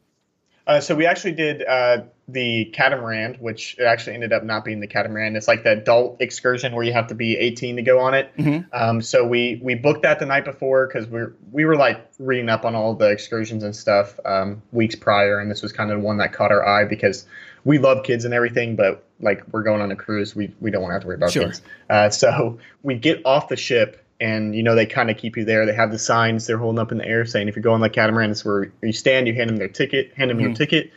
Uh, 0.69 0.81
so 0.81 0.95
we 0.95 1.07
actually 1.07 1.33
did 1.33 1.65
uh, 1.65 2.03
the 2.29 2.67
catamaran, 2.67 3.35
which 3.41 3.79
actually 3.81 4.13
ended 4.13 4.35
up 4.35 4.45
not 4.45 4.67
being 4.67 4.81
the 4.81 4.87
catamaran. 4.87 5.35
It's 5.35 5.49
like 5.49 5.65
the 5.65 5.73
adult 5.73 6.21
excursion 6.21 6.75
where 6.75 6.85
you 6.85 6.93
have 6.93 7.07
to 7.07 7.15
be 7.15 7.39
18 7.39 7.77
to 7.77 7.83
go 7.83 7.99
on 8.01 8.13
it. 8.13 8.31
Mm-hmm. 8.37 8.69
Um, 8.75 9.01
so 9.01 9.27
we 9.27 9.59
we 9.63 9.75
booked 9.75 10.03
that 10.03 10.19
the 10.19 10.27
night 10.27 10.45
before 10.45 10.87
because 10.87 11.09
we 11.09 11.23
we 11.51 11.65
were 11.65 11.77
like 11.77 12.07
reading 12.19 12.51
up 12.51 12.67
on 12.67 12.75
all 12.75 12.95
the 12.95 13.09
excursions 13.09 13.65
and 13.65 13.75
stuff 13.75 14.21
um, 14.27 14.61
weeks 14.71 14.95
prior, 14.95 15.41
and 15.41 15.51
this 15.51 15.63
was 15.63 15.73
kind 15.73 15.91
of 15.91 16.01
the 16.01 16.05
one 16.05 16.19
that 16.19 16.35
caught 16.35 16.53
our 16.53 16.67
eye 16.67 16.85
because 16.85 17.25
we 17.65 17.79
love 17.79 18.05
kids 18.05 18.27
and 18.27 18.35
everything, 18.35 18.77
but 18.77 19.05
like 19.21 19.43
we're 19.51 19.63
going 19.63 19.81
on 19.81 19.91
a 19.91 19.97
cruise, 19.97 20.37
we 20.37 20.55
we 20.61 20.71
don't 20.71 20.83
want 20.83 20.91
to 20.91 20.95
have 20.95 21.03
to 21.03 21.09
worry 21.09 21.17
about 21.17 21.31
sure. 21.31 21.45
kids. 21.45 21.63
Uh, 21.89 22.11
so 22.11 22.59
we 22.83 22.95
get 22.95 23.23
off 23.25 23.49
the 23.49 23.57
ship 23.57 24.05
and 24.21 24.55
you 24.55 24.63
know 24.63 24.75
they 24.75 24.87
kind 24.87 25.11
of 25.11 25.17
keep 25.17 25.37
you 25.37 25.45
there. 25.45 25.67
They 25.67 25.75
have 25.75 25.91
the 25.91 25.99
signs 25.99 26.47
they're 26.47 26.59
holding 26.59 26.79
up 26.79 26.93
in 26.93 26.99
the 26.99 27.07
air 27.07 27.25
saying 27.25 27.49
if 27.49 27.57
you're 27.57 27.63
going 27.63 27.81
the 27.81 27.91
catamaran, 27.91 28.31
it's 28.31 28.45
where 28.45 28.73
you 28.83 28.93
stand. 28.93 29.27
You 29.27 29.35
hand 29.35 29.51
them 29.51 29.57
their 29.57 29.69
ticket, 29.69 30.13
hand 30.15 30.31
them 30.31 30.39
mm-hmm. 30.39 30.47
your 30.47 30.55
ticket, 30.55 30.93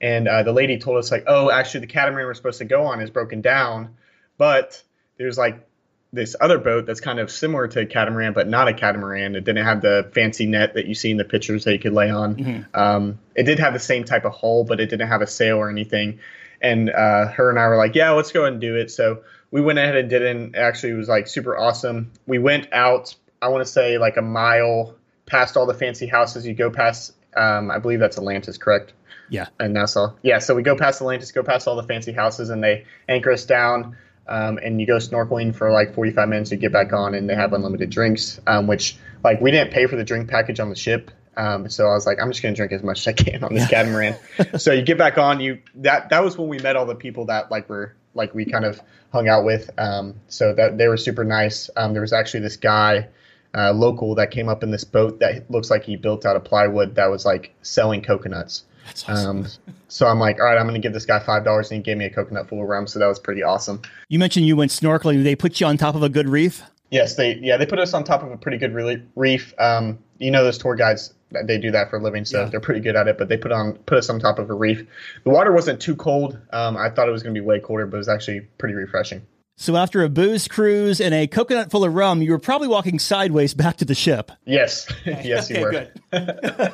and 0.00 0.28
uh, 0.28 0.42
the 0.42 0.52
lady 0.52 0.78
told 0.78 0.98
us 0.98 1.10
like, 1.10 1.24
oh, 1.26 1.50
actually 1.50 1.80
the 1.80 1.86
catamaran 1.86 2.26
we're 2.26 2.34
supposed 2.34 2.58
to 2.58 2.64
go 2.64 2.84
on 2.84 3.00
is 3.00 3.10
broken 3.10 3.40
down, 3.40 3.94
but 4.38 4.82
there's 5.18 5.38
like 5.38 5.66
this 6.12 6.36
other 6.40 6.58
boat 6.58 6.86
that's 6.86 7.00
kind 7.00 7.18
of 7.18 7.30
similar 7.30 7.68
to 7.68 7.80
a 7.80 7.86
catamaran, 7.86 8.32
but 8.32 8.48
not 8.48 8.68
a 8.68 8.74
catamaran. 8.74 9.34
It 9.36 9.44
didn't 9.44 9.64
have 9.64 9.82
the 9.82 10.10
fancy 10.14 10.46
net 10.46 10.74
that 10.74 10.86
you 10.86 10.94
see 10.94 11.10
in 11.10 11.16
the 11.16 11.24
pictures 11.24 11.64
that 11.64 11.72
you 11.72 11.78
could 11.78 11.92
lay 11.92 12.10
on. 12.10 12.36
Mm-hmm. 12.36 12.80
Um, 12.80 13.18
it 13.34 13.44
did 13.44 13.58
have 13.58 13.72
the 13.72 13.78
same 13.78 14.04
type 14.04 14.24
of 14.24 14.32
hull, 14.32 14.64
but 14.64 14.80
it 14.80 14.88
didn't 14.88 15.08
have 15.08 15.22
a 15.22 15.26
sail 15.26 15.58
or 15.58 15.68
anything. 15.68 16.18
And 16.60 16.90
uh, 16.90 17.28
her 17.28 17.50
and 17.50 17.58
I 17.58 17.68
were 17.68 17.76
like, 17.76 17.94
yeah, 17.94 18.10
let's 18.10 18.32
go 18.32 18.44
and 18.44 18.60
do 18.60 18.76
it. 18.76 18.90
So 18.90 19.22
we 19.50 19.60
went 19.60 19.78
ahead 19.78 19.96
and 19.96 20.10
did 20.10 20.22
it. 20.22 20.36
And 20.36 20.56
actually, 20.56 20.92
it 20.92 20.96
was 20.96 21.08
like 21.08 21.26
super 21.28 21.56
awesome. 21.56 22.12
We 22.26 22.38
went 22.38 22.72
out, 22.72 23.14
I 23.40 23.48
want 23.48 23.64
to 23.64 23.70
say 23.70 23.98
like 23.98 24.16
a 24.16 24.22
mile 24.22 24.94
past 25.26 25.56
all 25.56 25.66
the 25.66 25.74
fancy 25.74 26.06
houses. 26.06 26.46
You 26.46 26.54
go 26.54 26.70
past, 26.70 27.12
um, 27.36 27.70
I 27.70 27.78
believe 27.78 28.00
that's 28.00 28.16
Atlantis, 28.18 28.58
correct? 28.58 28.92
Yeah. 29.28 29.46
And 29.58 29.74
Nassau. 29.74 30.14
Yeah. 30.22 30.38
So 30.38 30.54
we 30.54 30.62
go 30.62 30.76
past 30.76 31.00
Atlantis, 31.00 31.32
go 31.32 31.42
past 31.42 31.66
all 31.66 31.76
the 31.76 31.82
fancy 31.82 32.12
houses, 32.12 32.50
and 32.50 32.62
they 32.62 32.84
anchor 33.08 33.32
us 33.32 33.44
down. 33.44 33.96
um, 34.28 34.58
and 34.58 34.80
you 34.80 34.86
go 34.86 34.96
snorkeling 34.96 35.54
for 35.54 35.70
like 35.70 35.94
45 35.94 36.28
minutes. 36.28 36.50
You 36.50 36.56
get 36.56 36.72
back 36.72 36.92
on, 36.92 37.14
and 37.14 37.28
they 37.28 37.34
have 37.34 37.52
unlimited 37.52 37.90
drinks, 37.90 38.40
um, 38.46 38.66
which 38.66 38.96
like 39.22 39.40
we 39.40 39.50
didn't 39.50 39.72
pay 39.72 39.86
for 39.86 39.96
the 39.96 40.04
drink 40.04 40.28
package 40.28 40.60
on 40.60 40.68
the 40.68 40.76
ship. 40.76 41.10
Um, 41.36 41.68
so 41.68 41.86
I 41.86 41.92
was 41.92 42.06
like, 42.06 42.18
I'm 42.20 42.30
just 42.30 42.42
gonna 42.42 42.54
drink 42.54 42.72
as 42.72 42.82
much 42.82 43.00
as 43.00 43.08
I 43.08 43.12
can 43.12 43.44
on 43.44 43.54
this 43.54 43.68
catamaran. 43.68 44.16
so 44.58 44.72
you 44.72 44.82
get 44.82 44.98
back 44.98 45.18
on, 45.18 45.40
you 45.40 45.60
that 45.76 46.08
that 46.10 46.24
was 46.24 46.36
when 46.38 46.48
we 46.48 46.58
met 46.58 46.76
all 46.76 46.86
the 46.86 46.94
people 46.94 47.26
that 47.26 47.50
like 47.50 47.68
were 47.68 47.94
like 48.16 48.34
we 48.34 48.44
kind 48.44 48.64
of 48.64 48.80
hung 49.12 49.28
out 49.28 49.44
with. 49.44 49.70
Um, 49.78 50.14
so 50.28 50.54
that 50.54 50.78
they 50.78 50.88
were 50.88 50.96
super 50.96 51.24
nice. 51.24 51.70
Um, 51.76 51.92
there 51.92 52.02
was 52.02 52.12
actually 52.12 52.40
this 52.40 52.56
guy, 52.56 53.08
uh, 53.54 53.72
local, 53.72 54.14
that 54.16 54.30
came 54.30 54.48
up 54.48 54.62
in 54.62 54.70
this 54.70 54.84
boat 54.84 55.20
that 55.20 55.50
looks 55.50 55.70
like 55.70 55.84
he 55.84 55.96
built 55.96 56.26
out 56.26 56.36
of 56.36 56.44
plywood 56.44 56.94
that 56.96 57.06
was 57.06 57.24
like 57.24 57.54
selling 57.62 58.02
coconuts. 58.02 58.64
Awesome. 58.88 59.16
Um, 59.28 59.46
so 59.88 60.06
I'm 60.06 60.18
like, 60.18 60.38
all 60.38 60.46
right, 60.46 60.58
I'm 60.58 60.66
going 60.66 60.80
to 60.80 60.86
give 60.86 60.92
this 60.92 61.06
guy 61.06 61.18
five 61.18 61.44
dollars, 61.44 61.70
and 61.70 61.78
he 61.78 61.82
gave 61.82 61.96
me 61.96 62.04
a 62.04 62.10
coconut 62.10 62.48
full 62.48 62.62
of 62.62 62.68
rum. 62.68 62.86
So 62.86 62.98
that 62.98 63.06
was 63.06 63.18
pretty 63.18 63.42
awesome. 63.42 63.82
You 64.08 64.18
mentioned 64.18 64.46
you 64.46 64.56
went 64.56 64.70
snorkeling. 64.70 65.24
They 65.24 65.36
put 65.36 65.60
you 65.60 65.66
on 65.66 65.76
top 65.76 65.94
of 65.94 66.02
a 66.02 66.08
good 66.08 66.28
reef. 66.28 66.62
Yes, 66.90 67.16
they 67.16 67.34
yeah 67.36 67.56
they 67.56 67.66
put 67.66 67.80
us 67.80 67.94
on 67.94 68.04
top 68.04 68.22
of 68.22 68.30
a 68.30 68.36
pretty 68.36 68.58
good 68.58 68.74
reef. 69.16 69.54
Um, 69.58 69.98
you 70.18 70.30
know 70.30 70.44
those 70.44 70.58
tour 70.58 70.76
guides 70.76 71.12
they 71.44 71.58
do 71.58 71.70
that 71.70 71.90
for 71.90 71.96
a 71.96 72.02
living, 72.02 72.24
so 72.24 72.42
yeah. 72.42 72.48
they're 72.48 72.60
pretty 72.60 72.80
good 72.80 72.96
at 72.96 73.08
it. 73.08 73.18
But 73.18 73.28
they 73.28 73.36
put 73.36 73.52
on 73.52 73.74
put 73.74 73.98
us 73.98 74.08
on 74.08 74.18
top 74.20 74.38
of 74.38 74.50
a 74.50 74.54
reef. 74.54 74.86
The 75.24 75.30
water 75.30 75.52
wasn't 75.52 75.80
too 75.80 75.96
cold. 75.96 76.38
Um, 76.52 76.76
I 76.76 76.90
thought 76.90 77.08
it 77.08 77.12
was 77.12 77.22
going 77.22 77.34
to 77.34 77.40
be 77.40 77.44
way 77.44 77.60
colder, 77.60 77.86
but 77.86 77.96
it 77.96 77.98
was 77.98 78.08
actually 78.08 78.40
pretty 78.58 78.74
refreshing. 78.74 79.26
So 79.58 79.76
after 79.76 80.04
a 80.04 80.10
booze 80.10 80.48
cruise 80.48 81.00
and 81.00 81.14
a 81.14 81.26
coconut 81.26 81.70
full 81.70 81.82
of 81.82 81.94
rum, 81.94 82.20
you 82.20 82.30
were 82.32 82.38
probably 82.38 82.68
walking 82.68 82.98
sideways 82.98 83.54
back 83.54 83.78
to 83.78 83.84
the 83.84 83.94
ship. 83.94 84.30
Yes, 84.44 84.86
yes, 85.04 85.48
you 85.50 85.60
were. 85.60 85.88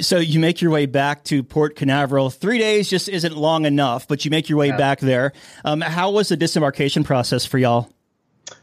so 0.00 0.18
you 0.18 0.38
make 0.38 0.60
your 0.62 0.70
way 0.70 0.86
back 0.86 1.24
to 1.24 1.42
Port 1.42 1.74
Canaveral. 1.74 2.30
Three 2.30 2.58
days 2.58 2.88
just 2.88 3.08
isn't 3.08 3.36
long 3.36 3.64
enough, 3.64 4.06
but 4.06 4.24
you 4.24 4.30
make 4.30 4.48
your 4.48 4.58
way 4.58 4.68
yeah. 4.68 4.76
back 4.76 5.00
there. 5.00 5.32
Um, 5.64 5.80
how 5.80 6.10
was 6.12 6.28
the 6.28 6.36
disembarkation 6.36 7.02
process 7.02 7.44
for 7.44 7.58
y'all? 7.58 7.90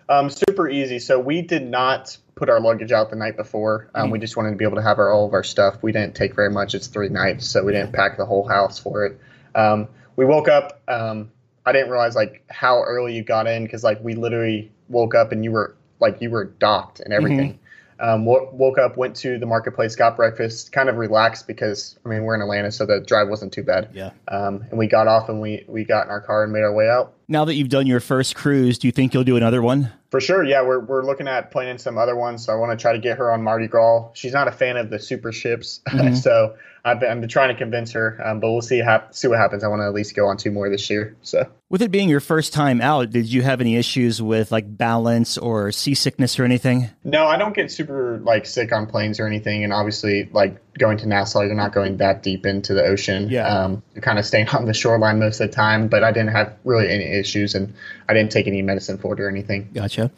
Um, 0.07 0.29
super 0.29 0.69
easy. 0.69 0.99
So 0.99 1.19
we 1.19 1.41
did 1.41 1.67
not 1.67 2.17
put 2.35 2.49
our 2.49 2.59
luggage 2.59 2.91
out 2.91 3.09
the 3.09 3.15
night 3.15 3.37
before. 3.37 3.89
Um, 3.95 4.03
mm-hmm. 4.03 4.11
We 4.11 4.19
just 4.19 4.37
wanted 4.37 4.51
to 4.51 4.57
be 4.57 4.65
able 4.65 4.75
to 4.75 4.81
have 4.81 4.99
our, 4.99 5.11
all 5.11 5.25
of 5.25 5.33
our 5.33 5.43
stuff. 5.43 5.81
We 5.81 5.91
didn't 5.91 6.15
take 6.15 6.35
very 6.35 6.49
much. 6.49 6.75
It's 6.75 6.87
three 6.87 7.09
nights, 7.09 7.47
so 7.47 7.63
we 7.63 7.71
didn't 7.71 7.93
pack 7.93 8.17
the 8.17 8.25
whole 8.25 8.47
house 8.47 8.77
for 8.77 9.05
it. 9.05 9.19
Um, 9.55 9.87
we 10.15 10.25
woke 10.25 10.47
up. 10.47 10.81
Um, 10.87 11.31
I 11.65 11.71
didn't 11.71 11.89
realize 11.89 12.15
like 12.15 12.43
how 12.49 12.83
early 12.83 13.15
you 13.15 13.23
got 13.23 13.47
in 13.47 13.63
because 13.63 13.83
like 13.83 14.03
we 14.03 14.13
literally 14.13 14.71
woke 14.89 15.15
up 15.15 15.31
and 15.31 15.43
you 15.43 15.51
were 15.51 15.75
like 15.99 16.21
you 16.21 16.29
were 16.29 16.45
docked 16.45 16.99
and 16.99 17.13
everything. 17.13 17.53
Mm-hmm. 17.53 17.59
Um, 17.97 18.25
woke 18.25 18.77
up, 18.77 18.97
went 18.97 19.15
to 19.17 19.39
the 19.39 19.45
marketplace, 19.45 19.95
got 19.95 20.17
breakfast, 20.17 20.73
kind 20.73 20.89
of 20.89 20.97
relaxed 20.97 21.47
because 21.47 21.97
I 22.05 22.09
mean 22.09 22.23
we're 22.23 22.35
in 22.35 22.41
Atlanta, 22.41 22.71
so 22.71 22.85
the 22.85 22.99
drive 22.99 23.29
wasn't 23.29 23.53
too 23.53 23.63
bad. 23.63 23.89
Yeah. 23.93 24.11
Um, 24.27 24.65
and 24.69 24.77
we 24.77 24.87
got 24.87 25.07
off 25.07 25.29
and 25.29 25.41
we 25.41 25.63
we 25.67 25.85
got 25.85 26.05
in 26.05 26.11
our 26.11 26.21
car 26.21 26.43
and 26.43 26.51
made 26.51 26.63
our 26.63 26.73
way 26.73 26.89
out. 26.89 27.13
Now 27.27 27.45
that 27.45 27.55
you've 27.55 27.69
done 27.69 27.87
your 27.87 27.99
first 27.99 28.35
cruise, 28.35 28.77
do 28.77 28.87
you 28.87 28.91
think 28.91 29.13
you'll 29.13 29.23
do 29.23 29.35
another 29.37 29.61
one? 29.61 29.91
For 30.11 30.21
sure, 30.21 30.43
yeah. 30.43 30.61
We're 30.61 30.79
we're 30.79 31.03
looking 31.03 31.27
at 31.27 31.51
planning 31.51 31.77
some 31.77 31.97
other 31.97 32.15
ones. 32.15 32.45
So 32.45 32.53
I 32.53 32.55
want 32.55 32.77
to 32.77 32.81
try 32.81 32.93
to 32.93 32.99
get 32.99 33.17
her 33.17 33.31
on 33.31 33.43
Mardi 33.43 33.67
Gras. 33.67 34.09
She's 34.13 34.33
not 34.33 34.47
a 34.47 34.51
fan 34.51 34.77
of 34.77 34.89
the 34.89 34.99
super 34.99 35.31
ships, 35.31 35.81
mm-hmm. 35.87 36.13
so 36.15 36.55
I've 36.85 36.99
been, 36.99 37.11
I've 37.11 37.19
been 37.19 37.29
trying 37.29 37.49
to 37.49 37.55
convince 37.55 37.91
her, 37.93 38.21
um, 38.23 38.39
but 38.39 38.51
we'll 38.51 38.61
see 38.61 38.79
ha- 38.79 39.07
see 39.09 39.27
what 39.27 39.39
happens. 39.39 39.63
I 39.63 39.67
want 39.67 39.81
to 39.81 39.85
at 39.85 39.93
least 39.93 40.15
go 40.15 40.27
on 40.27 40.37
two 40.37 40.51
more 40.51 40.69
this 40.69 40.87
year. 40.87 41.15
So, 41.23 41.49
with 41.69 41.81
it 41.81 41.89
being 41.89 42.09
your 42.09 42.19
first 42.19 42.53
time 42.53 42.79
out, 42.79 43.09
did 43.09 43.25
you 43.25 43.41
have 43.41 43.59
any 43.59 43.75
issues 43.75 44.21
with 44.21 44.51
like 44.51 44.77
balance 44.77 45.37
or 45.39 45.71
seasickness 45.71 46.39
or 46.39 46.43
anything? 46.43 46.89
No, 47.03 47.25
I 47.25 47.37
don't 47.37 47.55
get 47.55 47.71
super 47.71 48.19
like 48.19 48.45
sick 48.45 48.71
on 48.71 48.85
planes 48.85 49.19
or 49.19 49.25
anything. 49.25 49.63
And 49.63 49.73
obviously, 49.73 50.29
like 50.31 50.61
going 50.77 50.97
to 50.97 51.07
Nassau, 51.07 51.41
you're 51.41 51.55
not 51.55 51.73
going 51.73 51.97
that 51.97 52.23
deep 52.23 52.45
into 52.45 52.73
the 52.73 52.83
ocean. 52.83 53.29
Yeah, 53.29 53.47
um, 53.47 53.83
you're 53.93 54.01
kind 54.01 54.19
of 54.19 54.25
staying 54.25 54.49
on 54.53 54.65
the 54.65 54.73
shoreline 54.73 55.19
most 55.19 55.39
of 55.39 55.49
the 55.49 55.55
time. 55.55 55.87
But 55.87 56.03
I 56.03 56.11
didn't 56.11 56.31
have 56.31 56.57
really 56.63 56.89
any 56.89 57.05
issues, 57.05 57.55
and 57.55 57.73
I 58.09 58.13
didn't 58.13 58.31
take 58.31 58.47
any 58.47 58.61
medicine 58.61 58.97
for 58.97 59.13
it 59.13 59.19
or 59.19 59.29
anything. 59.29 59.69
Gotcha. 59.73 60.11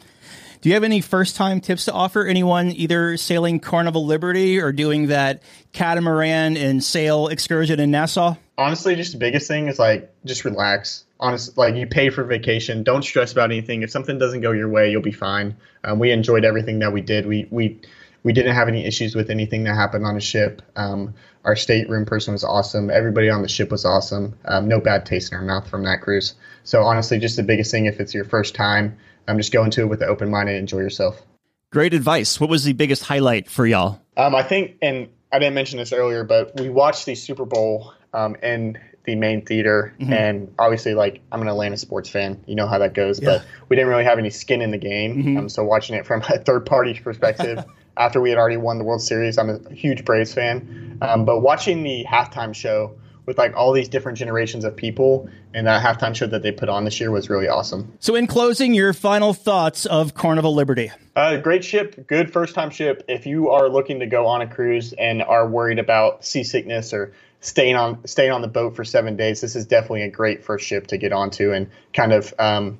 Do 0.60 0.68
you 0.68 0.74
have 0.74 0.82
any 0.82 1.00
first 1.00 1.36
time 1.36 1.60
tips 1.60 1.84
to 1.84 1.92
offer 1.92 2.24
anyone 2.24 2.72
either 2.72 3.16
sailing 3.16 3.60
Carnival 3.60 4.04
Liberty 4.04 4.58
or 4.58 4.72
doing 4.72 5.06
that 5.06 5.42
catamaran 5.72 6.56
and 6.56 6.82
sail 6.82 7.28
excursion 7.28 7.78
in 7.78 7.92
Nassau? 7.92 8.34
Honestly, 8.56 8.96
just 8.96 9.12
the 9.12 9.18
biggest 9.18 9.46
thing 9.46 9.68
is 9.68 9.78
like 9.78 10.12
just 10.24 10.44
relax. 10.44 11.04
Honest, 11.20 11.56
like 11.56 11.76
you 11.76 11.86
pay 11.86 12.10
for 12.10 12.24
vacation. 12.24 12.82
Don't 12.82 13.04
stress 13.04 13.30
about 13.30 13.50
anything. 13.52 13.82
If 13.82 13.90
something 13.90 14.18
doesn't 14.18 14.40
go 14.40 14.50
your 14.50 14.68
way, 14.68 14.90
you'll 14.90 15.02
be 15.02 15.12
fine. 15.12 15.56
Um, 15.84 16.00
we 16.00 16.10
enjoyed 16.10 16.44
everything 16.44 16.80
that 16.80 16.92
we 16.92 17.02
did. 17.02 17.26
We 17.26 17.46
we 17.50 17.80
we 18.22 18.32
didn't 18.32 18.54
have 18.54 18.68
any 18.68 18.84
issues 18.84 19.14
with 19.14 19.30
anything 19.30 19.64
that 19.64 19.74
happened 19.74 20.04
on 20.04 20.14
the 20.14 20.20
ship. 20.20 20.62
Um, 20.76 21.14
our 21.44 21.56
stateroom 21.56 22.04
person 22.04 22.32
was 22.32 22.44
awesome. 22.44 22.90
Everybody 22.90 23.30
on 23.30 23.42
the 23.42 23.48
ship 23.48 23.70
was 23.70 23.84
awesome. 23.84 24.36
Um, 24.44 24.68
no 24.68 24.80
bad 24.80 25.06
taste 25.06 25.32
in 25.32 25.38
our 25.38 25.44
mouth 25.44 25.68
from 25.68 25.84
that 25.84 26.02
cruise. 26.02 26.34
So 26.64 26.82
honestly, 26.82 27.18
just 27.18 27.36
the 27.36 27.42
biggest 27.42 27.70
thing 27.70 27.86
if 27.86 28.00
it's 28.00 28.12
your 28.12 28.24
first 28.24 28.54
time, 28.54 28.98
um, 29.26 29.38
just 29.38 29.52
go 29.52 29.64
into 29.64 29.82
it 29.82 29.86
with 29.86 30.02
an 30.02 30.08
open 30.08 30.30
mind 30.30 30.48
and 30.48 30.58
enjoy 30.58 30.78
yourself. 30.78 31.22
Great 31.70 31.94
advice. 31.94 32.40
What 32.40 32.50
was 32.50 32.64
the 32.64 32.72
biggest 32.72 33.04
highlight 33.04 33.48
for 33.48 33.66
y'all? 33.66 34.00
Um, 34.16 34.34
I 34.34 34.42
think, 34.42 34.76
and 34.82 35.08
I 35.32 35.38
didn't 35.38 35.54
mention 35.54 35.78
this 35.78 35.92
earlier, 35.92 36.24
but 36.24 36.58
we 36.58 36.70
watched 36.70 37.06
the 37.06 37.14
Super 37.14 37.44
Bowl 37.44 37.92
um, 38.12 38.36
in 38.42 38.78
the 39.04 39.14
main 39.14 39.44
theater, 39.44 39.94
mm-hmm. 39.98 40.12
and 40.12 40.54
obviously, 40.58 40.94
like 40.94 41.20
I'm 41.30 41.40
an 41.42 41.48
Atlanta 41.48 41.76
sports 41.76 42.08
fan, 42.08 42.42
you 42.46 42.54
know 42.54 42.66
how 42.66 42.78
that 42.78 42.94
goes. 42.94 43.20
Yeah. 43.20 43.28
But 43.38 43.46
we 43.68 43.76
didn't 43.76 43.88
really 43.88 44.04
have 44.04 44.18
any 44.18 44.30
skin 44.30 44.62
in 44.62 44.70
the 44.70 44.78
game, 44.78 45.16
mm-hmm. 45.16 45.36
um, 45.38 45.48
so 45.48 45.64
watching 45.64 45.96
it 45.96 46.06
from 46.06 46.22
a 46.22 46.38
third 46.38 46.66
party 46.66 46.94
perspective. 46.94 47.64
after 47.98 48.20
we 48.20 48.30
had 48.30 48.38
already 48.38 48.56
won 48.56 48.78
the 48.78 48.84
World 48.84 49.02
Series, 49.02 49.36
I'm 49.38 49.50
a 49.50 49.74
huge 49.74 50.04
Braves 50.04 50.32
fan. 50.32 50.98
Um, 51.02 51.24
but 51.24 51.40
watching 51.40 51.82
the 51.82 52.04
halftime 52.08 52.54
show 52.54 52.96
with 53.26 53.36
like 53.36 53.54
all 53.54 53.74
these 53.74 53.90
different 53.90 54.16
generations 54.16 54.64
of 54.64 54.74
people 54.74 55.28
and 55.52 55.66
that 55.66 55.84
halftime 55.84 56.16
show 56.16 56.26
that 56.26 56.42
they 56.42 56.50
put 56.50 56.70
on 56.70 56.84
this 56.84 56.98
year 56.98 57.10
was 57.10 57.28
really 57.28 57.46
awesome. 57.46 57.92
So, 58.00 58.14
in 58.14 58.26
closing, 58.26 58.72
your 58.72 58.94
final 58.94 59.34
thoughts 59.34 59.84
of 59.84 60.14
Carnival 60.14 60.54
Liberty? 60.54 60.90
Uh, 61.14 61.36
great 61.36 61.62
ship, 61.62 62.06
good 62.06 62.32
first 62.32 62.54
time 62.54 62.70
ship. 62.70 63.04
If 63.06 63.26
you 63.26 63.50
are 63.50 63.68
looking 63.68 64.00
to 64.00 64.06
go 64.06 64.26
on 64.26 64.40
a 64.40 64.46
cruise 64.46 64.94
and 64.94 65.22
are 65.22 65.46
worried 65.46 65.78
about 65.78 66.24
seasickness 66.24 66.94
or 66.94 67.12
staying 67.40 67.76
on 67.76 68.06
staying 68.06 68.30
on 68.30 68.40
the 68.40 68.48
boat 68.48 68.74
for 68.76 68.84
seven 68.84 69.16
days, 69.16 69.42
this 69.42 69.56
is 69.56 69.66
definitely 69.66 70.02
a 70.02 70.10
great 70.10 70.42
first 70.42 70.66
ship 70.66 70.86
to 70.86 70.96
get 70.96 71.12
onto 71.12 71.52
and 71.52 71.68
kind 71.92 72.12
of 72.12 72.32
um, 72.38 72.78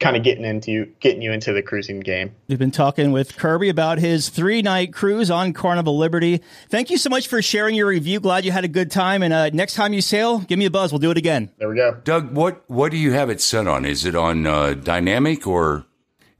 kind 0.00 0.16
of 0.16 0.22
getting 0.22 0.44
into 0.44 0.86
getting 1.00 1.22
you 1.22 1.32
into 1.32 1.52
the 1.52 1.62
cruising 1.62 2.00
game. 2.00 2.34
We've 2.48 2.58
been 2.58 2.70
talking 2.70 3.12
with 3.12 3.36
Kirby 3.36 3.68
about 3.68 3.98
his 3.98 4.28
three 4.28 4.62
night 4.62 4.92
cruise 4.92 5.30
on 5.30 5.52
Carnival 5.52 5.96
Liberty. 5.96 6.40
Thank 6.68 6.90
you 6.90 6.98
so 6.98 7.10
much 7.10 7.28
for 7.28 7.40
sharing 7.42 7.74
your 7.74 7.86
review. 7.86 8.20
Glad 8.20 8.44
you 8.44 8.52
had 8.52 8.64
a 8.64 8.68
good 8.68 8.90
time. 8.90 9.22
And 9.22 9.32
uh, 9.32 9.50
next 9.50 9.74
time 9.74 9.92
you 9.92 10.00
sail, 10.00 10.38
give 10.38 10.58
me 10.58 10.66
a 10.66 10.70
buzz. 10.70 10.92
We'll 10.92 10.98
do 10.98 11.10
it 11.10 11.18
again. 11.18 11.50
There 11.58 11.68
we 11.68 11.76
go. 11.76 12.00
Doug, 12.04 12.34
what 12.34 12.64
what 12.68 12.90
do 12.90 12.98
you 12.98 13.12
have 13.12 13.30
it 13.30 13.40
set 13.40 13.66
on? 13.66 13.84
Is 13.84 14.04
it 14.04 14.14
on 14.14 14.46
uh, 14.46 14.74
dynamic 14.74 15.46
or? 15.46 15.86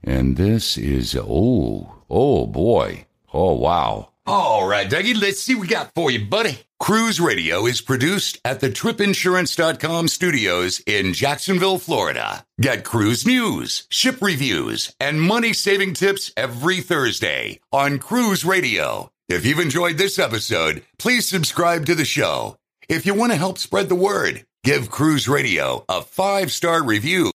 And 0.03 0.37
this 0.37 0.77
is 0.77 1.15
oh 1.15 1.95
oh 2.09 2.45
boy 2.45 3.07
oh 3.33 3.53
wow. 3.53 4.11
All 4.27 4.67
right, 4.67 4.89
Dougie, 4.89 5.19
let's 5.19 5.39
see 5.39 5.53
what 5.53 5.61
we 5.61 5.67
got 5.67 5.91
for 5.93 6.09
you, 6.09 6.25
buddy. 6.25 6.57
Cruise 6.79 7.19
Radio 7.21 7.67
is 7.67 7.79
produced 7.81 8.39
at 8.43 8.59
the 8.59 8.69
tripinsurance.com 8.69 10.07
studios 10.07 10.81
in 10.87 11.13
Jacksonville, 11.13 11.77
Florida. 11.77 12.43
Get 12.59 12.83
cruise 12.83 13.23
news, 13.25 13.85
ship 13.89 14.19
reviews, 14.23 14.95
and 14.99 15.21
money 15.21 15.53
saving 15.53 15.93
tips 15.93 16.31
every 16.35 16.81
Thursday 16.81 17.59
on 17.71 17.99
Cruise 17.99 18.43
Radio. 18.43 19.11
If 19.29 19.45
you've 19.45 19.59
enjoyed 19.59 19.97
this 19.99 20.17
episode, 20.17 20.83
please 20.97 21.27
subscribe 21.29 21.85
to 21.85 21.93
the 21.95 22.05
show. 22.05 22.57
If 22.89 23.05
you 23.05 23.13
want 23.13 23.31
to 23.31 23.37
help 23.37 23.59
spread 23.59 23.89
the 23.89 23.95
word, 23.95 24.43
give 24.63 24.89
Cruise 24.89 25.27
Radio 25.27 25.85
a 25.87 26.01
five 26.01 26.51
star 26.51 26.83
review. 26.83 27.23